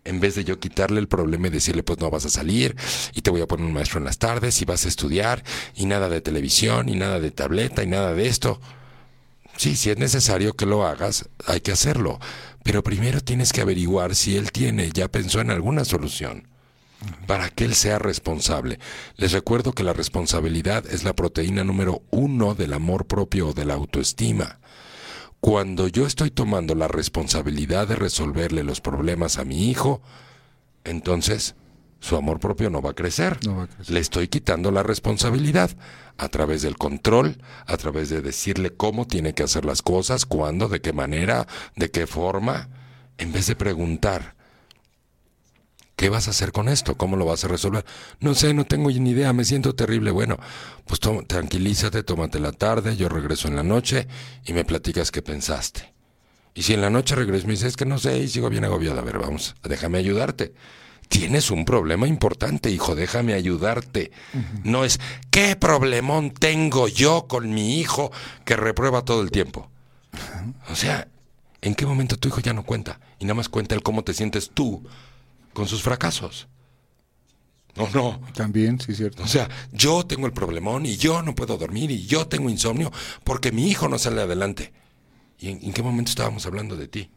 En 0.04 0.20
vez 0.20 0.34
de 0.34 0.44
yo 0.44 0.58
quitarle 0.58 1.00
el 1.00 1.08
problema 1.08 1.48
y 1.48 1.50
decirle, 1.50 1.82
pues 1.82 1.98
no 2.00 2.10
vas 2.10 2.24
a 2.24 2.30
salir, 2.30 2.76
y 3.12 3.20
te 3.22 3.30
voy 3.30 3.42
a 3.42 3.46
poner 3.46 3.66
un 3.66 3.72
maestro 3.72 3.98
en 3.98 4.04
las 4.04 4.18
tardes, 4.18 4.60
y 4.62 4.64
vas 4.64 4.84
a 4.84 4.88
estudiar, 4.88 5.44
y 5.74 5.86
nada 5.86 6.08
de 6.08 6.20
televisión, 6.20 6.88
y 6.88 6.96
nada 6.96 7.20
de 7.20 7.30
tableta, 7.30 7.82
y 7.82 7.86
nada 7.86 8.14
de 8.14 8.26
esto. 8.26 8.60
Sí, 9.56 9.76
si 9.76 9.90
es 9.90 9.98
necesario 9.98 10.54
que 10.54 10.66
lo 10.66 10.86
hagas, 10.86 11.28
hay 11.46 11.60
que 11.60 11.72
hacerlo. 11.72 12.18
Pero 12.62 12.82
primero 12.82 13.20
tienes 13.20 13.52
que 13.52 13.60
averiguar 13.60 14.14
si 14.14 14.36
él 14.36 14.52
tiene, 14.52 14.90
ya 14.90 15.08
pensó 15.08 15.40
en 15.40 15.50
alguna 15.50 15.84
solución 15.84 16.48
para 17.26 17.48
que 17.48 17.64
él 17.64 17.74
sea 17.74 17.98
responsable. 17.98 18.78
Les 19.16 19.32
recuerdo 19.32 19.72
que 19.72 19.82
la 19.82 19.92
responsabilidad 19.92 20.84
es 20.86 21.04
la 21.04 21.14
proteína 21.14 21.64
número 21.64 22.02
uno 22.10 22.54
del 22.54 22.72
amor 22.72 23.06
propio 23.06 23.48
o 23.48 23.52
de 23.52 23.64
la 23.64 23.74
autoestima. 23.74 24.59
Cuando 25.40 25.88
yo 25.88 26.06
estoy 26.06 26.30
tomando 26.30 26.74
la 26.74 26.86
responsabilidad 26.86 27.88
de 27.88 27.96
resolverle 27.96 28.62
los 28.62 28.80
problemas 28.80 29.38
a 29.38 29.44
mi 29.44 29.70
hijo, 29.70 30.02
entonces 30.84 31.54
su 32.00 32.16
amor 32.16 32.40
propio 32.40 32.70
no 32.70 32.82
va 32.82 32.90
a 32.90 32.94
crecer. 32.94 33.38
No 33.46 33.56
va 33.56 33.62
a 33.64 33.66
crecer. 33.66 33.94
Le 33.94 34.00
estoy 34.00 34.28
quitando 34.28 34.70
la 34.70 34.82
responsabilidad 34.82 35.70
a 36.18 36.28
través 36.28 36.62
del 36.62 36.76
control, 36.76 37.38
a 37.66 37.76
través 37.78 38.10
de 38.10 38.20
decirle 38.20 38.70
cómo 38.70 39.06
tiene 39.06 39.34
que 39.34 39.42
hacer 39.42 39.64
las 39.64 39.80
cosas, 39.80 40.26
cuándo, 40.26 40.68
de 40.68 40.80
qué 40.80 40.92
manera, 40.92 41.46
de 41.76 41.90
qué 41.90 42.06
forma, 42.06 42.68
en 43.16 43.32
vez 43.32 43.46
de 43.46 43.56
preguntar, 43.56 44.34
¿qué 46.00 46.08
vas 46.08 46.28
a 46.28 46.30
hacer 46.30 46.50
con 46.50 46.70
esto? 46.70 46.96
¿Cómo 46.96 47.18
lo 47.18 47.26
vas 47.26 47.44
a 47.44 47.48
resolver? 47.48 47.84
No 48.20 48.34
sé, 48.34 48.54
no 48.54 48.64
tengo 48.64 48.90
ni 48.90 49.10
idea, 49.10 49.34
me 49.34 49.44
siento 49.44 49.74
terrible. 49.74 50.10
Bueno, 50.10 50.38
pues 50.86 50.98
tó- 50.98 51.22
tranquilízate, 51.26 52.02
tómate 52.02 52.40
la 52.40 52.52
tarde, 52.52 52.96
yo 52.96 53.10
regreso 53.10 53.48
en 53.48 53.56
la 53.56 53.62
noche 53.62 54.08
y 54.46 54.54
me 54.54 54.64
platicas 54.64 55.10
qué 55.10 55.20
pensaste. 55.20 55.92
Y 56.54 56.62
si 56.62 56.72
en 56.72 56.80
la 56.80 56.88
noche 56.88 57.16
regreso 57.16 57.44
y 57.44 57.48
me 57.48 57.52
dices, 57.52 57.68
es 57.68 57.76
que 57.76 57.84
no 57.84 57.98
sé, 57.98 58.16
y 58.16 58.28
sigo 58.28 58.48
bien 58.48 58.64
agobiado, 58.64 58.98
a 58.98 59.02
ver, 59.02 59.18
vamos, 59.18 59.56
déjame 59.62 59.98
ayudarte. 59.98 60.54
Tienes 61.10 61.50
un 61.50 61.66
problema 61.66 62.08
importante, 62.08 62.70
hijo, 62.70 62.94
déjame 62.94 63.34
ayudarte. 63.34 64.10
No 64.64 64.86
es, 64.86 65.00
¿qué 65.30 65.54
problemón 65.54 66.30
tengo 66.30 66.88
yo 66.88 67.26
con 67.28 67.52
mi 67.52 67.78
hijo 67.78 68.10
que 68.46 68.56
reprueba 68.56 69.04
todo 69.04 69.20
el 69.20 69.30
tiempo? 69.30 69.70
O 70.70 70.74
sea, 70.76 71.08
¿en 71.60 71.74
qué 71.74 71.84
momento 71.84 72.16
tu 72.16 72.28
hijo 72.28 72.40
ya 72.40 72.54
no 72.54 72.62
cuenta? 72.64 73.00
Y 73.18 73.26
nada 73.26 73.34
más 73.34 73.50
cuenta 73.50 73.74
el 73.74 73.82
cómo 73.82 74.02
te 74.02 74.14
sientes 74.14 74.50
tú 74.54 74.82
con 75.60 75.68
sus 75.68 75.82
fracasos. 75.82 76.48
No, 77.76 77.86
no. 77.90 78.20
También, 78.32 78.80
sí, 78.80 78.94
cierto. 78.94 79.22
O 79.22 79.26
sea, 79.26 79.46
yo 79.72 80.06
tengo 80.06 80.26
el 80.26 80.32
problemón 80.32 80.86
y 80.86 80.96
yo 80.96 81.20
no 81.22 81.34
puedo 81.34 81.58
dormir 81.58 81.90
y 81.90 82.06
yo 82.06 82.26
tengo 82.26 82.48
insomnio 82.48 82.90
porque 83.24 83.52
mi 83.52 83.68
hijo 83.68 83.86
no 83.90 83.98
sale 83.98 84.22
adelante. 84.22 84.72
¿Y 85.38 85.50
en, 85.50 85.62
en 85.62 85.72
qué 85.74 85.82
momento 85.82 86.08
estábamos 86.08 86.46
hablando 86.46 86.76
de 86.76 86.88
ti? 86.88 87.10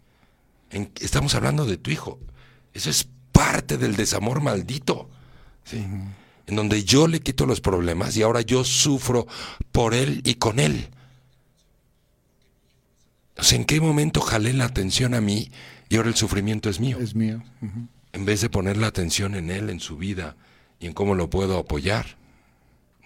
En- 0.72 0.91
estamos 1.00 1.36
hablando 1.36 1.66
de 1.66 1.78
tu 1.78 1.89
hijo. 1.89 2.20
Eso 2.74 2.89
es 2.89 3.08
parte 3.32 3.78
del 3.78 3.96
desamor 3.96 4.41
maldito. 4.41 5.10
¿sí? 5.64 5.78
En 6.46 6.56
donde 6.58 6.84
yo 6.84 7.08
le 7.08 7.22
quito 7.22 7.46
los 7.46 7.62
problemas 7.62 8.18
y 8.18 8.24
ahora 8.24 8.41
yo 8.41 8.66
sufro 8.66 9.26
por 9.72 9.94
él 9.94 10.22
y 10.26 10.36
con 10.36 10.60
él. 10.60 10.89
O 13.38 13.44
sea, 13.44 13.58
¿en 13.58 13.64
qué 13.64 13.80
momento 13.80 14.20
jalé 14.20 14.52
la 14.52 14.66
atención 14.66 15.14
a 15.14 15.22
mí 15.22 15.50
y 15.88 15.96
ahora 15.96 16.10
el 16.10 16.16
sufrimiento 16.16 16.70
es 16.70 16.82
mío? 16.82 16.98
Es 17.00 17.16
mío. 17.16 17.41
En 18.14 18.26
vez 18.26 18.41
de 18.41 18.49
poner 18.49 18.78
la 18.78 18.88
atención 18.88 19.36
en 19.36 19.49
él, 19.49 19.70
en 19.70 19.80
su 19.80 19.97
vida 19.97 20.38
y 20.80 20.86
en 20.88 20.93
cómo 20.93 21.16
lo 21.16 21.30
puedo 21.30 21.57
apoyar. 21.57 22.18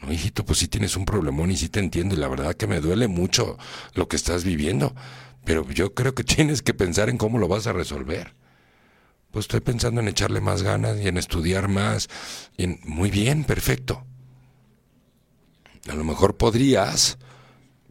No, 0.02 0.12
hijito, 0.14 0.46
pues 0.46 0.60
sí 0.60 0.68
tienes 0.68 0.96
un 0.96 1.06
problemón 1.06 1.50
y 1.50 1.58
sí 1.58 1.70
te 1.70 1.80
entiendo 1.80 2.14
y 2.14 2.20
la 2.20 2.28
verdad 2.28 2.54
que 2.54 2.68
me 2.68 2.82
duele 2.82 3.08
mucho 3.08 3.58
lo 3.94 4.08
que 4.08 4.16
estás 4.16 4.44
viviendo, 4.44 4.94
pero 5.44 5.68
yo 5.72 5.94
creo 5.94 6.14
que 6.14 6.24
tienes 6.36 6.62
que 6.62 6.74
pensar 6.74 7.10
en 7.10 7.18
cómo 7.18 7.40
lo 7.40 7.48
vas 7.48 7.66
a 7.66 7.74
resolver. 7.74 8.34
Pues 9.32 9.46
estoy 9.46 9.62
pensando 9.62 10.02
en 10.02 10.08
echarle 10.08 10.42
más 10.42 10.62
ganas 10.62 10.98
y 11.00 11.08
en 11.08 11.18
estudiar 11.18 11.68
más. 11.68 12.10
En... 12.58 12.80
Muy 12.86 13.12
bien, 13.12 13.44
perfecto. 13.44 14.04
A 15.90 15.96
lo 15.96 16.04
mejor 16.04 16.38
podrías 16.38 17.18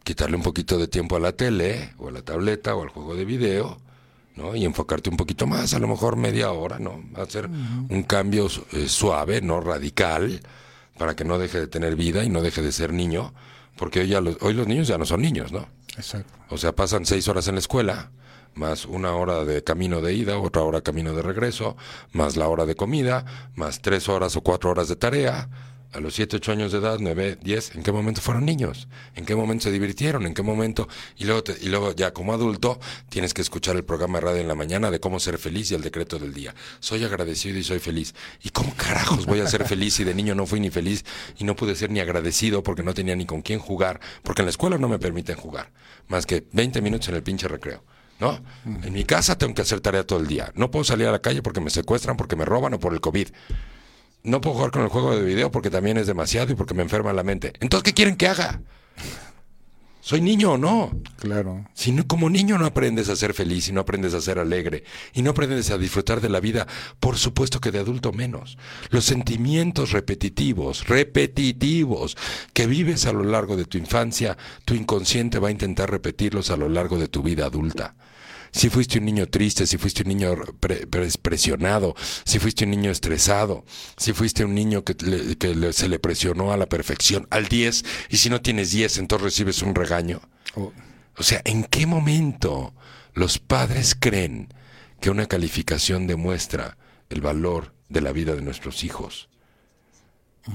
quitarle 0.03 0.37
un 0.37 0.43
poquito 0.43 0.77
de 0.77 0.87
tiempo 0.87 1.15
a 1.15 1.19
la 1.19 1.33
tele 1.33 1.93
o 1.97 2.07
a 2.07 2.11
la 2.11 2.21
tableta 2.21 2.75
o 2.75 2.83
al 2.83 2.89
juego 2.89 3.15
de 3.15 3.25
video, 3.25 3.79
¿no? 4.37 4.55
Y 4.55 4.63
enfocarte 4.63 5.09
un 5.09 5.17
poquito 5.17 5.47
más, 5.47 5.73
a 5.73 5.79
lo 5.79 5.87
mejor 5.87 6.15
media 6.15 6.51
hora, 6.51 6.79
¿no? 6.79 7.03
Hacer 7.15 7.47
un 7.47 8.03
cambio 8.03 8.47
eh, 8.71 8.87
suave, 8.87 9.41
no 9.41 9.59
radical, 9.59 10.41
para 10.97 11.15
que 11.15 11.25
no 11.25 11.37
deje 11.37 11.59
de 11.59 11.67
tener 11.67 11.95
vida 11.95 12.23
y 12.23 12.29
no 12.29 12.41
deje 12.41 12.61
de 12.61 12.71
ser 12.71 12.93
niño, 12.93 13.33
porque 13.75 14.01
hoy, 14.01 14.07
ya 14.07 14.21
los, 14.21 14.37
hoy 14.41 14.53
los 14.53 14.67
niños 14.67 14.87
ya 14.87 14.97
no 14.97 15.05
son 15.05 15.21
niños, 15.21 15.51
¿no? 15.51 15.67
Exacto. 15.97 16.31
O 16.49 16.57
sea, 16.57 16.73
pasan 16.73 17.05
seis 17.05 17.27
horas 17.27 17.47
en 17.47 17.55
la 17.55 17.59
escuela, 17.59 18.11
más 18.53 18.85
una 18.85 19.13
hora 19.13 19.43
de 19.43 19.63
camino 19.63 20.01
de 20.01 20.13
ida, 20.13 20.37
otra 20.37 20.61
hora 20.61 20.81
camino 20.81 21.13
de 21.13 21.21
regreso, 21.21 21.75
más 22.11 22.37
la 22.37 22.47
hora 22.47 22.65
de 22.65 22.75
comida, 22.75 23.25
más 23.55 23.81
tres 23.81 24.07
horas 24.07 24.35
o 24.35 24.41
cuatro 24.41 24.69
horas 24.69 24.87
de 24.87 24.95
tarea. 24.95 25.49
A 25.93 25.99
los 26.01 26.13
siete, 26.15 26.35
ocho 26.35 26.51
años 26.51 26.71
de 26.73 26.79
edad, 26.79 26.97
nueve, 26.99 27.37
diez, 27.41 27.73
¿en 27.73 27.81
qué 27.81 27.91
momento 27.91 28.19
fueron 28.21 28.45
niños? 28.45 28.87
¿En 29.15 29.25
qué 29.25 29.35
momento 29.35 29.63
se 29.63 29.71
divirtieron? 29.71 30.25
¿En 30.25 30.33
qué 30.33 30.43
momento? 30.43 30.87
Y 31.17 31.23
luego, 31.23 31.43
te- 31.43 31.57
y 31.61 31.69
luego 31.69 31.93
ya 31.95 32.11
como 32.13 32.33
adulto 32.33 32.79
tienes 33.09 33.33
que 33.33 33.41
escuchar 33.41 33.75
el 33.77 33.85
programa 33.85 34.19
de 34.19 34.25
radio 34.25 34.41
en 34.41 34.47
la 34.49 34.53
mañana 34.55 34.91
de 34.91 34.99
cómo 34.99 35.19
ser 35.19 35.37
feliz 35.37 35.71
y 35.71 35.75
el 35.75 35.81
decreto 35.81 36.19
del 36.19 36.33
día. 36.33 36.53
Soy 36.81 37.03
agradecido 37.05 37.57
y 37.57 37.63
soy 37.63 37.79
feliz. 37.79 38.13
¿Y 38.43 38.49
cómo 38.49 38.73
carajos 38.75 39.25
voy 39.25 39.39
a 39.39 39.47
ser 39.47 39.65
feliz 39.65 39.93
si 39.95 40.03
de 40.03 40.13
niño 40.13 40.35
no 40.35 40.45
fui 40.45 40.59
ni 40.59 40.69
feliz 40.69 41.05
y 41.39 41.45
no 41.45 41.55
pude 41.55 41.73
ser 41.73 41.89
ni 41.89 41.99
agradecido 42.01 42.61
porque 42.63 42.83
no 42.83 42.93
tenía 42.93 43.15
ni 43.15 43.25
con 43.25 43.41
quién 43.41 43.59
jugar? 43.59 43.99
Porque 44.23 44.41
en 44.41 44.47
la 44.47 44.51
escuela 44.51 44.77
no 44.77 44.89
me 44.89 44.99
permiten 44.99 45.37
jugar, 45.37 45.71
más 46.09 46.25
que 46.25 46.45
20 46.51 46.81
minutos 46.81 47.07
en 47.09 47.15
el 47.15 47.23
pinche 47.23 47.47
recreo. 47.47 47.83
¿No? 48.19 48.39
En 48.65 48.93
mi 48.93 49.03
casa 49.03 49.37
tengo 49.37 49.53
que 49.53 49.61
hacer 49.61 49.79
tarea 49.79 50.03
todo 50.03 50.19
el 50.19 50.25
día. 50.25 50.51
No 50.55 50.71
puedo 50.71 50.83
salir 50.83 51.05
a 51.07 51.11
la 51.11 51.19
calle 51.19 51.43
porque 51.43 51.61
me 51.61 51.69
secuestran, 51.69 52.17
porque 52.17 52.35
me 52.35 52.45
roban 52.45 52.73
o 52.73 52.79
por 52.79 52.91
el 52.93 52.99
COVID. 52.99 53.27
No 54.27 54.41
puedo 54.41 54.57
jugar 54.57 54.71
con 54.71 54.83
el 54.83 54.89
juego 54.89 55.15
de 55.15 55.23
video 55.23 55.49
porque 55.51 55.69
también 55.69 55.95
es 55.95 56.05
demasiado 56.05 56.51
y 56.51 56.55
porque 56.55 56.73
me 56.73 56.83
enferma 56.83 57.13
la 57.13 57.23
mente. 57.23 57.53
Entonces, 57.61 57.83
¿qué 57.83 57.93
quieren 57.93 58.17
que 58.17 58.27
haga? 58.27 58.59
¿Soy 60.01 60.19
niño 60.19 60.53
o 60.53 60.57
no? 60.57 60.91
Claro. 61.15 61.65
Si 61.73 61.93
no, 61.93 62.05
como 62.05 62.29
niño 62.29 62.57
no 62.57 62.65
aprendes 62.65 63.07
a 63.07 63.15
ser 63.15 63.33
feliz 63.33 63.69
y 63.69 63.71
no 63.71 63.79
aprendes 63.79 64.13
a 64.13 64.19
ser 64.19 64.37
alegre 64.37 64.83
y 65.13 65.21
no 65.21 65.29
aprendes 65.31 65.71
a 65.71 65.77
disfrutar 65.77 66.19
de 66.19 66.27
la 66.27 66.41
vida, 66.41 66.67
por 66.99 67.17
supuesto 67.17 67.61
que 67.61 67.71
de 67.71 67.79
adulto 67.79 68.11
menos. 68.11 68.57
Los 68.89 69.05
sentimientos 69.05 69.91
repetitivos, 69.91 70.87
repetitivos, 70.89 72.17
que 72.51 72.67
vives 72.67 73.05
a 73.05 73.13
lo 73.13 73.23
largo 73.23 73.55
de 73.55 73.63
tu 73.63 73.77
infancia, 73.77 74.37
tu 74.65 74.75
inconsciente 74.75 75.39
va 75.39 75.47
a 75.47 75.51
intentar 75.51 75.89
repetirlos 75.89 76.51
a 76.51 76.57
lo 76.57 76.67
largo 76.67 76.99
de 76.99 77.07
tu 77.07 77.23
vida 77.23 77.45
adulta. 77.45 77.95
Si 78.57 78.69
fuiste 78.69 78.97
un 78.97 79.05
niño 79.05 79.27
triste, 79.27 79.67
si 79.67 79.77
fuiste 79.77 80.01
un 80.01 80.09
niño 80.09 80.35
pre- 80.59 80.87
pre- 80.87 81.09
presionado, 81.21 81.95
si 82.25 82.39
fuiste 82.39 82.63
un 82.65 82.71
niño 82.71 82.89
estresado, 82.89 83.63
si 83.97 84.13
fuiste 84.13 84.43
un 84.43 84.55
niño 84.55 84.83
que, 84.83 84.95
le- 85.05 85.37
que 85.37 85.53
le- 85.53 85.73
se 85.73 85.87
le 85.87 85.99
presionó 85.99 86.51
a 86.51 86.57
la 86.57 86.65
perfección, 86.65 87.27
al 87.29 87.47
10, 87.47 87.85
y 88.09 88.17
si 88.17 88.29
no 88.31 88.41
tienes 88.41 88.71
10, 88.71 88.97
entonces 88.97 89.23
recibes 89.25 89.61
un 89.61 89.75
regaño. 89.75 90.21
Oh, 90.55 90.73
O 91.17 91.23
sea, 91.23 91.41
¿en 91.45 91.63
qué 91.65 91.85
momento 91.85 92.73
los 93.13 93.37
padres 93.37 93.95
creen 93.99 94.47
que 95.01 95.09
una 95.11 95.27
calificación 95.27 96.07
demuestra 96.07 96.77
el 97.09 97.21
valor 97.21 97.73
de 97.89 98.01
la 98.01 98.11
vida 98.11 98.35
de 98.35 98.41
nuestros 98.41 98.83
hijos? 98.83 99.29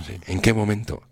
Sí, 0.07 0.15
¿En 0.27 0.41
qué 0.41 0.53
momento? 0.53 1.03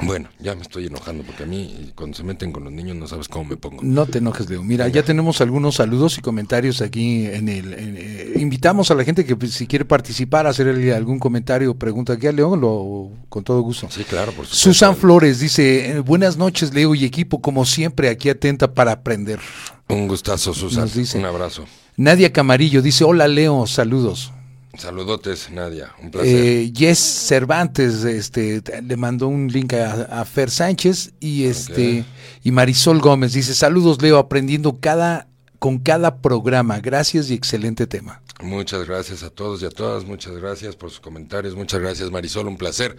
Bueno, 0.00 0.28
ya 0.38 0.54
me 0.54 0.62
estoy 0.62 0.86
enojando 0.86 1.24
porque 1.24 1.42
a 1.42 1.46
mí 1.46 1.90
cuando 1.96 2.16
se 2.16 2.22
meten 2.22 2.52
con 2.52 2.62
los 2.62 2.72
niños 2.72 2.96
no 2.96 3.08
sabes 3.08 3.26
cómo 3.28 3.46
me 3.50 3.56
pongo. 3.56 3.82
No 3.82 4.06
te 4.06 4.18
enojes, 4.18 4.48
Leo. 4.48 4.62
Mira, 4.62 4.86
ya 4.86 5.02
tenemos 5.02 5.40
algunos 5.40 5.74
saludos 5.74 6.16
y 6.18 6.20
comentarios 6.20 6.80
aquí 6.80 7.26
en 7.26 7.48
el. 7.48 7.72
en, 7.74 7.96
eh, 7.98 8.32
invitamos 8.36 8.90
a 8.92 8.94
la 8.94 9.02
gente 9.02 9.24
que 9.24 9.34
pues, 9.34 9.52
si 9.54 9.66
quiere 9.66 9.84
participar, 9.84 10.46
hacerle 10.46 10.94
algún 10.94 11.18
comentario 11.18 11.72
o 11.72 11.74
pregunta 11.74 12.12
aquí 12.12 12.28
a 12.28 12.32
Leo, 12.32 12.54
lo, 12.54 13.10
con 13.28 13.42
todo 13.42 13.60
gusto. 13.60 13.88
Sí, 13.90 14.04
claro, 14.04 14.26
por 14.32 14.44
supuesto. 14.46 14.56
Susan 14.56 14.94
Flores 14.96 15.40
dice, 15.40 15.90
eh, 15.90 15.98
buenas 16.00 16.36
noches 16.36 16.72
Leo 16.72 16.94
y 16.94 17.04
equipo, 17.04 17.40
como 17.42 17.64
siempre, 17.64 18.08
aquí 18.08 18.28
atenta 18.28 18.72
para 18.72 18.92
aprender. 18.92 19.40
Un 19.88 20.06
gustazo, 20.06 20.54
Susan. 20.54 20.82
Nos 20.84 20.94
dice- 20.94 21.18
Un 21.18 21.24
abrazo. 21.24 21.64
Nadia 21.96 22.32
Camarillo 22.32 22.82
dice, 22.82 23.02
hola 23.02 23.26
Leo, 23.26 23.66
saludos. 23.66 24.32
Saludotes, 24.78 25.50
Nadia. 25.50 25.92
Un 26.00 26.10
placer. 26.10 26.34
Eh, 26.34 26.72
Jess 26.74 26.98
Cervantes 26.98 28.04
este, 28.04 28.62
le 28.82 28.96
mandó 28.96 29.28
un 29.28 29.48
link 29.48 29.74
a, 29.74 30.20
a 30.20 30.24
Fer 30.24 30.50
Sánchez 30.50 31.12
y 31.20 31.44
este 31.44 32.04
y 32.44 32.50
Marisol 32.52 33.00
Gómez 33.00 33.32
dice 33.32 33.54
saludos 33.54 34.00
Leo 34.00 34.18
aprendiendo 34.18 34.78
cada 34.80 35.26
con 35.58 35.78
cada 35.78 36.18
programa 36.18 36.78
gracias 36.78 37.30
y 37.30 37.34
excelente 37.34 37.86
tema 37.86 38.22
Muchas 38.40 38.86
gracias 38.86 39.24
a 39.24 39.30
todos 39.30 39.62
y 39.62 39.64
a 39.64 39.70
todas, 39.70 40.04
muchas 40.04 40.36
gracias 40.36 40.76
por 40.76 40.90
sus 40.90 41.00
comentarios, 41.00 41.56
muchas 41.56 41.80
gracias 41.80 42.12
Marisol, 42.12 42.46
un 42.46 42.56
placer, 42.56 42.96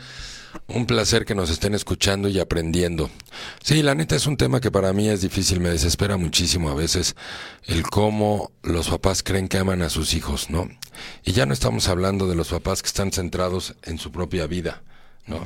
un 0.68 0.86
placer 0.86 1.24
que 1.24 1.34
nos 1.34 1.50
estén 1.50 1.74
escuchando 1.74 2.28
y 2.28 2.40
aprendiendo. 2.40 3.10
Sí, 3.64 3.82
la 3.82 3.96
neta 3.96 4.18
es 4.18 4.28
un 4.28 4.36
tema 4.36 4.60
que 4.60 4.70
para 4.70 4.92
mí 4.92 5.08
es 5.08 5.22
difícil, 5.22 5.62
me 5.62 5.70
desespera 5.70 6.18
muchísimo 6.18 6.70
a 6.70 6.76
veces 6.76 7.16
el 7.68 7.84
cómo 7.84 8.52
los 8.64 8.90
papás 8.90 9.24
creen 9.24 9.48
que 9.48 9.58
aman 9.58 9.82
a 9.82 9.90
sus 9.90 10.14
hijos, 10.14 10.50
¿no? 10.50 10.68
Y 11.24 11.32
ya 11.32 11.46
no 11.46 11.54
estamos 11.54 11.88
hablando 11.88 12.28
de 12.28 12.36
los 12.36 12.50
papás 12.50 12.82
que 12.82 12.88
están 12.88 13.14
centrados 13.14 13.76
en 13.84 13.98
su 13.98 14.12
propia 14.12 14.46
vida, 14.46 14.82
¿no? 15.26 15.40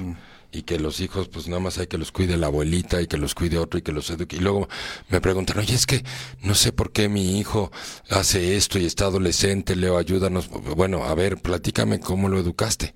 Y 0.53 0.61
que 0.61 0.79
los 0.79 0.99
hijos 0.99 1.27
pues 1.27 1.47
nada 1.47 1.59
más 1.59 1.79
hay 1.79 1.87
que 1.87 1.97
los 1.97 2.11
cuide 2.11 2.37
la 2.37 2.47
abuelita 2.47 3.01
y 3.01 3.07
que 3.07 3.17
los 3.17 3.33
cuide 3.33 3.57
otro 3.57 3.79
y 3.79 3.81
que 3.81 3.91
los 3.91 4.09
eduque. 4.09 4.35
Y 4.37 4.39
luego 4.39 4.69
me 5.09 5.19
preguntan, 5.19 5.57
oye, 5.57 5.73
es 5.73 5.85
que 5.87 6.03
no 6.41 6.55
sé 6.55 6.71
por 6.71 6.91
qué 6.91 7.09
mi 7.09 7.39
hijo 7.39 7.71
hace 8.09 8.55
esto 8.55 8.77
y 8.77 8.85
está 8.85 9.05
adolescente, 9.05 9.75
Leo, 9.75 9.97
ayúdanos. 9.97 10.49
Bueno, 10.49 11.03
a 11.05 11.15
ver, 11.15 11.41
platícame 11.41 11.99
cómo 11.99 12.29
lo 12.29 12.39
educaste. 12.39 12.93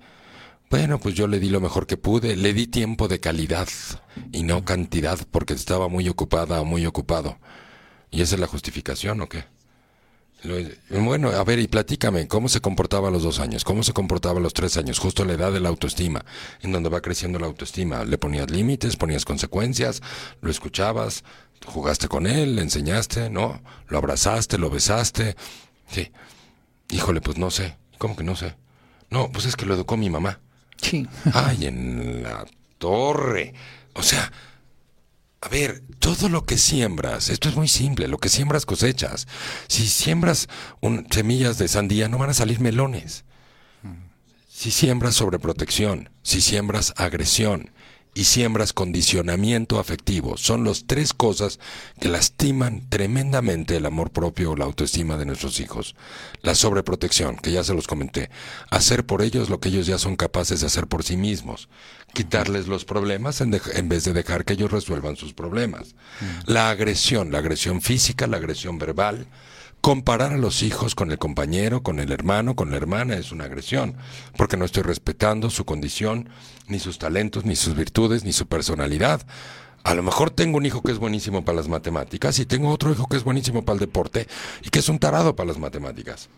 Bueno, 0.70 1.00
pues 1.00 1.14
yo 1.14 1.26
le 1.26 1.40
di 1.40 1.48
lo 1.48 1.60
mejor 1.60 1.86
que 1.86 1.96
pude, 1.96 2.36
le 2.36 2.52
di 2.52 2.66
tiempo 2.66 3.08
de 3.08 3.20
calidad 3.20 3.68
y 4.32 4.42
no 4.42 4.64
cantidad 4.64 5.18
porque 5.30 5.54
estaba 5.54 5.88
muy 5.88 6.08
ocupada 6.08 6.60
o 6.60 6.64
muy 6.64 6.86
ocupado. 6.86 7.38
¿Y 8.10 8.22
esa 8.22 8.36
es 8.36 8.40
la 8.40 8.46
justificación 8.46 9.20
o 9.20 9.28
qué? 9.28 9.44
Bueno, 10.90 11.30
a 11.30 11.42
ver, 11.42 11.58
y 11.58 11.66
platícame, 11.66 12.28
¿cómo 12.28 12.48
se 12.48 12.60
comportaba 12.60 13.08
a 13.08 13.10
los 13.10 13.24
dos 13.24 13.40
años? 13.40 13.64
¿Cómo 13.64 13.82
se 13.82 13.92
comportaba 13.92 14.38
a 14.38 14.42
los 14.42 14.54
tres 14.54 14.76
años? 14.76 14.98
Justo 14.98 15.24
la 15.24 15.32
edad 15.32 15.52
de 15.52 15.60
la 15.60 15.68
autoestima, 15.68 16.24
en 16.62 16.70
donde 16.72 16.88
va 16.88 17.00
creciendo 17.00 17.38
la 17.38 17.46
autoestima. 17.46 18.04
¿Le 18.04 18.18
ponías 18.18 18.50
límites, 18.50 18.96
ponías 18.96 19.24
consecuencias, 19.24 20.00
lo 20.40 20.50
escuchabas, 20.50 21.24
jugaste 21.66 22.06
con 22.08 22.26
él, 22.26 22.56
le 22.56 22.62
enseñaste, 22.62 23.30
no? 23.30 23.60
¿Lo 23.88 23.98
abrazaste, 23.98 24.58
lo 24.58 24.70
besaste? 24.70 25.36
Sí. 25.90 26.12
Híjole, 26.90 27.20
pues 27.20 27.36
no 27.36 27.50
sé. 27.50 27.76
¿Cómo 27.98 28.16
que 28.16 28.22
no 28.22 28.36
sé? 28.36 28.54
No, 29.10 29.30
pues 29.32 29.44
es 29.46 29.56
que 29.56 29.66
lo 29.66 29.74
educó 29.74 29.96
mi 29.96 30.08
mamá. 30.08 30.40
Sí. 30.80 31.08
Ay, 31.34 31.66
en 31.66 32.22
la 32.22 32.46
torre. 32.78 33.54
O 33.94 34.02
sea, 34.04 34.30
a 35.40 35.48
ver, 35.48 35.82
todo 35.98 36.28
lo 36.28 36.44
que 36.44 36.58
siembras, 36.58 37.28
esto 37.28 37.48
es 37.48 37.56
muy 37.56 37.68
simple, 37.68 38.08
lo 38.08 38.18
que 38.18 38.28
siembras 38.28 38.66
cosechas. 38.66 39.28
Si 39.68 39.86
siembras 39.86 40.48
un- 40.80 41.06
semillas 41.10 41.58
de 41.58 41.68
sandía, 41.68 42.08
no 42.08 42.18
van 42.18 42.30
a 42.30 42.34
salir 42.34 42.60
melones. 42.60 43.24
Si 44.48 44.72
siembras 44.72 45.14
sobreprotección, 45.14 46.10
si 46.22 46.40
siembras 46.40 46.92
agresión 46.96 47.70
y 48.14 48.24
siembras 48.24 48.72
condicionamiento 48.72 49.78
afectivo, 49.78 50.36
son 50.36 50.64
las 50.64 50.86
tres 50.86 51.12
cosas 51.12 51.60
que 52.00 52.08
lastiman 52.08 52.88
tremendamente 52.88 53.76
el 53.76 53.86
amor 53.86 54.10
propio 54.10 54.52
o 54.52 54.56
la 54.56 54.64
autoestima 54.64 55.16
de 55.16 55.26
nuestros 55.26 55.60
hijos. 55.60 55.94
La 56.42 56.54
sobreprotección, 56.54 57.36
que 57.36 57.52
ya 57.52 57.62
se 57.62 57.74
los 57.74 57.86
comenté, 57.86 58.30
hacer 58.70 59.06
por 59.06 59.22
ellos 59.22 59.50
lo 59.50 59.60
que 59.60 59.68
ellos 59.68 59.86
ya 59.86 59.98
son 59.98 60.16
capaces 60.16 60.60
de 60.60 60.66
hacer 60.66 60.86
por 60.86 61.04
sí 61.04 61.16
mismos, 61.16 61.68
quitarles 62.12 62.66
los 62.66 62.84
problemas 62.84 63.40
en, 63.40 63.50
vez 63.88 64.04
de 64.04 64.12
dejar 64.12 64.44
que 64.44 64.54
ellos 64.54 64.70
resuelvan 64.70 65.16
sus 65.16 65.34
problemas. 65.34 65.94
La 66.46 66.70
agresión, 66.70 67.30
la 67.30 67.38
agresión 67.38 67.82
física, 67.82 68.26
la 68.26 68.38
agresión 68.38 68.78
verbal, 68.78 69.26
Comparar 69.80 70.32
a 70.32 70.38
los 70.38 70.62
hijos 70.62 70.94
con 70.94 71.12
el 71.12 71.18
compañero, 71.18 71.82
con 71.82 72.00
el 72.00 72.10
hermano, 72.10 72.56
con 72.56 72.70
la 72.70 72.76
hermana 72.76 73.16
es 73.16 73.32
una 73.32 73.44
agresión, 73.44 73.96
porque 74.36 74.56
no 74.56 74.64
estoy 74.64 74.82
respetando 74.82 75.50
su 75.50 75.64
condición, 75.64 76.28
ni 76.66 76.78
sus 76.78 76.98
talentos, 76.98 77.44
ni 77.44 77.56
sus 77.56 77.74
virtudes, 77.74 78.24
ni 78.24 78.32
su 78.32 78.46
personalidad. 78.46 79.24
A 79.84 79.94
lo 79.94 80.02
mejor 80.02 80.30
tengo 80.30 80.58
un 80.58 80.66
hijo 80.66 80.82
que 80.82 80.92
es 80.92 80.98
buenísimo 80.98 81.44
para 81.44 81.56
las 81.56 81.68
matemáticas 81.68 82.38
y 82.38 82.46
tengo 82.46 82.70
otro 82.70 82.92
hijo 82.92 83.06
que 83.06 83.16
es 83.16 83.24
buenísimo 83.24 83.64
para 83.64 83.74
el 83.74 83.80
deporte 83.80 84.26
y 84.62 84.68
que 84.70 84.80
es 84.80 84.88
un 84.88 84.98
tarado 84.98 85.36
para 85.36 85.48
las 85.48 85.58
matemáticas. 85.58 86.28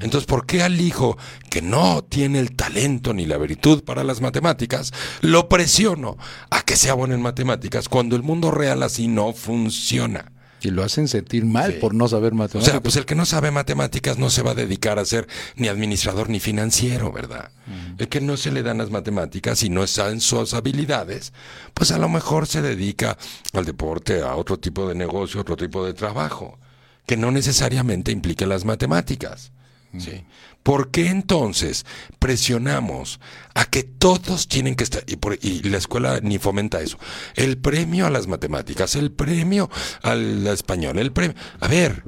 Entonces, 0.00 0.24
¿por 0.24 0.46
qué 0.46 0.62
al 0.62 0.80
hijo 0.80 1.18
que 1.50 1.60
no 1.60 2.02
tiene 2.02 2.38
el 2.38 2.54
talento 2.54 3.12
ni 3.12 3.26
la 3.26 3.36
virtud 3.36 3.84
para 3.84 4.04
las 4.04 4.20
matemáticas, 4.20 4.92
lo 5.20 5.48
presiono 5.48 6.16
a 6.50 6.62
que 6.62 6.76
sea 6.76 6.94
bueno 6.94 7.14
en 7.14 7.20
matemáticas 7.20 7.88
cuando 7.88 8.16
el 8.16 8.22
mundo 8.22 8.50
real 8.50 8.82
así 8.82 9.08
no 9.08 9.32
funciona? 9.34 10.32
Y 10.66 10.70
lo 10.70 10.82
hacen 10.82 11.06
sentir 11.06 11.44
mal 11.44 11.74
Sí. 11.74 11.78
por 11.80 11.94
no 11.94 12.08
saber 12.08 12.32
O 12.32 12.36
matemáticas. 12.36 12.72
sea, 12.72 12.82
pues 12.82 12.96
el 12.96 13.04
que 13.04 13.14
no 13.14 13.24
sabe 13.24 13.52
matemáticas 13.52 14.18
no 14.18 14.30
se 14.30 14.42
va 14.42 14.50
a 14.50 14.54
dedicar 14.54 14.98
a 14.98 15.04
ser 15.04 15.28
ni 15.54 15.68
administrador 15.68 16.28
ni 16.28 16.40
financiero, 16.40 17.12
¿verdad? 17.12 17.50
El 17.98 18.08
que 18.08 18.20
no 18.20 18.36
se 18.36 18.50
le 18.50 18.62
dan 18.64 18.78
las 18.78 18.90
matemáticas 18.90 19.62
y 19.62 19.68
no 19.70 19.84
está 19.84 20.10
en 20.10 20.20
sus 20.20 20.54
habilidades, 20.54 21.32
pues 21.72 21.92
a 21.92 21.98
lo 21.98 22.08
mejor 22.08 22.46
se 22.48 22.62
dedica 22.62 23.16
al 23.52 23.64
deporte, 23.64 24.22
a 24.22 24.34
otro 24.34 24.58
tipo 24.58 24.88
de 24.88 24.94
negocio, 24.96 25.40
otro 25.40 25.56
tipo 25.56 25.84
de 25.86 25.94
trabajo, 25.94 26.58
que 27.06 27.16
no 27.16 27.30
necesariamente 27.30 28.10
implique 28.10 28.44
las 28.46 28.64
matemáticas. 28.64 29.52
¿sí? 29.98 30.24
¿Por 30.66 30.90
qué 30.90 31.06
entonces 31.10 31.86
presionamos 32.18 33.20
a 33.54 33.66
que 33.66 33.84
todos 33.84 34.48
tienen 34.48 34.74
que 34.74 34.82
estar, 34.82 35.04
y, 35.06 35.14
por- 35.14 35.38
y 35.40 35.62
la 35.62 35.78
escuela 35.78 36.18
ni 36.20 36.38
fomenta 36.38 36.80
eso, 36.80 36.98
el 37.36 37.56
premio 37.56 38.04
a 38.04 38.10
las 38.10 38.26
matemáticas, 38.26 38.96
el 38.96 39.12
premio 39.12 39.70
al 40.02 40.44
español, 40.48 40.98
el 40.98 41.12
premio... 41.12 41.36
A 41.60 41.68
ver, 41.68 42.02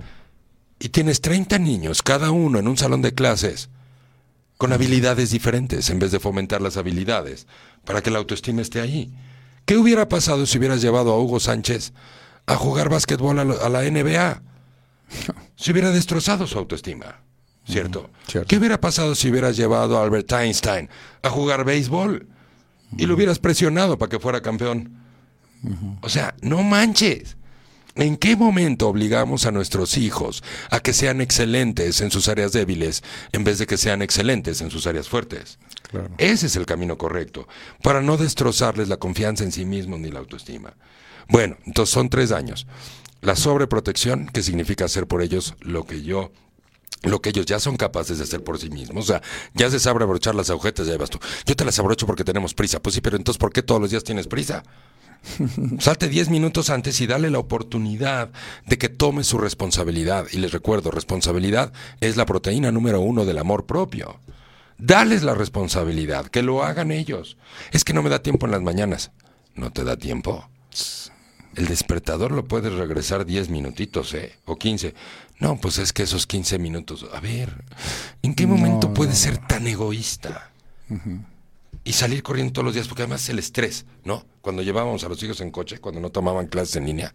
y 0.81 0.89
tienes 0.89 1.21
30 1.21 1.57
niños, 1.61 2.03
cada 2.03 2.33
uno 2.33 2.59
en 2.59 2.67
un 2.67 2.77
salón 2.77 3.01
de 3.01 3.15
clases, 3.15 3.69
con 4.57 4.73
habilidades 4.73 5.31
diferentes, 5.31 5.89
en 5.89 6.01
vez 6.01 6.11
de 6.11 6.19
fomentar 6.19 6.61
las 6.61 6.77
habilidades, 6.77 7.47
para 7.85 8.03
que 8.03 8.11
la 8.11 8.19
autoestima 8.19 8.61
esté 8.61 8.81
ahí. 8.81 9.15
¿Qué 9.67 9.77
hubiera 9.77 10.09
pasado 10.09 10.47
si 10.47 10.59
hubieras 10.59 10.83
llevado 10.83 11.13
a 11.13 11.21
Hugo 11.21 11.39
Sánchez 11.39 11.93
a 12.47 12.57
jugar 12.57 12.89
básquetbol 12.89 13.39
a 13.39 13.69
la 13.69 13.83
NBA? 13.89 14.43
Se 15.55 15.71
hubiera 15.71 15.93
destrozado 15.93 16.49
su 16.49 16.59
autoestima, 16.59 17.21
¿cierto? 17.69 18.11
cierto. 18.27 18.49
¿Qué 18.49 18.57
hubiera 18.57 18.81
pasado 18.81 19.15
si 19.15 19.31
hubieras 19.31 19.57
llevado 19.57 19.99
a 19.99 20.03
Albert 20.03 20.33
Einstein 20.33 20.89
a 21.23 21.31
jugar 21.31 21.65
béisbol 21.65 22.27
y 22.97 23.07
lo 23.07 23.15
hubieras 23.15 23.39
presionado 23.39 23.99
para 23.99 24.11
que 24.11 24.19
fuera 24.19 24.41
campeón? 24.41 24.97
O 26.01 26.09
sea, 26.09 26.35
no 26.41 26.63
manches. 26.63 27.37
¿En 27.95 28.17
qué 28.17 28.37
momento 28.37 28.89
obligamos 28.89 29.45
a 29.45 29.51
nuestros 29.51 29.97
hijos 29.97 30.45
a 30.71 30.79
que 30.79 30.93
sean 30.93 31.21
excelentes 31.21 32.01
en 32.01 32.13
sus 32.13 32.29
áreas 32.29 32.53
débiles 32.53 33.03
en 33.33 33.43
vez 33.43 33.59
de 33.59 33.67
que 33.67 33.77
sean 33.77 34.03
excelentes 34.03 34.61
en 34.61 34.71
sus 34.71 34.87
áreas 34.87 35.09
fuertes? 35.09 35.59
Claro. 35.91 36.11
Ese 36.17 36.47
es 36.47 36.55
el 36.55 36.65
camino 36.65 36.97
correcto, 36.97 37.49
para 37.83 38.01
no 38.01 38.17
destrozarles 38.17 38.89
la 38.89 38.99
confianza 38.99 39.43
en 39.43 39.51
sí 39.51 39.65
mismos 39.65 39.99
ni 39.99 40.13
la 40.13 40.21
autoestima. 40.21 40.75
Bueno, 41.29 41.57
entonces 41.67 41.93
son 41.93 42.09
tres 42.09 42.31
años. 42.31 42.69
La 43.21 43.35
sobreprotección, 43.35 44.29
que 44.29 44.45
significa 44.45 44.85
hacer 44.85 45.09
por 45.09 45.23
ellos 45.23 45.57
lo 45.61 45.85
que 45.85 46.03
yo 46.03 46.31
lo 47.03 47.21
que 47.21 47.31
ellos 47.31 47.47
ya 47.47 47.61
son 47.61 47.77
capaces 47.77 48.19
de 48.19 48.25
hacer 48.25 48.43
por 48.43 48.59
sí 48.59 48.71
mismos. 48.71 49.05
O 49.05 49.07
sea, 49.07 49.23
ya 49.55 49.71
se 49.71 49.79
sabe 49.79 50.03
abrochar 50.03 50.35
las 50.35 50.51
agujetas, 50.51 50.87
ya 50.87 50.97
vas 50.97 51.11
tú. 51.11 51.19
Yo 51.47 51.55
te 51.57 51.65
las 51.65 51.79
abrocho 51.79 52.07
porque 52.07 52.25
tenemos 52.25 52.55
prisa. 52.55 52.81
Pues 52.81 52.95
sí, 52.95 53.01
pero 53.01 53.17
entonces, 53.17 53.39
¿por 53.39 53.53
qué 53.53 53.63
todos 53.63 53.81
los 53.81 53.91
días 53.91 54.05
tienes 54.05 54.27
prisa? 54.27 54.65
Salte 55.79 56.09
10 56.09 56.31
minutos 56.31 56.71
antes 56.71 57.01
y 57.01 57.07
dale 57.07 57.31
la 57.31 57.39
oportunidad 57.39 58.31
de 58.67 58.79
que 58.79 58.89
tome 58.89 59.25
su 59.25 59.39
responsabilidad. 59.39 60.27
Y 60.33 60.39
les 60.39 60.53
recuerdo, 60.53 60.91
responsabilidad 60.91 61.73
es 62.01 62.17
la 62.17 62.27
proteína 62.27 62.73
número 62.73 63.01
uno 63.01 63.25
del 63.25 63.39
amor 63.39 63.67
propio. 63.67 64.21
Dales 64.79 65.25
la 65.25 65.35
responsabilidad, 65.35 66.27
que 66.27 66.43
lo 66.43 66.63
hagan 66.63 66.93
ellos. 66.93 67.37
Es 67.73 67.85
que 67.85 67.93
no 67.93 68.03
me 68.03 68.11
da 68.11 68.23
tiempo 68.23 68.47
en 68.47 68.53
las 68.53 68.63
mañanas. 68.63 69.11
¿No 69.55 69.73
te 69.73 69.83
da 69.83 69.97
tiempo? 69.97 70.49
El 71.57 71.67
despertador 71.67 72.31
lo 72.31 72.45
puedes 72.45 72.73
regresar 72.73 73.27
10 73.27 73.51
minutitos, 73.51 74.15
¿eh? 74.15 74.39
O 74.45 74.57
15. 74.57 74.95
No, 75.41 75.57
pues 75.57 75.79
es 75.79 75.93
que 75.93 76.03
esos 76.03 76.27
15 76.27 76.59
minutos. 76.59 77.07
A 77.13 77.21
ver, 77.21 77.65
¿en 78.23 78.35
qué 78.35 78.47
momento 78.47 78.93
puedes 78.93 79.19
ser 79.19 79.39
tan 79.39 79.67
egoísta? 79.67 80.51
Y 81.85 81.93
salir 81.93 82.23
corriendo 82.23 82.53
todos 82.53 82.65
los 82.65 82.75
días, 82.75 82.89
porque 82.89 83.03
además 83.03 83.29
el 83.29 83.39
estrés, 83.39 83.87
¿no? 84.05 84.27
Cuando 84.41 84.63
llevábamos 84.63 85.05
a 85.05 85.09
los 85.09 85.23
hijos 85.23 85.41
en 85.41 85.51
coche, 85.51 85.79
cuando 85.79 86.01
no 86.01 86.11
tomaban 86.11 86.49
clases 86.49 86.77
en 86.77 86.87
línea, 86.87 87.15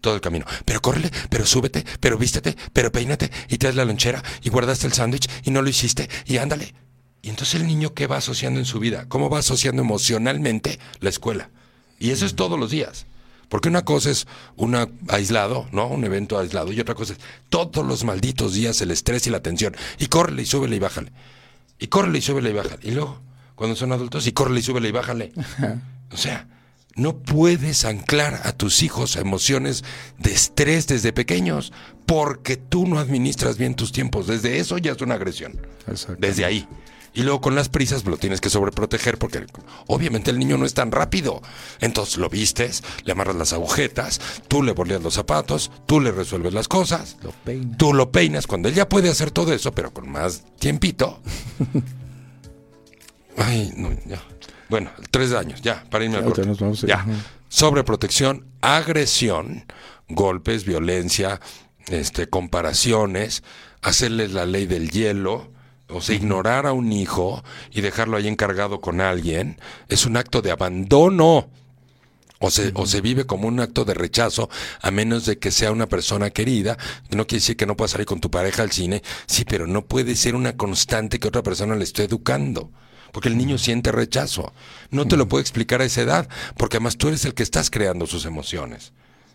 todo 0.00 0.14
el 0.14 0.20
camino. 0.20 0.46
Pero 0.64 0.80
córrele, 0.80 1.10
pero 1.28 1.44
súbete, 1.44 1.84
pero 1.98 2.16
vístete, 2.18 2.56
pero 2.72 2.92
peínate, 2.92 3.30
y 3.48 3.58
traes 3.58 3.74
la 3.76 3.84
lonchera, 3.84 4.22
y 4.42 4.50
guardaste 4.50 4.86
el 4.86 4.92
sándwich, 4.92 5.28
y 5.44 5.50
no 5.50 5.60
lo 5.60 5.68
hiciste, 5.68 6.08
y 6.24 6.36
ándale. 6.36 6.74
Y 7.20 7.30
entonces 7.30 7.60
el 7.60 7.66
niño, 7.66 7.94
¿qué 7.94 8.06
va 8.06 8.16
asociando 8.16 8.58
en 8.58 8.66
su 8.66 8.78
vida? 8.78 9.06
¿Cómo 9.08 9.28
va 9.28 9.40
asociando 9.40 9.82
emocionalmente 9.82 10.78
la 11.00 11.10
escuela? 11.10 11.50
Y 11.98 12.10
eso 12.10 12.26
es 12.26 12.34
todos 12.34 12.58
los 12.58 12.70
días. 12.70 13.06
Porque 13.52 13.68
una 13.68 13.84
cosa 13.84 14.08
es 14.08 14.26
un 14.56 14.74
aislado, 15.08 15.68
¿no? 15.72 15.86
Un 15.86 16.02
evento 16.04 16.38
aislado, 16.38 16.72
y 16.72 16.80
otra 16.80 16.94
cosa 16.94 17.12
es 17.12 17.18
todos 17.50 17.86
los 17.86 18.02
malditos 18.02 18.54
días 18.54 18.80
el 18.80 18.90
estrés 18.90 19.26
y 19.26 19.30
la 19.30 19.42
tensión. 19.42 19.76
Y 19.98 20.06
córrele 20.06 20.40
y 20.40 20.46
súbele 20.46 20.76
y 20.76 20.78
bájale. 20.78 21.12
Y 21.78 21.88
córrele 21.88 22.20
y 22.20 22.22
súbele 22.22 22.48
y 22.48 22.52
bájale. 22.54 22.78
Y 22.80 22.92
luego, 22.92 23.20
cuando 23.54 23.76
son 23.76 23.92
adultos, 23.92 24.26
y 24.26 24.32
córrele 24.32 24.60
y 24.60 24.62
súbele 24.62 24.88
y 24.88 24.92
bájale. 24.92 25.32
O 26.10 26.16
sea, 26.16 26.48
no 26.96 27.18
puedes 27.18 27.84
anclar 27.84 28.40
a 28.44 28.52
tus 28.52 28.82
hijos 28.82 29.18
a 29.18 29.20
emociones 29.20 29.84
de 30.16 30.32
estrés 30.32 30.86
desde 30.86 31.12
pequeños 31.12 31.74
porque 32.06 32.56
tú 32.56 32.86
no 32.86 32.98
administras 32.98 33.58
bien 33.58 33.74
tus 33.74 33.92
tiempos. 33.92 34.28
Desde 34.28 34.60
eso 34.60 34.78
ya 34.78 34.92
es 34.92 35.02
una 35.02 35.16
agresión. 35.16 35.60
Exacto. 35.86 36.16
Desde 36.18 36.46
ahí. 36.46 36.66
Y 37.14 37.22
luego 37.22 37.40
con 37.40 37.54
las 37.54 37.68
prisas 37.68 38.04
lo 38.06 38.16
tienes 38.16 38.40
que 38.40 38.48
sobreproteger 38.48 39.18
porque 39.18 39.44
obviamente 39.86 40.30
el 40.30 40.38
niño 40.38 40.56
no 40.56 40.64
es 40.64 40.74
tan 40.74 40.90
rápido. 40.90 41.42
Entonces 41.80 42.16
lo 42.16 42.30
vistes, 42.30 42.82
le 43.04 43.12
amarras 43.12 43.36
las 43.36 43.52
agujetas, 43.52 44.20
tú 44.48 44.62
le 44.62 44.72
boleas 44.72 45.02
los 45.02 45.14
zapatos, 45.14 45.70
tú 45.86 46.00
le 46.00 46.10
resuelves 46.10 46.54
las 46.54 46.68
cosas, 46.68 47.18
Lo 47.22 47.32
tú 47.76 47.92
lo 47.92 48.10
peinas 48.10 48.46
cuando 48.46 48.68
él 48.68 48.74
ya 48.74 48.88
puede 48.88 49.10
hacer 49.10 49.30
todo 49.30 49.52
eso, 49.52 49.72
pero 49.72 49.92
con 49.92 50.10
más 50.10 50.44
tiempito. 50.58 51.20
Ay, 53.36 53.72
no, 53.76 53.90
ya. 54.06 54.22
Bueno, 54.68 54.90
tres 55.10 55.32
años, 55.32 55.60
ya, 55.60 55.84
para 55.90 56.04
irme 56.04 56.16
al 56.16 56.24
corte. 56.24 56.42
ya 56.42 56.48
nos 56.48 56.60
vamos 56.60 56.82
a 56.82 56.86
ir. 56.86 56.90
Ya. 56.90 57.06
Sobreprotección, 57.48 58.46
agresión, 58.62 59.66
golpes, 60.08 60.64
violencia, 60.64 61.40
este, 61.88 62.28
comparaciones, 62.28 63.42
hacerles 63.82 64.32
la 64.32 64.46
ley 64.46 64.66
del 64.66 64.90
hielo, 64.90 65.50
o 65.98 66.00
sea, 66.00 66.14
ignorar 66.14 66.66
a 66.66 66.72
un 66.72 66.92
hijo 66.92 67.42
y 67.70 67.80
dejarlo 67.80 68.16
ahí 68.16 68.28
encargado 68.28 68.80
con 68.80 69.00
alguien, 69.00 69.58
es 69.88 70.06
un 70.06 70.16
acto 70.16 70.42
de 70.42 70.50
abandono. 70.50 71.48
O 72.44 72.50
se, 72.50 72.72
o 72.74 72.86
se 72.86 73.00
vive 73.00 73.24
como 73.24 73.46
un 73.46 73.60
acto 73.60 73.84
de 73.84 73.94
rechazo, 73.94 74.50
a 74.80 74.90
menos 74.90 75.26
de 75.26 75.38
que 75.38 75.52
sea 75.52 75.70
una 75.70 75.88
persona 75.88 76.30
querida. 76.30 76.76
que 77.08 77.14
No 77.16 77.24
quiere 77.28 77.38
decir 77.38 77.56
que 77.56 77.66
no 77.66 77.76
puedas 77.76 77.92
salir 77.92 78.06
con 78.06 78.20
tu 78.20 78.32
pareja 78.32 78.64
al 78.64 78.72
cine, 78.72 79.00
sí, 79.26 79.44
pero 79.44 79.68
no 79.68 79.84
puede 79.84 80.16
ser 80.16 80.34
una 80.34 80.56
constante 80.56 81.20
que 81.20 81.28
otra 81.28 81.44
persona 81.44 81.76
le 81.76 81.84
esté 81.84 82.02
educando. 82.02 82.72
Porque 83.12 83.28
el 83.28 83.38
niño 83.38 83.58
siente 83.58 83.92
rechazo. 83.92 84.52
No 84.90 85.06
te 85.06 85.16
lo 85.16 85.28
puedo 85.28 85.40
explicar 85.40 85.82
a 85.82 85.84
esa 85.84 86.00
edad, 86.00 86.28
porque 86.56 86.78
además 86.78 86.96
tú 86.96 87.06
eres 87.08 87.24
el 87.24 87.34
que 87.34 87.44
estás 87.44 87.70
creando 87.70 88.08
sus 88.08 88.24
emociones. 88.24 88.92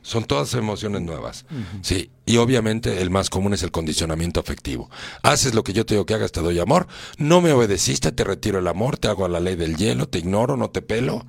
Son 0.08 0.24
todas 0.24 0.53
emociones 0.53 1.01
nuevas. 1.01 1.45
Sí, 1.82 2.12
y 2.26 2.38
obviamente 2.38 3.01
el 3.01 3.10
más 3.10 3.30
común 3.30 3.53
es 3.53 3.62
el 3.62 3.72
condicionamiento 3.72 4.39
afectivo. 4.39 4.89
Haces 5.22 5.53
lo 5.53 5.66
que 5.66 5.74
yo 5.74 5.86
te 5.86 5.95
digo 5.95 6.05
que 6.05 6.14
hagas, 6.14 6.32
te 6.32 6.39
doy 6.39 6.60
amor. 6.60 6.88
No 7.18 7.41
me 7.41 7.51
obedeciste, 7.51 8.14
te 8.14 8.24
retiro 8.24 8.60
el 8.60 8.68
amor, 8.68 8.97
te 8.97 9.10
hago 9.10 9.26
a 9.26 9.30
la 9.30 9.41
ley 9.41 9.58
del 9.58 9.76
hielo, 9.76 10.08
te 10.08 10.20
ignoro, 10.20 10.55
no 10.55 10.70
te 10.70 10.82
pelo. 10.82 11.26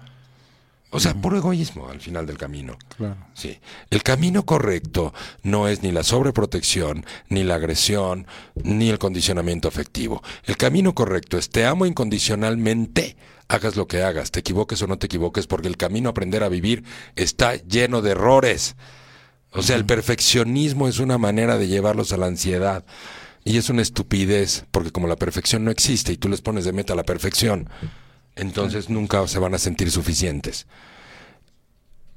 O 0.90 1.00
sea, 1.00 1.12
puro 1.14 1.36
egoísmo 1.36 1.88
al 1.88 2.00
final 2.00 2.24
del 2.24 2.38
camino. 2.38 2.78
Sí. 3.34 3.58
El 3.90 4.04
camino 4.04 4.44
correcto 4.44 5.12
no 5.42 5.66
es 5.66 5.82
ni 5.82 5.90
la 5.90 6.04
sobreprotección, 6.04 7.04
ni 7.28 7.42
la 7.42 7.56
agresión, 7.56 8.28
ni 8.62 8.90
el 8.90 9.00
condicionamiento 9.00 9.66
afectivo. 9.66 10.22
El 10.44 10.56
camino 10.56 10.94
correcto 10.94 11.36
es 11.36 11.50
te 11.50 11.66
amo 11.66 11.84
incondicionalmente, 11.84 13.16
hagas 13.48 13.76
lo 13.76 13.86
que 13.86 14.02
hagas, 14.02 14.30
te 14.30 14.40
equivoques 14.40 14.80
o 14.82 14.86
no 14.86 14.98
te 14.98 15.06
equivoques, 15.06 15.46
porque 15.46 15.68
el 15.68 15.76
camino 15.76 16.08
a 16.08 16.12
aprender 16.12 16.42
a 16.42 16.48
vivir 16.48 16.84
está 17.16 17.56
lleno 17.56 18.02
de 18.02 18.12
errores. 18.12 18.76
O 19.52 19.62
sea, 19.62 19.76
el 19.76 19.86
perfeccionismo 19.86 20.88
es 20.88 20.98
una 20.98 21.18
manera 21.18 21.56
de 21.56 21.68
llevarlos 21.68 22.12
a 22.12 22.18
la 22.18 22.26
ansiedad. 22.26 22.84
Y 23.44 23.56
es 23.56 23.70
una 23.70 23.80
estupidez, 23.80 24.66
porque 24.70 24.92
como 24.92 25.08
la 25.08 25.16
perfección 25.16 25.64
no 25.64 25.70
existe 25.70 26.12
y 26.12 26.18
tú 26.18 26.28
les 26.28 26.42
pones 26.42 26.66
de 26.66 26.72
meta 26.72 26.94
la 26.94 27.04
perfección, 27.04 27.70
entonces 28.36 28.90
nunca 28.90 29.26
se 29.26 29.38
van 29.38 29.54
a 29.54 29.58
sentir 29.58 29.90
suficientes. 29.90 30.66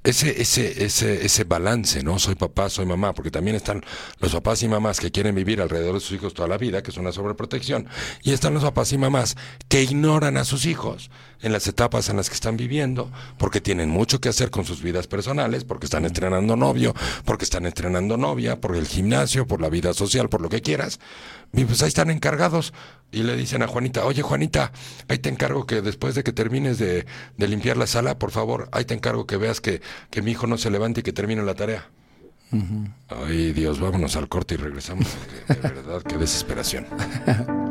Ese, 0.04 0.41
ese, 0.41 0.84
ese, 0.84 1.26
ese 1.26 1.43
balance, 1.43 2.02
¿no? 2.02 2.18
Soy 2.18 2.34
papá, 2.34 2.70
soy 2.70 2.88
mamá, 2.88 3.14
porque 3.14 3.30
también 3.30 3.56
están 3.56 3.84
los 4.20 4.32
papás 4.32 4.64
y 4.64 4.68
mamás 4.68 4.99
que 4.99 5.12
quieren 5.12 5.36
vivir 5.36 5.62
alrededor 5.62 5.93
de 5.93 5.99
sus 5.99 6.14
hijos 6.14 6.34
toda 6.34 6.47
la 6.47 6.58
vida, 6.58 6.82
que 6.82 6.89
es 6.89 6.97
una 6.97 7.12
sobreprotección, 7.12 7.88
y 8.24 8.32
están 8.32 8.56
los 8.56 8.64
papás 8.64 8.91
y 8.93 8.97
mamás 8.97 9.38
que 9.68 9.84
ignoran 9.84 10.38
a 10.38 10.43
sus 10.43 10.66
hijos 10.66 11.12
en 11.41 11.52
las 11.52 11.68
etapas 11.68 12.10
en 12.10 12.18
las 12.18 12.30
que 12.30 12.36
están 12.36 12.58
viviendo, 12.58 13.12
porque 13.38 13.62
tienen 13.62 13.89
mucho 13.89 14.20
que 14.20 14.30
hacer 14.30 14.49
con 14.49 14.66
sus 14.66 14.82
vidas 14.82 15.06
personales, 15.06 15.66
porque 15.66 15.86
están 15.86 16.06
estrenando 16.06 16.56
novio, 16.56 16.95
porque 17.26 17.45
están 17.45 17.68
estrenando 17.68 18.18
novia, 18.18 18.60
por 18.60 18.76
el 18.76 18.88
gimnasio, 18.88 19.45
por 19.45 19.62
la 19.62 19.70
vida 19.70 19.93
social, 19.93 20.30
por 20.30 20.41
lo 20.41 20.49
que 20.49 20.62
quieras, 20.62 20.99
y 21.54 21.66
pues 21.66 21.82
ahí 21.82 21.89
están 21.89 22.10
encargados 22.10 22.74
y 23.12 23.24
le 23.24 23.36
dicen 23.36 23.62
a 23.62 23.68
Juanita, 23.68 24.06
oye 24.06 24.22
Juanita, 24.22 24.72
ahí 25.08 25.18
te 25.18 25.30
encargo 25.30 25.66
que 25.66 25.82
después 25.82 26.16
de 26.16 26.24
que 26.24 26.32
termines 26.32 26.78
de, 26.78 27.06
limpiar 27.38 27.78
la 27.78 27.88
sala, 27.88 28.18
por 28.18 28.32
favor, 28.32 28.70
ahí 28.72 28.86
te 28.86 28.93
encargo 28.93 29.28
que 29.28 29.38
veas 29.38 29.60
que, 29.60 29.82
que 30.10 30.22
mi 30.22 30.32
hijo 30.32 30.47
no 30.47 30.58
se 30.58 30.72
levante 30.72 31.02
y 31.02 31.04
que 31.04 31.14
termine 31.14 31.43
la 31.43 31.56
tarea. 31.56 31.89
Ay 33.08 33.54
Dios, 33.54 33.80
vámonos 33.80 34.16
al 34.16 34.28
corte 34.28 34.56
y 34.56 34.58
regresamos, 34.58 35.08
de 35.47 35.56
verdad, 35.56 36.02
qué 36.04 36.18
desesperación. 36.18 36.86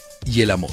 y 0.25 0.41
el 0.41 0.51
amor. 0.51 0.71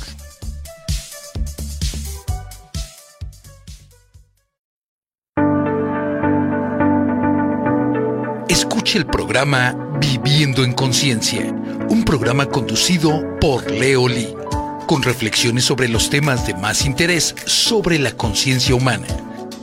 Escuche 8.48 8.98
el 8.98 9.06
programa 9.06 9.76
Viviendo 10.00 10.64
en 10.64 10.72
Conciencia, 10.72 11.52
un 11.90 12.04
programa 12.04 12.46
conducido 12.46 13.22
por 13.40 13.70
Leo 13.70 14.08
Lee, 14.08 14.34
con 14.86 15.02
reflexiones 15.02 15.64
sobre 15.64 15.88
los 15.88 16.10
temas 16.10 16.46
de 16.46 16.54
más 16.54 16.86
interés 16.86 17.34
sobre 17.44 17.98
la 17.98 18.12
conciencia 18.12 18.74
humana. 18.74 19.06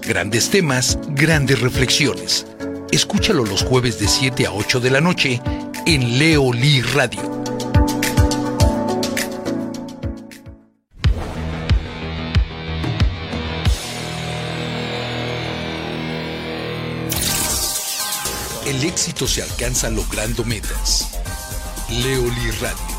Grandes 0.01 0.49
temas, 0.49 0.99
grandes 1.09 1.61
reflexiones. 1.61 2.45
Escúchalo 2.91 3.43
los 3.43 3.63
jueves 3.63 3.99
de 3.99 4.07
7 4.07 4.45
a 4.45 4.51
8 4.51 4.79
de 4.79 4.91
la 4.91 5.01
noche 5.01 5.41
en 5.85 6.19
Leo 6.19 6.53
Lee 6.53 6.81
Radio. 6.81 7.44
El 18.65 18.83
éxito 18.83 19.27
se 19.27 19.43
alcanza 19.43 19.91
logrando 19.91 20.43
metas. 20.43 21.07
Leoli 21.87 22.49
Radio. 22.59 22.94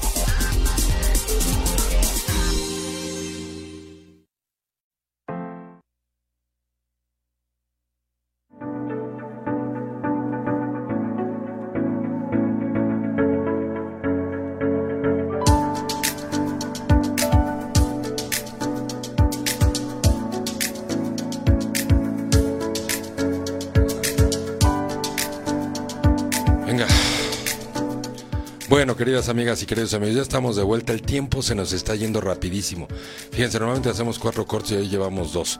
Amigas 29.17 29.63
y 29.63 29.67
queridos 29.67 29.95
amigos, 29.95 30.15
ya 30.15 30.23
estamos 30.23 30.57
de 30.57 30.63
vuelta. 30.63 30.93
El 30.93 31.01
tiempo 31.01 31.41
se 31.41 31.55
nos 31.55 31.73
está 31.73 31.95
yendo 31.95 32.21
rapidísimo. 32.21 32.87
Fíjense, 33.33 33.59
normalmente 33.59 33.89
hacemos 33.89 34.19
cuatro 34.19 34.47
cortes 34.47 34.73
y 34.73 34.75
hoy 34.75 34.89
llevamos 34.89 35.33
dos. 35.33 35.59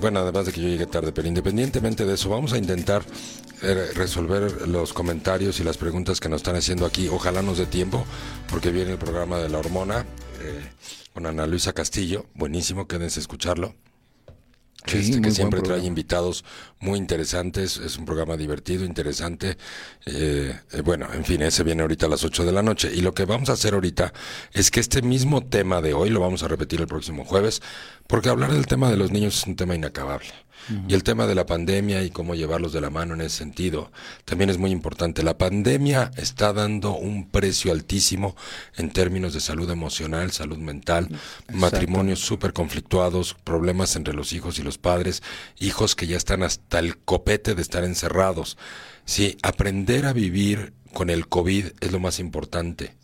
Bueno, 0.00 0.20
además 0.20 0.46
de 0.46 0.52
que 0.52 0.62
yo 0.62 0.68
llegué 0.68 0.86
tarde, 0.86 1.12
pero 1.12 1.28
independientemente 1.28 2.06
de 2.06 2.14
eso, 2.14 2.30
vamos 2.30 2.54
a 2.54 2.58
intentar 2.58 3.04
eh, 3.62 3.90
resolver 3.94 4.66
los 4.66 4.94
comentarios 4.94 5.60
y 5.60 5.64
las 5.64 5.76
preguntas 5.76 6.18
que 6.18 6.30
nos 6.30 6.38
están 6.38 6.56
haciendo 6.56 6.86
aquí. 6.86 7.08
Ojalá 7.08 7.42
nos 7.42 7.58
dé 7.58 7.66
tiempo, 7.66 8.06
porque 8.50 8.70
viene 8.70 8.92
el 8.92 8.98
programa 8.98 9.38
de 9.38 9.50
la 9.50 9.58
hormona 9.58 10.06
eh, 10.40 10.62
con 11.12 11.26
Ana 11.26 11.46
Luisa 11.46 11.74
Castillo. 11.74 12.24
Buenísimo, 12.34 12.88
quédense 12.88 13.20
a 13.20 13.22
escucharlo. 13.22 13.74
Este, 14.86 15.20
que 15.22 15.30
siempre 15.30 15.62
trae 15.62 15.84
invitados 15.84 16.44
muy 16.78 16.98
interesantes, 16.98 17.78
es 17.78 17.96
un 17.96 18.04
programa 18.04 18.36
divertido, 18.36 18.84
interesante. 18.84 19.56
Eh, 20.04 20.58
eh, 20.72 20.80
bueno, 20.82 21.08
en 21.12 21.24
fin, 21.24 21.40
ese 21.40 21.62
viene 21.64 21.82
ahorita 21.82 22.04
a 22.04 22.08
las 22.10 22.22
8 22.22 22.44
de 22.44 22.52
la 22.52 22.62
noche. 22.62 22.90
Y 22.94 23.00
lo 23.00 23.14
que 23.14 23.24
vamos 23.24 23.48
a 23.48 23.52
hacer 23.54 23.72
ahorita 23.74 24.12
es 24.52 24.70
que 24.70 24.80
este 24.80 25.00
mismo 25.00 25.42
tema 25.46 25.80
de 25.80 25.94
hoy 25.94 26.10
lo 26.10 26.20
vamos 26.20 26.42
a 26.42 26.48
repetir 26.48 26.80
el 26.80 26.86
próximo 26.86 27.24
jueves, 27.24 27.62
porque 28.06 28.28
hablar 28.28 28.52
del 28.52 28.66
tema 28.66 28.90
de 28.90 28.98
los 28.98 29.10
niños 29.10 29.38
es 29.38 29.46
un 29.46 29.56
tema 29.56 29.74
inacabable. 29.74 30.28
Y 30.88 30.94
el 30.94 31.02
tema 31.02 31.26
de 31.26 31.34
la 31.34 31.44
pandemia 31.44 32.02
y 32.02 32.10
cómo 32.10 32.34
llevarlos 32.34 32.72
de 32.72 32.80
la 32.80 32.88
mano 32.88 33.14
en 33.14 33.20
ese 33.20 33.36
sentido 33.36 33.92
también 34.24 34.48
es 34.48 34.56
muy 34.56 34.70
importante. 34.70 35.22
La 35.22 35.36
pandemia 35.36 36.10
está 36.16 36.52
dando 36.52 36.94
un 36.96 37.28
precio 37.28 37.70
altísimo 37.70 38.34
en 38.76 38.90
términos 38.90 39.34
de 39.34 39.40
salud 39.40 39.70
emocional, 39.70 40.32
salud 40.32 40.58
mental, 40.58 41.08
matrimonios 41.52 42.20
súper 42.20 42.54
conflictuados, 42.54 43.34
problemas 43.44 43.94
entre 43.96 44.14
los 44.14 44.32
hijos 44.32 44.58
y 44.58 44.62
los 44.62 44.78
padres, 44.78 45.22
hijos 45.58 45.94
que 45.94 46.06
ya 46.06 46.16
están 46.16 46.42
hasta 46.42 46.78
el 46.78 46.96
copete 46.96 47.54
de 47.54 47.62
estar 47.62 47.84
encerrados. 47.84 48.56
Sí, 49.04 49.36
aprender 49.42 50.06
a 50.06 50.14
vivir 50.14 50.72
con 50.94 51.10
el 51.10 51.28
COVID 51.28 51.66
es 51.80 51.92
lo 51.92 52.00
más 52.00 52.18
importante. 52.18 52.94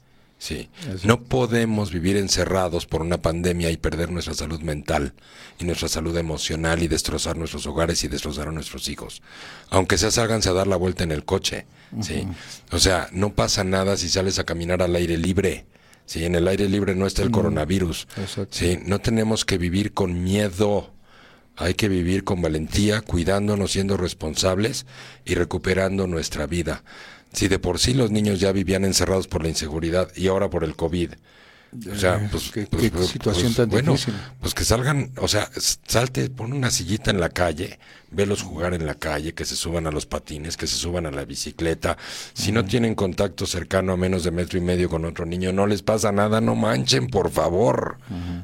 Sí, 0.41 0.71
no 1.05 1.23
podemos 1.23 1.93
vivir 1.93 2.17
encerrados 2.17 2.87
por 2.87 3.03
una 3.03 3.21
pandemia 3.21 3.71
y 3.71 3.77
perder 3.77 4.11
nuestra 4.11 4.33
salud 4.33 4.61
mental 4.63 5.13
y 5.59 5.67
nuestra 5.67 5.87
salud 5.87 6.17
emocional 6.17 6.83
y 6.83 6.89
destrozar 6.89 7.37
nuestros 7.37 7.67
hogares 7.67 8.03
y 8.05 8.09
destrozar 8.09 8.49
a 8.49 8.51
nuestros 8.51 8.89
hijos. 8.89 9.21
Aunque 9.69 9.99
se 9.99 10.11
salgan 10.11 10.41
a 10.43 10.53
dar 10.55 10.67
la 10.67 10.77
vuelta 10.77 11.05
en 11.05 11.13
el 11.13 11.27
coche, 11.27 11.67
sí. 12.01 12.27
O 12.73 12.79
sea, 12.79 13.11
no 13.13 13.35
pasa 13.35 13.65
nada 13.65 13.99
si 13.99 14.09
sales 14.09 14.39
a 14.39 14.45
caminar 14.45 14.81
al 14.81 14.97
aire 14.97 15.19
libre. 15.19 15.67
Sí, 16.07 16.25
en 16.25 16.35
el 16.35 16.49
aire 16.49 16.71
libre 16.71 16.95
no 16.95 17.07
está 17.07 17.21
el 17.21 17.31
coronavirus. 17.31 18.09
Sí, 18.49 18.79
no 18.87 18.99
tenemos 18.99 19.45
que 19.45 19.59
vivir 19.59 19.93
con 19.93 20.25
miedo 20.25 20.95
Hay 21.57 21.75
que 21.75 21.91
vivir 21.91 22.25
con 22.25 22.41
valentía, 22.41 23.03
cuidándonos, 23.03 23.73
siendo 23.73 23.99
responsables 23.99 24.87
y 25.27 25.35
recuperando 25.35 26.07
nuestra 26.07 26.47
vida. 26.47 26.83
Si 27.33 27.49
de 27.49 27.59
por 27.59 27.79
sí 27.79 27.95
los 27.95 28.11
niños 28.11 28.41
ya 28.41 28.53
vivían 28.53 28.85
encerrados 28.85 29.29
por 29.29 29.43
la 29.43 29.49
inseguridad 29.49 30.11
y 30.17 30.27
ahora 30.27 30.51
por 30.51 30.65
el 30.65 30.77
COVID, 30.77 31.11
o 31.73 31.95
sea, 31.95 32.29
pues, 32.33 32.51
qué, 32.51 32.67
pues, 32.67 32.83
qué 32.83 32.91
pues, 32.91 33.09
situación 33.09 33.47
pues, 33.47 33.57
tan 33.57 33.69
bueno, 33.69 33.93
difícil. 33.93 34.15
pues 34.41 34.55
que 34.55 34.65
salgan, 34.65 35.13
o 35.19 35.29
sea, 35.29 35.49
salte, 35.87 36.29
pon 36.29 36.53
una 36.53 36.69
sillita 36.69 37.13
en 37.13 37.21
la 37.21 37.29
calle, 37.29 37.79
velos 38.11 38.43
jugar 38.43 38.75
en 38.75 38.87
la 38.87 38.97
calle, 38.97 39.35
que 39.35 39.45
se 39.45 39.55
suban 39.55 39.87
a 39.87 39.93
los 39.93 40.05
patines, 40.05 40.57
que 40.57 40.67
se 40.67 40.75
suban 40.75 41.07
a 41.07 41.13
la 41.13 41.25
bicicleta. 41.25 41.97
Si 42.33 42.51
no 42.51 42.65
tienen 42.65 42.97
contacto 42.97 43.47
cercano 43.47 43.93
a 43.93 43.97
menos 43.97 44.25
de 44.25 44.33
metro 44.33 44.59
y 44.59 44.63
medio 44.63 44.89
con 44.89 45.05
otro 45.05 45.27
niño, 45.27 45.53
no 45.53 45.69
les 45.69 45.83
pasa 45.83 46.11
nada, 46.11 46.41
no 46.41 46.57
manchen, 46.57 47.07
por 47.07 47.31
favor. 47.31 47.99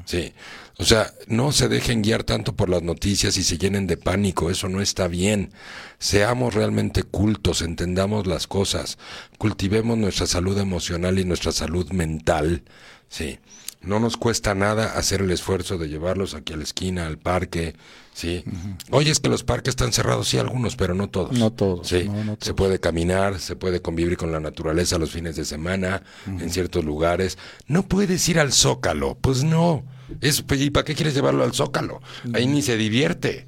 Sí. 0.05 0.33
O 0.79 0.85
sea, 0.85 1.11
no 1.27 1.51
se 1.51 1.67
dejen 1.69 2.03
guiar 2.03 2.23
tanto 2.23 2.55
por 2.55 2.69
las 2.69 2.83
noticias 2.83 3.35
y 3.37 3.43
se 3.43 3.57
llenen 3.57 3.87
de 3.87 3.97
pánico, 3.97 4.51
eso 4.51 4.69
no 4.69 4.79
está 4.79 5.07
bien. 5.07 5.51
Seamos 5.97 6.53
realmente 6.53 7.01
cultos, 7.01 7.63
entendamos 7.63 8.27
las 8.27 8.45
cosas, 8.45 8.99
cultivemos 9.39 9.97
nuestra 9.97 10.27
salud 10.27 10.57
emocional 10.59 11.17
y 11.17 11.25
nuestra 11.25 11.51
salud 11.51 11.89
mental. 11.91 12.61
Sí. 13.09 13.39
No 13.81 13.99
nos 13.99 14.17
cuesta 14.17 14.53
nada 14.55 14.97
hacer 14.97 15.21
el 15.21 15.31
esfuerzo 15.31 15.77
de 15.77 15.87
llevarlos 15.87 16.33
aquí 16.33 16.53
a 16.53 16.57
la 16.57 16.63
esquina, 16.63 17.05
al 17.07 17.17
parque, 17.17 17.75
sí. 18.13 18.43
Oye, 18.91 19.11
es 19.11 19.19
que 19.19 19.29
los 19.29 19.43
parques 19.43 19.71
están 19.73 19.93
cerrados, 19.93 20.27
sí, 20.27 20.37
algunos, 20.39 20.75
pero 20.75 20.93
no 20.93 21.09
todos. 21.09 21.31
No 21.37 21.51
todos, 21.51 21.87
Sí. 21.87 22.03
no, 22.05 22.23
no 22.23 22.37
Se 22.41 22.53
puede 22.53 22.79
caminar, 22.79 23.39
se 23.39 23.55
puede 23.55 23.81
convivir 23.81 24.17
con 24.17 24.31
la 24.31 24.39
naturaleza 24.39 24.97
los 24.97 25.11
fines 25.11 25.35
de 25.35 25.45
semana, 25.45 26.03
en 26.25 26.49
ciertos 26.51 26.83
lugares. 26.85 27.37
No 27.67 27.83
puedes 27.83 28.27
ir 28.29 28.39
al 28.39 28.51
Zócalo, 28.51 29.17
pues 29.21 29.43
no. 29.43 29.83
Es, 30.21 30.41
pues, 30.41 30.61
¿Y 30.61 30.69
para 30.69 30.83
qué 30.83 30.95
quieres 30.95 31.13
llevarlo 31.13 31.43
al 31.43 31.53
Zócalo? 31.53 32.01
Ahí 32.33 32.47
ni 32.47 32.61
se 32.61 32.77
divierte, 32.77 33.47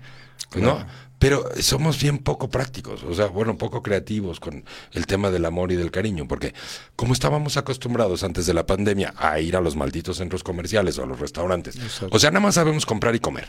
¿no? 0.55 0.86
Pero 1.20 1.49
somos 1.60 2.01
bien 2.01 2.18
poco 2.20 2.49
prácticos, 2.49 3.03
o 3.03 3.14
sea, 3.14 3.26
bueno, 3.26 3.57
poco 3.57 3.84
creativos 3.84 4.39
con 4.39 4.64
el 4.93 5.05
tema 5.05 5.30
del 5.30 5.43
amor 5.43 5.70
y 5.74 5.76
del 5.76 5.91
cariño, 5.91 6.30
porque 6.30 6.53
como 6.95 7.12
estábamos 7.12 7.57
acostumbrados 7.57 8.24
antes 8.24 8.45
de 8.45 8.53
la 8.53 8.66
pandemia 8.66 9.14
a 9.18 9.38
ir 9.41 9.57
a 9.57 9.62
los 9.62 9.76
malditos 9.76 10.16
centros 10.16 10.43
comerciales 10.43 10.97
o 10.97 11.03
a 11.03 11.05
los 11.05 11.20
restaurantes, 11.20 11.78
o 12.10 12.20
sea, 12.20 12.32
nada 12.32 12.39
más 12.39 12.55
sabemos 12.55 12.86
comprar 12.86 13.16
y 13.16 13.20
comer. 13.20 13.47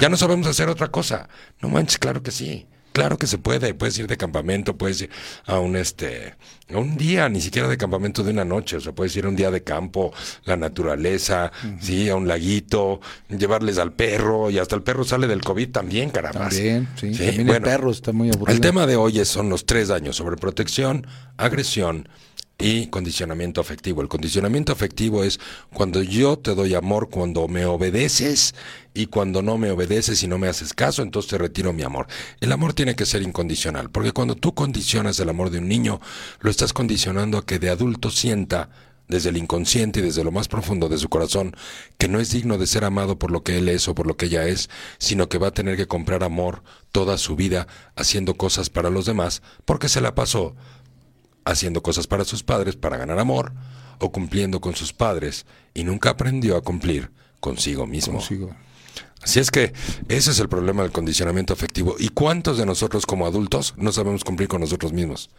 Ya 0.00 0.08
no 0.08 0.16
sabemos 0.16 0.48
hacer 0.48 0.68
otra 0.68 0.88
cosa. 0.88 1.28
No 1.60 1.68
manches, 1.68 1.98
claro 1.98 2.22
que 2.22 2.32
sí. 2.32 2.66
Claro 2.98 3.16
que 3.18 3.26
se 3.26 3.38
puede, 3.38 3.74
puedes 3.74 3.98
ir 3.98 4.06
de 4.06 4.16
campamento, 4.16 4.76
puedes 4.76 5.00
ir 5.02 5.10
a 5.46 5.58
un 5.58 5.76
este 5.76 6.34
a 6.72 6.76
un 6.76 6.96
día, 6.98 7.28
ni 7.30 7.40
siquiera 7.40 7.66
de 7.66 7.78
campamento 7.78 8.22
de 8.22 8.30
una 8.30 8.44
noche, 8.44 8.76
o 8.76 8.80
sea, 8.80 8.92
puedes 8.92 9.16
ir 9.16 9.24
a 9.24 9.28
un 9.28 9.36
día 9.36 9.50
de 9.50 9.62
campo, 9.62 10.12
la 10.44 10.56
naturaleza, 10.56 11.50
sí, 11.80 12.08
a 12.10 12.14
un 12.16 12.28
laguito, 12.28 13.00
llevarles 13.30 13.78
al 13.78 13.92
perro 13.92 14.50
y 14.50 14.58
hasta 14.58 14.76
el 14.76 14.82
perro 14.82 15.02
sale 15.04 15.26
del 15.26 15.40
COVID 15.42 15.70
también, 15.70 16.10
caramba. 16.10 16.48
También, 16.50 16.86
sí. 16.96 17.14
Sí, 17.14 17.24
También 17.26 17.46
bueno. 17.46 17.66
el 17.66 17.72
perro 17.72 17.90
está 17.90 18.12
muy 18.12 18.28
aburrido. 18.28 18.54
El 18.54 18.60
tema 18.60 18.86
de 18.86 18.96
hoy 18.96 19.18
es- 19.18 19.28
son 19.28 19.48
los 19.48 19.64
tres 19.64 19.90
años 19.90 20.16
sobre 20.16 20.36
protección, 20.36 21.06
agresión 21.38 22.08
y 22.60 22.88
condicionamiento 22.88 23.60
afectivo. 23.60 24.02
El 24.02 24.08
condicionamiento 24.08 24.72
afectivo 24.72 25.22
es 25.22 25.38
cuando 25.72 26.02
yo 26.02 26.38
te 26.38 26.56
doy 26.56 26.74
amor, 26.74 27.08
cuando 27.08 27.46
me 27.46 27.64
obedeces 27.64 28.54
y 28.94 29.06
cuando 29.06 29.42
no 29.42 29.58
me 29.58 29.70
obedeces 29.70 30.24
y 30.24 30.26
no 30.26 30.38
me 30.38 30.48
haces 30.48 30.74
caso, 30.74 31.02
entonces 31.02 31.30
te 31.30 31.38
retiro 31.38 31.72
mi 31.72 31.84
amor. 31.84 32.08
El 32.40 32.50
amor 32.50 32.74
tiene 32.74 32.96
que 32.96 33.06
ser 33.06 33.22
incondicional, 33.22 33.90
porque 33.90 34.10
cuando 34.10 34.34
tú 34.34 34.54
condicionas 34.54 35.20
el 35.20 35.28
amor 35.28 35.50
de 35.50 35.58
un 35.58 35.68
niño, 35.68 36.00
lo 36.40 36.50
estás 36.50 36.72
condicionando 36.72 37.38
a 37.38 37.46
que 37.46 37.60
de 37.60 37.70
adulto 37.70 38.10
sienta 38.10 38.70
desde 39.06 39.30
el 39.30 39.38
inconsciente 39.38 40.00
y 40.00 40.02
desde 40.02 40.24
lo 40.24 40.32
más 40.32 40.48
profundo 40.48 40.88
de 40.88 40.98
su 40.98 41.08
corazón, 41.08 41.56
que 41.96 42.08
no 42.08 42.20
es 42.20 42.30
digno 42.30 42.58
de 42.58 42.66
ser 42.66 42.84
amado 42.84 43.18
por 43.18 43.30
lo 43.30 43.42
que 43.42 43.58
él 43.58 43.68
es 43.68 43.88
o 43.88 43.94
por 43.94 44.06
lo 44.06 44.16
que 44.16 44.26
ella 44.26 44.46
es, 44.46 44.68
sino 44.98 45.28
que 45.28 45.38
va 45.38 45.48
a 45.48 45.54
tener 45.54 45.76
que 45.76 45.86
comprar 45.86 46.24
amor 46.24 46.62
toda 46.92 47.18
su 47.18 47.34
vida 47.34 47.66
haciendo 47.96 48.34
cosas 48.34 48.68
para 48.68 48.90
los 48.90 49.06
demás, 49.06 49.42
porque 49.64 49.88
se 49.88 50.00
la 50.00 50.14
pasó 50.14 50.54
haciendo 51.50 51.82
cosas 51.82 52.06
para 52.06 52.24
sus 52.24 52.42
padres 52.42 52.76
para 52.76 52.96
ganar 52.96 53.18
amor, 53.18 53.52
o 53.98 54.12
cumpliendo 54.12 54.60
con 54.60 54.76
sus 54.76 54.92
padres, 54.92 55.44
y 55.74 55.82
nunca 55.84 56.10
aprendió 56.10 56.56
a 56.56 56.62
cumplir 56.62 57.10
consigo 57.40 57.86
mismo. 57.86 58.14
Consigo. 58.18 58.54
Así 59.22 59.40
es 59.40 59.50
que 59.50 59.72
ese 60.08 60.30
es 60.30 60.38
el 60.38 60.48
problema 60.48 60.82
del 60.82 60.92
condicionamiento 60.92 61.52
afectivo. 61.52 61.96
¿Y 61.98 62.10
cuántos 62.10 62.58
de 62.58 62.66
nosotros 62.66 63.04
como 63.06 63.26
adultos 63.26 63.74
no 63.76 63.90
sabemos 63.90 64.22
cumplir 64.22 64.48
con 64.48 64.60
nosotros 64.60 64.92
mismos? 64.92 65.30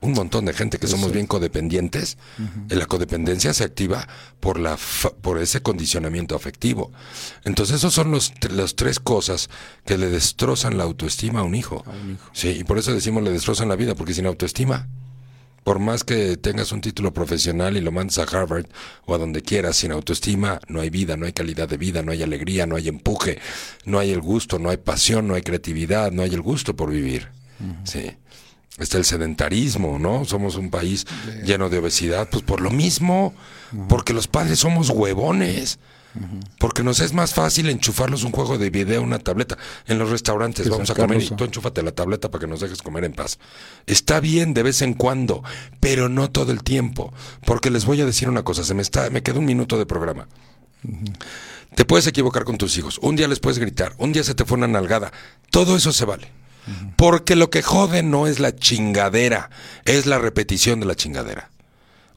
Un 0.00 0.12
montón 0.12 0.44
de 0.44 0.52
gente 0.54 0.78
que 0.78 0.86
somos 0.86 1.10
bien 1.12 1.26
codependientes. 1.26 2.16
La 2.68 2.86
codependencia 2.86 3.52
se 3.52 3.64
activa 3.64 4.06
por, 4.38 4.58
la 4.60 4.76
fa- 4.76 5.10
por 5.10 5.38
ese 5.38 5.60
condicionamiento 5.60 6.36
afectivo. 6.36 6.92
Entonces, 7.44 7.76
esos 7.76 7.92
son 7.94 8.12
los, 8.12 8.32
las 8.50 8.76
tres 8.76 9.00
cosas 9.00 9.50
que 9.84 9.98
le 9.98 10.08
destrozan 10.08 10.78
la 10.78 10.84
autoestima 10.84 11.40
a 11.40 11.42
un 11.42 11.54
hijo. 11.56 11.84
Sí, 12.32 12.50
y 12.60 12.64
por 12.64 12.78
eso 12.78 12.94
decimos 12.94 13.24
le 13.24 13.32
destrozan 13.32 13.68
la 13.68 13.76
vida, 13.76 13.96
porque 13.96 14.14
sin 14.14 14.26
autoestima, 14.26 14.86
por 15.68 15.80
más 15.80 16.02
que 16.02 16.38
tengas 16.38 16.72
un 16.72 16.80
título 16.80 17.12
profesional 17.12 17.76
y 17.76 17.82
lo 17.82 17.92
mandes 17.92 18.16
a 18.16 18.22
Harvard 18.22 18.64
o 19.04 19.14
a 19.14 19.18
donde 19.18 19.42
quieras, 19.42 19.76
sin 19.76 19.92
autoestima 19.92 20.60
no 20.66 20.80
hay 20.80 20.88
vida, 20.88 21.18
no 21.18 21.26
hay 21.26 21.34
calidad 21.34 21.68
de 21.68 21.76
vida, 21.76 22.02
no 22.02 22.10
hay 22.10 22.22
alegría, 22.22 22.66
no 22.66 22.76
hay 22.76 22.88
empuje, 22.88 23.38
no 23.84 23.98
hay 23.98 24.10
el 24.10 24.22
gusto, 24.22 24.58
no 24.58 24.70
hay 24.70 24.78
pasión, 24.78 25.28
no 25.28 25.34
hay 25.34 25.42
creatividad, 25.42 26.10
no 26.10 26.22
hay 26.22 26.32
el 26.32 26.40
gusto 26.40 26.74
por 26.74 26.90
vivir. 26.90 27.28
Sí. 27.84 28.12
Está 28.78 28.96
el 28.96 29.04
sedentarismo, 29.04 29.98
¿no? 29.98 30.24
Somos 30.24 30.56
un 30.56 30.70
país 30.70 31.06
lleno 31.44 31.68
de 31.68 31.76
obesidad, 31.76 32.30
pues 32.30 32.42
por 32.42 32.62
lo 32.62 32.70
mismo, 32.70 33.34
porque 33.90 34.14
los 34.14 34.26
padres 34.26 34.60
somos 34.60 34.88
huevones. 34.88 35.80
Porque 36.58 36.82
nos 36.82 37.00
es 37.00 37.12
más 37.12 37.34
fácil 37.34 37.68
enchufarlos 37.68 38.24
un 38.24 38.32
juego 38.32 38.58
de 38.58 38.70
video, 38.70 39.02
una 39.02 39.18
tableta. 39.18 39.56
En 39.86 39.98
los 39.98 40.10
restaurantes 40.10 40.64
Que 40.64 40.70
vamos 40.70 40.90
a 40.90 40.94
comer 40.94 41.22
y 41.22 41.30
tú 41.30 41.44
enchúfate 41.44 41.82
la 41.82 41.92
tableta 41.92 42.30
para 42.30 42.40
que 42.40 42.46
nos 42.46 42.60
dejes 42.60 42.82
comer 42.82 43.04
en 43.04 43.12
paz. 43.12 43.38
Está 43.86 44.20
bien 44.20 44.54
de 44.54 44.62
vez 44.62 44.82
en 44.82 44.94
cuando, 44.94 45.44
pero 45.80 46.08
no 46.08 46.30
todo 46.30 46.52
el 46.52 46.62
tiempo. 46.62 47.12
Porque 47.44 47.70
les 47.70 47.84
voy 47.84 48.00
a 48.00 48.06
decir 48.06 48.28
una 48.28 48.42
cosa, 48.42 48.64
se 48.64 48.74
me 48.74 48.82
está, 48.82 49.10
me 49.10 49.22
queda 49.22 49.38
un 49.38 49.44
minuto 49.44 49.78
de 49.78 49.86
programa. 49.86 50.26
Te 51.74 51.84
puedes 51.84 52.06
equivocar 52.06 52.44
con 52.44 52.58
tus 52.58 52.76
hijos, 52.78 52.98
un 53.02 53.16
día 53.16 53.28
les 53.28 53.40
puedes 53.40 53.58
gritar, 53.58 53.94
un 53.98 54.12
día 54.12 54.24
se 54.24 54.34
te 54.34 54.44
fue 54.44 54.56
una 54.56 54.68
nalgada, 54.68 55.12
todo 55.50 55.76
eso 55.76 55.92
se 55.92 56.04
vale. 56.04 56.30
Porque 56.96 57.34
lo 57.34 57.50
que 57.50 57.62
jode 57.62 58.02
no 58.02 58.26
es 58.26 58.40
la 58.40 58.54
chingadera, 58.54 59.50
es 59.84 60.06
la 60.06 60.18
repetición 60.18 60.80
de 60.80 60.86
la 60.86 60.94
chingadera. 60.94 61.50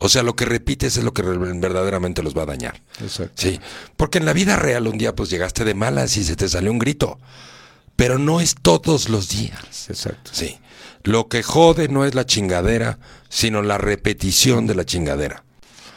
O 0.04 0.10
sea, 0.10 0.24
lo 0.24 0.36
que 0.36 0.46
repites 0.46 0.98
es 0.98 1.04
lo 1.04 1.14
que 1.14 1.22
verdaderamente 1.22 2.24
los 2.24 2.36
va 2.36 2.42
a 2.42 2.48
dañar. 2.48 2.82
Exacto. 3.02 3.34
Sí, 3.36 3.60
porque 3.98 4.18
en 4.18 4.26
la 4.26 4.34
vida 4.34 4.56
real 4.56 4.88
un 4.88 4.98
día 4.98 5.16
pues 5.16 5.30
llegaste 5.30 5.64
de 5.64 5.76
malas 5.76 6.18
y 6.18 6.24
se 6.24 6.36
te 6.36 6.50
salió 6.50 6.72
un 6.72 6.80
grito, 6.80 7.20
pero 7.96 8.18
no 8.18 8.42
es 8.42 8.56
todos 8.60 9.10
los 9.10 9.30
días. 9.30 9.90
Exacto. 9.90 10.32
Sí, 10.34 10.58
lo 11.04 11.28
que 11.28 11.44
jode 11.44 11.88
no 11.88 12.04
es 12.04 12.16
la 12.16 12.26
chingadera, 12.26 12.98
sino 13.30 13.62
la 13.62 13.78
repetición 13.78 14.66
de 14.66 14.74
la 14.74 14.86
chingadera. 14.86 15.44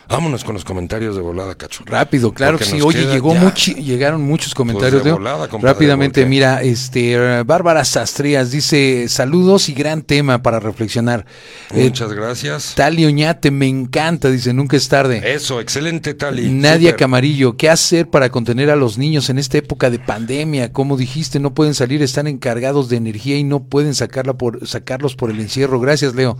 Vámonos 0.09 0.45
con 0.45 0.55
los 0.55 0.65
comentarios 0.65 1.17
de 1.17 1.23
volada, 1.23 1.55
cacho. 1.55 1.83
Rápido, 1.87 2.33
claro 2.33 2.59
que 2.59 2.65
sí. 2.65 2.81
Oye, 2.83 3.07
llegó 3.07 3.33
ya. 3.35 3.43
muchi- 3.43 3.75
llegaron 3.83 4.21
muchos 4.23 4.55
comentarios, 4.55 5.03
de 5.03 5.11
Leo. 5.11 5.15
volada, 5.17 5.49
compadre, 5.49 5.73
Rápidamente, 5.75 6.21
porque- 6.21 6.29
mira, 6.31 6.63
este 6.63 7.43
Bárbara 7.45 7.85
Sastrías 7.85 8.51
dice 8.51 9.07
saludos 9.09 9.69
y 9.69 9.75
gran 9.75 10.03
tema 10.03 10.43
para 10.43 10.61
reflexionar. 10.61 11.25
Eh, 11.73 11.85
Muchas 11.85 12.13
gracias. 12.13 12.75
Tali 12.75 13.05
Oñate, 13.07 13.51
me 13.51 13.67
encanta, 13.67 14.31
dice, 14.31 14.53
nunca 14.53 14.77
es 14.77 14.89
tarde. 14.89 15.23
Eso, 15.25 15.61
excelente, 15.61 16.15
Tali. 16.15 16.51
Nadia. 16.51 16.97
Camarillo, 16.97 17.57
¿qué 17.57 17.71
hacer 17.71 18.09
para 18.09 18.31
contener 18.31 18.71
a 18.71 18.77
los 18.77 18.99
niños 18.99 19.31
en 19.31 19.39
esta 19.39 19.59
época 19.59 19.91
de 19.91 19.99
pandemia? 19.99 20.73
Como 20.73 20.97
dijiste, 20.97 21.41
no 21.41 21.55
pueden 21.55 21.75
salir, 21.75 22.03
están 22.03 22.27
encargados 22.27 22.89
de 22.89 22.97
energía 22.97 23.37
y 23.37 23.45
no 23.45 23.65
pueden 23.65 23.95
sacarla 23.95 24.35
por, 24.35 24.67
sacarlos 24.69 25.17
por 25.17 25.31
el 25.31 25.41
encierro. 25.41 25.81
Gracias, 25.81 26.15
Leo. 26.15 26.37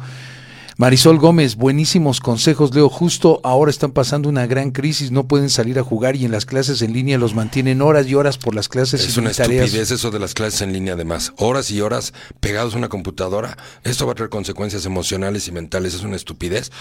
Marisol 0.77 1.19
Gómez, 1.19 1.55
buenísimos 1.55 2.19
consejos, 2.19 2.75
Leo. 2.75 2.89
Justo 2.89 3.41
ahora 3.45 3.71
están 3.71 3.93
pasando 3.93 4.29
una 4.29 4.47
gran 4.49 4.73
crisis, 4.73 5.13
no 5.13 5.29
pueden 5.29 5.49
salir 5.49 5.79
a 5.79 5.85
jugar 5.85 6.17
y 6.17 6.25
en 6.25 6.33
las 6.33 6.47
clases 6.47 6.83
en 6.83 6.93
línea 6.93 7.17
los 7.17 7.33
mantienen 7.33 7.81
horas 7.81 8.09
y 8.09 8.17
horas 8.17 8.39
por 8.39 8.57
las 8.57 8.69
clases 8.69 9.07
Es 9.07 9.17
y 9.17 9.21
una 9.21 9.31
tareas. 9.31 9.67
estupidez 9.67 9.93
eso 9.93 10.11
de 10.11 10.19
las 10.19 10.35
clases 10.35 10.63
en 10.63 10.73
línea, 10.73 10.95
además. 10.95 11.33
Horas 11.37 11.71
y 11.71 11.81
horas 11.81 12.13
pegados 12.41 12.75
a 12.75 12.79
una 12.79 12.89
computadora. 12.89 13.57
Esto 13.85 14.05
va 14.07 14.13
a 14.13 14.15
traer 14.17 14.31
consecuencias 14.31 14.85
emocionales 14.85 15.47
y 15.47 15.53
mentales. 15.53 15.95
Es 15.95 16.03
una 16.03 16.17
estupidez. 16.17 16.73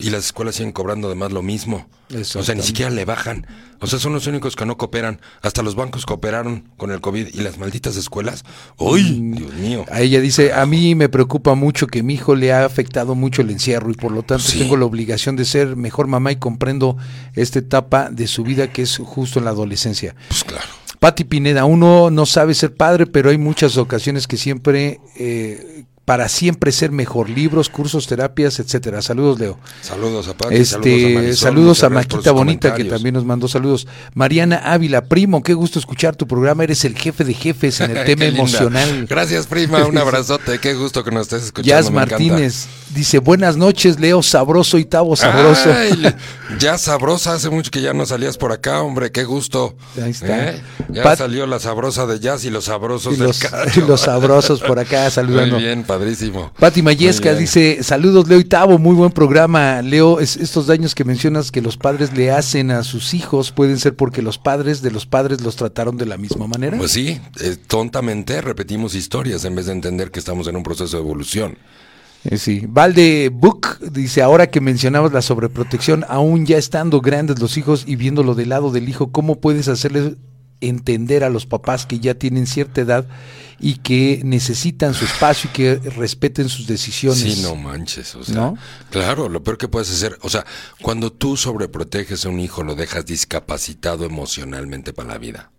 Y 0.00 0.10
las 0.10 0.26
escuelas 0.26 0.54
siguen 0.56 0.72
cobrando 0.72 1.08
además 1.08 1.32
lo 1.32 1.42
mismo. 1.42 1.86
O 2.34 2.42
sea, 2.42 2.54
ni 2.54 2.62
siquiera 2.62 2.90
le 2.90 3.04
bajan. 3.04 3.46
O 3.80 3.86
sea, 3.86 3.98
son 3.98 4.12
los 4.12 4.26
únicos 4.26 4.56
que 4.56 4.66
no 4.66 4.76
cooperan. 4.76 5.20
Hasta 5.42 5.62
los 5.62 5.76
bancos 5.76 6.04
cooperaron 6.06 6.68
con 6.76 6.90
el 6.90 7.00
COVID. 7.00 7.28
Y 7.32 7.40
las 7.42 7.58
malditas 7.58 7.96
escuelas. 7.96 8.44
¡Uy! 8.78 9.02
Dios 9.36 9.52
mío. 9.54 9.84
A 9.90 10.00
ella 10.00 10.20
dice, 10.20 10.52
a 10.52 10.66
mí 10.66 10.94
me 10.94 11.08
preocupa 11.08 11.54
mucho 11.54 11.86
que 11.86 12.02
mi 12.02 12.14
hijo 12.14 12.34
le 12.34 12.52
ha 12.52 12.64
afectado 12.64 13.14
mucho 13.14 13.42
el 13.42 13.50
encierro 13.50 13.90
y 13.90 13.94
por 13.94 14.10
lo 14.12 14.22
tanto 14.22 14.44
Sí. 14.44 14.58
tengo 14.58 14.76
la 14.76 14.84
obligación 14.86 15.36
de 15.36 15.44
ser 15.44 15.76
mejor 15.76 16.08
mamá 16.08 16.32
y 16.32 16.36
comprendo 16.36 16.96
esta 17.34 17.58
etapa 17.60 18.10
de 18.10 18.26
su 18.26 18.42
vida 18.42 18.72
que 18.72 18.82
es 18.82 18.98
justo 18.98 19.38
en 19.38 19.44
la 19.44 19.52
adolescencia. 19.52 20.14
Pues 20.28 20.42
claro. 20.44 20.66
Pati 20.98 21.24
Pineda, 21.24 21.64
uno 21.64 22.10
no 22.10 22.26
sabe 22.26 22.52
ser 22.52 22.74
padre, 22.74 23.06
pero 23.06 23.30
hay 23.30 23.38
muchas 23.38 23.78
ocasiones 23.78 24.26
que 24.26 24.36
siempre, 24.36 25.00
eh, 25.16 25.84
para 26.04 26.28
siempre 26.28 26.72
ser 26.72 26.90
mejor. 26.90 27.30
Libros, 27.30 27.68
cursos, 27.68 28.06
terapias, 28.06 28.58
etcétera. 28.58 29.00
Saludos, 29.00 29.38
Leo. 29.38 29.58
Saludos 29.80 30.26
a 30.28 30.36
Pati, 30.36 30.56
este, 30.56 31.36
saludos 31.36 31.84
a, 31.84 31.88
Maquita 31.88 32.32
Bonita, 32.32 32.74
que 32.74 32.84
también 32.84 33.14
nos 33.14 33.24
mandó 33.24 33.46
saludos. 33.46 33.86
Mariana 34.14 34.56
Ávila, 34.56 35.04
primo, 35.04 35.42
qué 35.42 35.54
gusto 35.54 35.78
escuchar 35.78 36.16
tu 36.16 36.26
programa. 36.26 36.64
Eres 36.64 36.84
el 36.84 36.96
jefe 36.96 37.22
de 37.24 37.34
jefes 37.34 37.80
en 37.80 37.96
el 37.96 38.04
tema 38.06 38.24
emocional. 38.24 39.06
Gracias, 39.08 39.46
prima. 39.46 39.84
Un 39.86 39.98
abrazote. 39.98 40.58
qué 40.58 40.74
gusto 40.74 41.04
que 41.04 41.12
nos 41.12 41.22
estés 41.22 41.44
escuchando. 41.44 41.68
Jazz 41.68 41.92
Martínez 41.92 42.66
dice: 42.92 43.18
Buenas 43.18 43.56
noches, 43.56 44.00
Leo 44.00 44.22
Sabroso 44.22 44.78
y 44.78 44.86
Tavo 44.86 45.14
Sabroso. 45.14 45.70
ya 46.58 46.76
sabrosa, 46.76 47.34
hace 47.34 47.50
mucho 47.50 47.70
que 47.70 47.82
ya 47.82 47.92
no 47.92 48.04
salías 48.04 48.36
por 48.36 48.50
acá, 48.50 48.82
hombre. 48.82 49.12
Qué 49.12 49.22
gusto. 49.22 49.76
Ahí 50.02 50.10
está. 50.10 50.50
¿Eh? 50.50 50.62
Ya 50.88 51.14
salió 51.14 51.46
la 51.46 51.60
sabrosa 51.60 52.06
de 52.06 52.18
Jazz 52.18 52.44
y 52.44 52.50
los 52.50 52.64
sabrosos 52.64 53.14
y 53.16 53.20
los, 53.20 53.40
y 53.76 53.80
los 53.80 54.00
sabrosos 54.00 54.60
por 54.60 54.78
acá 54.78 55.08
saludando. 55.10 55.54
Muy 55.54 55.64
bien, 55.64 55.84
padrísimo. 55.90 56.52
Pati 56.58 56.82
Mayesca 56.82 57.34
dice, 57.34 57.82
saludos 57.82 58.28
Leo 58.28 58.38
y 58.38 58.44
Tavo, 58.44 58.78
muy 58.78 58.94
buen 58.94 59.10
programa. 59.10 59.82
Leo, 59.82 60.20
estos 60.20 60.68
daños 60.68 60.94
que 60.94 61.04
mencionas 61.04 61.50
que 61.50 61.60
los 61.60 61.76
padres 61.76 62.12
le 62.12 62.30
hacen 62.30 62.70
a 62.70 62.84
sus 62.84 63.12
hijos 63.12 63.50
pueden 63.50 63.78
ser 63.78 63.96
porque 63.96 64.22
los 64.22 64.38
padres 64.38 64.82
de 64.82 64.92
los 64.92 65.06
padres 65.06 65.40
los 65.40 65.56
trataron 65.56 65.96
de 65.96 66.06
la 66.06 66.16
misma 66.16 66.46
manera. 66.46 66.78
Pues 66.78 66.92
sí, 66.92 67.20
eh, 67.40 67.56
tontamente 67.66 68.40
repetimos 68.40 68.94
historias 68.94 69.44
en 69.44 69.56
vez 69.56 69.66
de 69.66 69.72
entender 69.72 70.12
que 70.12 70.20
estamos 70.20 70.46
en 70.46 70.54
un 70.54 70.62
proceso 70.62 70.96
de 70.96 71.02
evolución. 71.02 71.58
Eh, 72.24 72.38
sí, 72.38 72.64
Valde 72.68 73.30
Book 73.32 73.78
dice, 73.90 74.22
ahora 74.22 74.48
que 74.48 74.60
mencionabas 74.60 75.12
la 75.12 75.22
sobreprotección, 75.22 76.04
aún 76.08 76.46
ya 76.46 76.56
estando 76.56 77.00
grandes 77.00 77.40
los 77.40 77.56
hijos 77.56 77.82
y 77.86 77.96
viéndolo 77.96 78.36
del 78.36 78.50
lado 78.50 78.70
del 78.70 78.88
hijo, 78.88 79.10
¿cómo 79.10 79.40
puedes 79.40 79.66
hacerles 79.66 80.12
entender 80.60 81.24
a 81.24 81.30
los 81.30 81.46
papás 81.46 81.86
que 81.86 82.00
ya 82.00 82.14
tienen 82.14 82.46
cierta 82.46 82.80
edad 82.80 83.06
y 83.58 83.76
que 83.76 84.22
necesitan 84.24 84.94
su 84.94 85.04
espacio 85.04 85.50
y 85.50 85.52
que 85.52 85.74
respeten 85.76 86.48
sus 86.48 86.66
decisiones. 86.66 87.20
Sí, 87.20 87.42
no 87.42 87.56
manches, 87.56 88.14
o 88.14 88.24
sea, 88.24 88.54
claro, 88.90 89.28
lo 89.28 89.42
peor 89.42 89.58
que 89.58 89.68
puedes 89.68 89.90
hacer, 89.90 90.18
o 90.22 90.28
sea, 90.28 90.46
cuando 90.80 91.12
tú 91.12 91.36
sobreproteges 91.36 92.24
a 92.24 92.30
un 92.30 92.40
hijo 92.40 92.62
lo 92.62 92.74
dejas 92.74 93.04
discapacitado 93.04 94.04
emocionalmente 94.04 94.92
para 94.92 95.10
la 95.10 95.18
vida. 95.18 95.50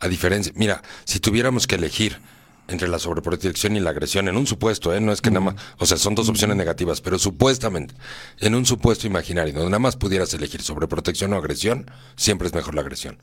A 0.00 0.08
diferencia, 0.08 0.52
mira, 0.54 0.82
si 1.04 1.20
tuviéramos 1.20 1.66
que 1.66 1.74
elegir 1.74 2.20
entre 2.68 2.86
la 2.86 2.98
sobreprotección 2.98 3.76
y 3.76 3.80
la 3.80 3.90
agresión, 3.90 4.28
en 4.28 4.36
un 4.36 4.46
supuesto, 4.46 4.94
¿eh? 4.94 5.00
no 5.00 5.10
es 5.10 5.22
que 5.22 5.30
nada 5.30 5.40
más, 5.40 5.54
o 5.78 5.86
sea, 5.86 5.96
son 5.96 6.14
dos 6.14 6.28
opciones 6.28 6.56
negativas, 6.56 7.00
pero 7.00 7.18
supuestamente, 7.18 7.94
en 8.40 8.54
un 8.54 8.66
supuesto 8.66 9.06
imaginario, 9.06 9.54
donde 9.54 9.70
nada 9.70 9.78
más 9.78 9.96
pudieras 9.96 10.32
elegir 10.34 10.62
sobreprotección 10.62 11.32
o 11.32 11.36
agresión, 11.36 11.90
siempre 12.14 12.46
es 12.46 12.54
mejor 12.54 12.74
la 12.74 12.82
agresión. 12.82 13.18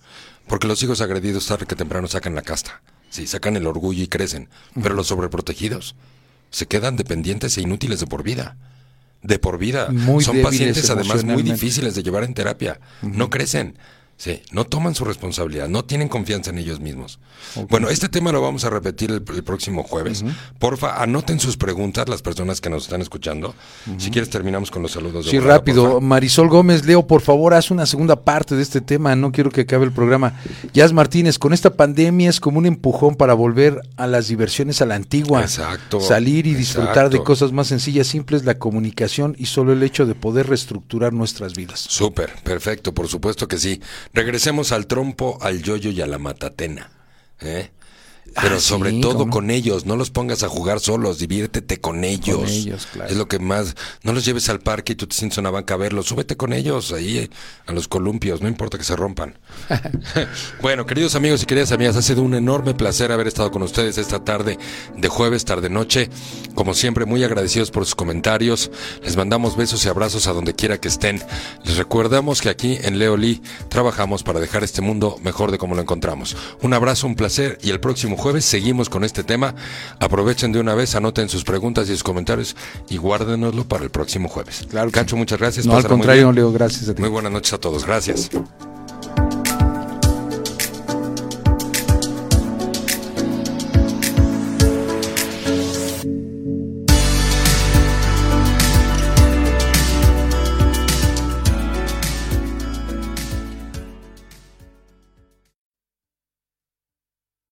Porque 0.47 0.67
los 0.67 0.81
hijos 0.81 0.99
agredidos 0.99 1.45
tarde 1.45 1.67
que 1.67 1.75
temprano 1.75 2.07
sacan 2.07 2.35
la 2.35 2.41
casta. 2.41 2.81
Sí, 3.09 3.27
sacan 3.27 3.55
el 3.55 3.67
orgullo 3.67 4.03
y 4.03 4.07
crecen. 4.07 4.49
Pero 4.81 4.95
los 4.95 5.07
sobreprotegidos 5.07 5.95
se 6.49 6.67
quedan 6.67 6.97
dependientes 6.97 7.57
e 7.57 7.61
inútiles 7.61 7.99
de 7.99 8.07
por 8.07 8.23
vida. 8.23 8.57
De 9.21 9.39
por 9.39 9.57
vida. 9.57 9.89
Son 10.21 10.41
pacientes 10.41 10.89
además 10.89 11.23
muy 11.23 11.43
difíciles 11.43 11.95
de 11.95 12.03
llevar 12.03 12.23
en 12.23 12.33
terapia. 12.33 12.79
No 13.01 13.29
crecen. 13.29 13.77
Sí, 14.17 14.41
no 14.51 14.63
toman 14.63 14.95
su 14.95 15.03
responsabilidad, 15.03 15.67
no 15.67 15.83
tienen 15.83 16.07
confianza 16.07 16.49
en 16.49 16.57
ellos 16.57 16.79
mismos. 16.79 17.19
Bueno, 17.69 17.89
este 17.89 18.07
tema 18.07 18.31
lo 18.31 18.41
vamos 18.41 18.63
a 18.63 18.69
repetir 18.69 19.11
el, 19.11 19.21
próximo 19.21 19.83
jueves. 19.83 20.23
Porfa, 20.57 21.03
anoten 21.03 21.39
sus 21.39 21.57
preguntas 21.57 22.07
las 22.07 22.21
personas 22.21 22.61
que 22.61 22.69
nos 22.69 22.83
están 22.83 23.01
escuchando. 23.01 23.53
Si 23.97 24.11
quieres 24.11 24.29
terminamos 24.29 24.71
con 24.71 24.81
los 24.81 24.93
saludos. 24.93 25.25
De 25.25 25.31
sí, 25.31 25.39
rápido. 25.39 25.99
Marisol 25.99 26.47
Gómez, 26.47 26.85
Leo, 26.85 27.05
por 27.05 27.21
favor, 27.21 27.53
haz 27.53 27.71
una 27.71 27.85
segunda 27.85 28.15
parte 28.15 28.55
de 28.55 28.61
este 28.61 28.79
tema. 28.79 29.15
No 29.17 29.33
quiero 29.33 29.51
que 29.51 29.61
acabe 29.61 29.83
el 29.83 29.91
programa. 29.91 30.39
Jazz 30.73 30.93
Martínez, 30.93 31.37
con 31.37 31.51
esta 31.51 31.71
pandemia 31.71 32.29
es 32.29 32.39
como 32.39 32.59
un 32.59 32.65
empujón 32.65 33.15
para 33.15 33.33
volver 33.33 33.81
a 33.97 34.07
las 34.07 34.29
diversiones 34.29 34.81
a 34.81 34.85
la 34.85 34.95
antigua. 34.95 35.41
Exacto. 35.41 35.99
Salir 35.99 36.47
y 36.47 36.53
disfrutar 36.53 37.09
de 37.09 37.21
cosas 37.21 37.51
más 37.51 37.67
sencillas, 37.67 38.07
simples, 38.07 38.45
la 38.45 38.57
comunicación 38.57 39.35
y 39.37 39.47
solo 39.47 39.73
el 39.73 39.83
hecho 39.83 40.05
de 40.05 40.15
poder 40.15 40.47
reestructurar 40.47 41.11
nuestras 41.11 41.53
vidas. 41.53 41.81
Súper, 41.81 42.33
perfecto, 42.43 42.93
por 42.93 43.09
supuesto 43.09 43.47
que 43.47 43.57
sí. 43.57 43.81
Regresemos 44.13 44.71
al 44.71 44.87
trompo, 44.87 45.37
al 45.41 45.61
yoyo 45.61 45.91
y 45.91 46.01
a 46.01 46.07
la 46.07 46.17
matatena. 46.17 46.89
¿eh? 47.41 47.71
Pero 48.33 48.57
ah, 48.57 48.59
sobre 48.59 48.91
todo 48.99 49.29
con 49.29 49.49
ellos, 49.49 49.85
no 49.85 49.95
los 49.95 50.09
pongas 50.09 50.43
a 50.43 50.49
jugar 50.49 50.81
solos, 50.81 51.19
diviértete 51.19 51.79
con 51.79 52.03
ellos. 52.03 52.39
Con 52.39 52.49
ellos 52.49 52.87
claro. 52.91 53.09
Es 53.09 53.15
lo 53.15 53.27
que 53.27 53.39
más. 53.39 53.75
No 54.03 54.11
los 54.11 54.25
lleves 54.25 54.49
al 54.49 54.59
parque 54.59 54.93
y 54.93 54.95
tú 54.95 55.07
te 55.07 55.15
sientes 55.15 55.37
una 55.37 55.51
banca 55.51 55.75
a 55.75 55.77
verlos, 55.77 56.07
súbete 56.07 56.35
con 56.35 56.51
ellos 56.51 56.91
ahí 56.91 57.29
a 57.65 57.71
los 57.71 57.87
columpios, 57.87 58.41
no 58.41 58.49
importa 58.49 58.77
que 58.77 58.83
se 58.83 58.95
rompan. 58.95 59.37
bueno, 60.61 60.85
queridos 60.85 61.15
amigos 61.15 61.43
y 61.43 61.45
queridas 61.45 61.71
amigas, 61.71 61.95
ha 61.95 62.01
sido 62.01 62.23
un 62.23 62.33
enorme 62.33 62.73
placer 62.73 63.11
haber 63.11 63.27
estado 63.27 63.51
con 63.51 63.61
ustedes 63.63 63.97
esta 63.97 64.23
tarde 64.23 64.57
de 64.97 65.07
jueves, 65.07 65.45
tarde 65.45 65.69
noche. 65.69 66.09
Como 66.55 66.73
siempre, 66.73 67.05
muy 67.05 67.23
agradecidos 67.23 67.71
por 67.71 67.85
sus 67.85 67.95
comentarios. 67.95 68.69
Les 69.01 69.15
mandamos 69.15 69.55
besos 69.55 69.85
y 69.85 69.87
abrazos 69.89 70.27
a 70.27 70.33
donde 70.33 70.55
quiera 70.55 70.77
que 70.77 70.89
estén. 70.89 71.21
Les 71.63 71.77
recordamos 71.77 72.41
que 72.41 72.49
aquí 72.49 72.77
en 72.81 72.99
Leoli 72.99 73.41
trabajamos 73.69 74.23
para 74.23 74.41
dejar 74.41 74.63
este 74.63 74.81
mundo 74.81 75.17
mejor 75.21 75.51
de 75.51 75.57
como 75.57 75.75
lo 75.75 75.81
encontramos. 75.81 76.35
Un 76.61 76.73
abrazo, 76.73 77.07
un 77.07 77.15
placer 77.15 77.57
y 77.61 77.69
el 77.69 77.79
próximo 77.79 78.14
jueves 78.17 78.45
seguimos 78.45 78.89
con 78.89 79.03
este 79.03 79.23
tema. 79.23 79.55
Aprovechen 79.99 80.51
de 80.51 80.59
una 80.59 80.75
vez, 80.75 80.95
anoten 80.95 81.29
sus 81.29 81.43
preguntas 81.43 81.87
y 81.89 81.91
sus 81.93 82.03
comentarios 82.03 82.55
y 82.89 82.97
guárdenoslo 82.97 83.67
para 83.67 83.83
el 83.83 83.89
próximo 83.89 84.29
jueves. 84.29 84.65
Claro. 84.69 84.91
Cacho, 84.91 85.15
muchas 85.17 85.39
gracias. 85.39 85.65
No, 85.65 85.75
al 85.75 85.87
contrario, 85.87 86.31
Leo, 86.31 86.51
gracias 86.51 86.89
a 86.89 86.95
ti. 86.95 87.01
Muy 87.01 87.09
buenas 87.09 87.31
noches 87.31 87.53
a 87.53 87.57
todos. 87.57 87.85
Gracias. 87.85 88.29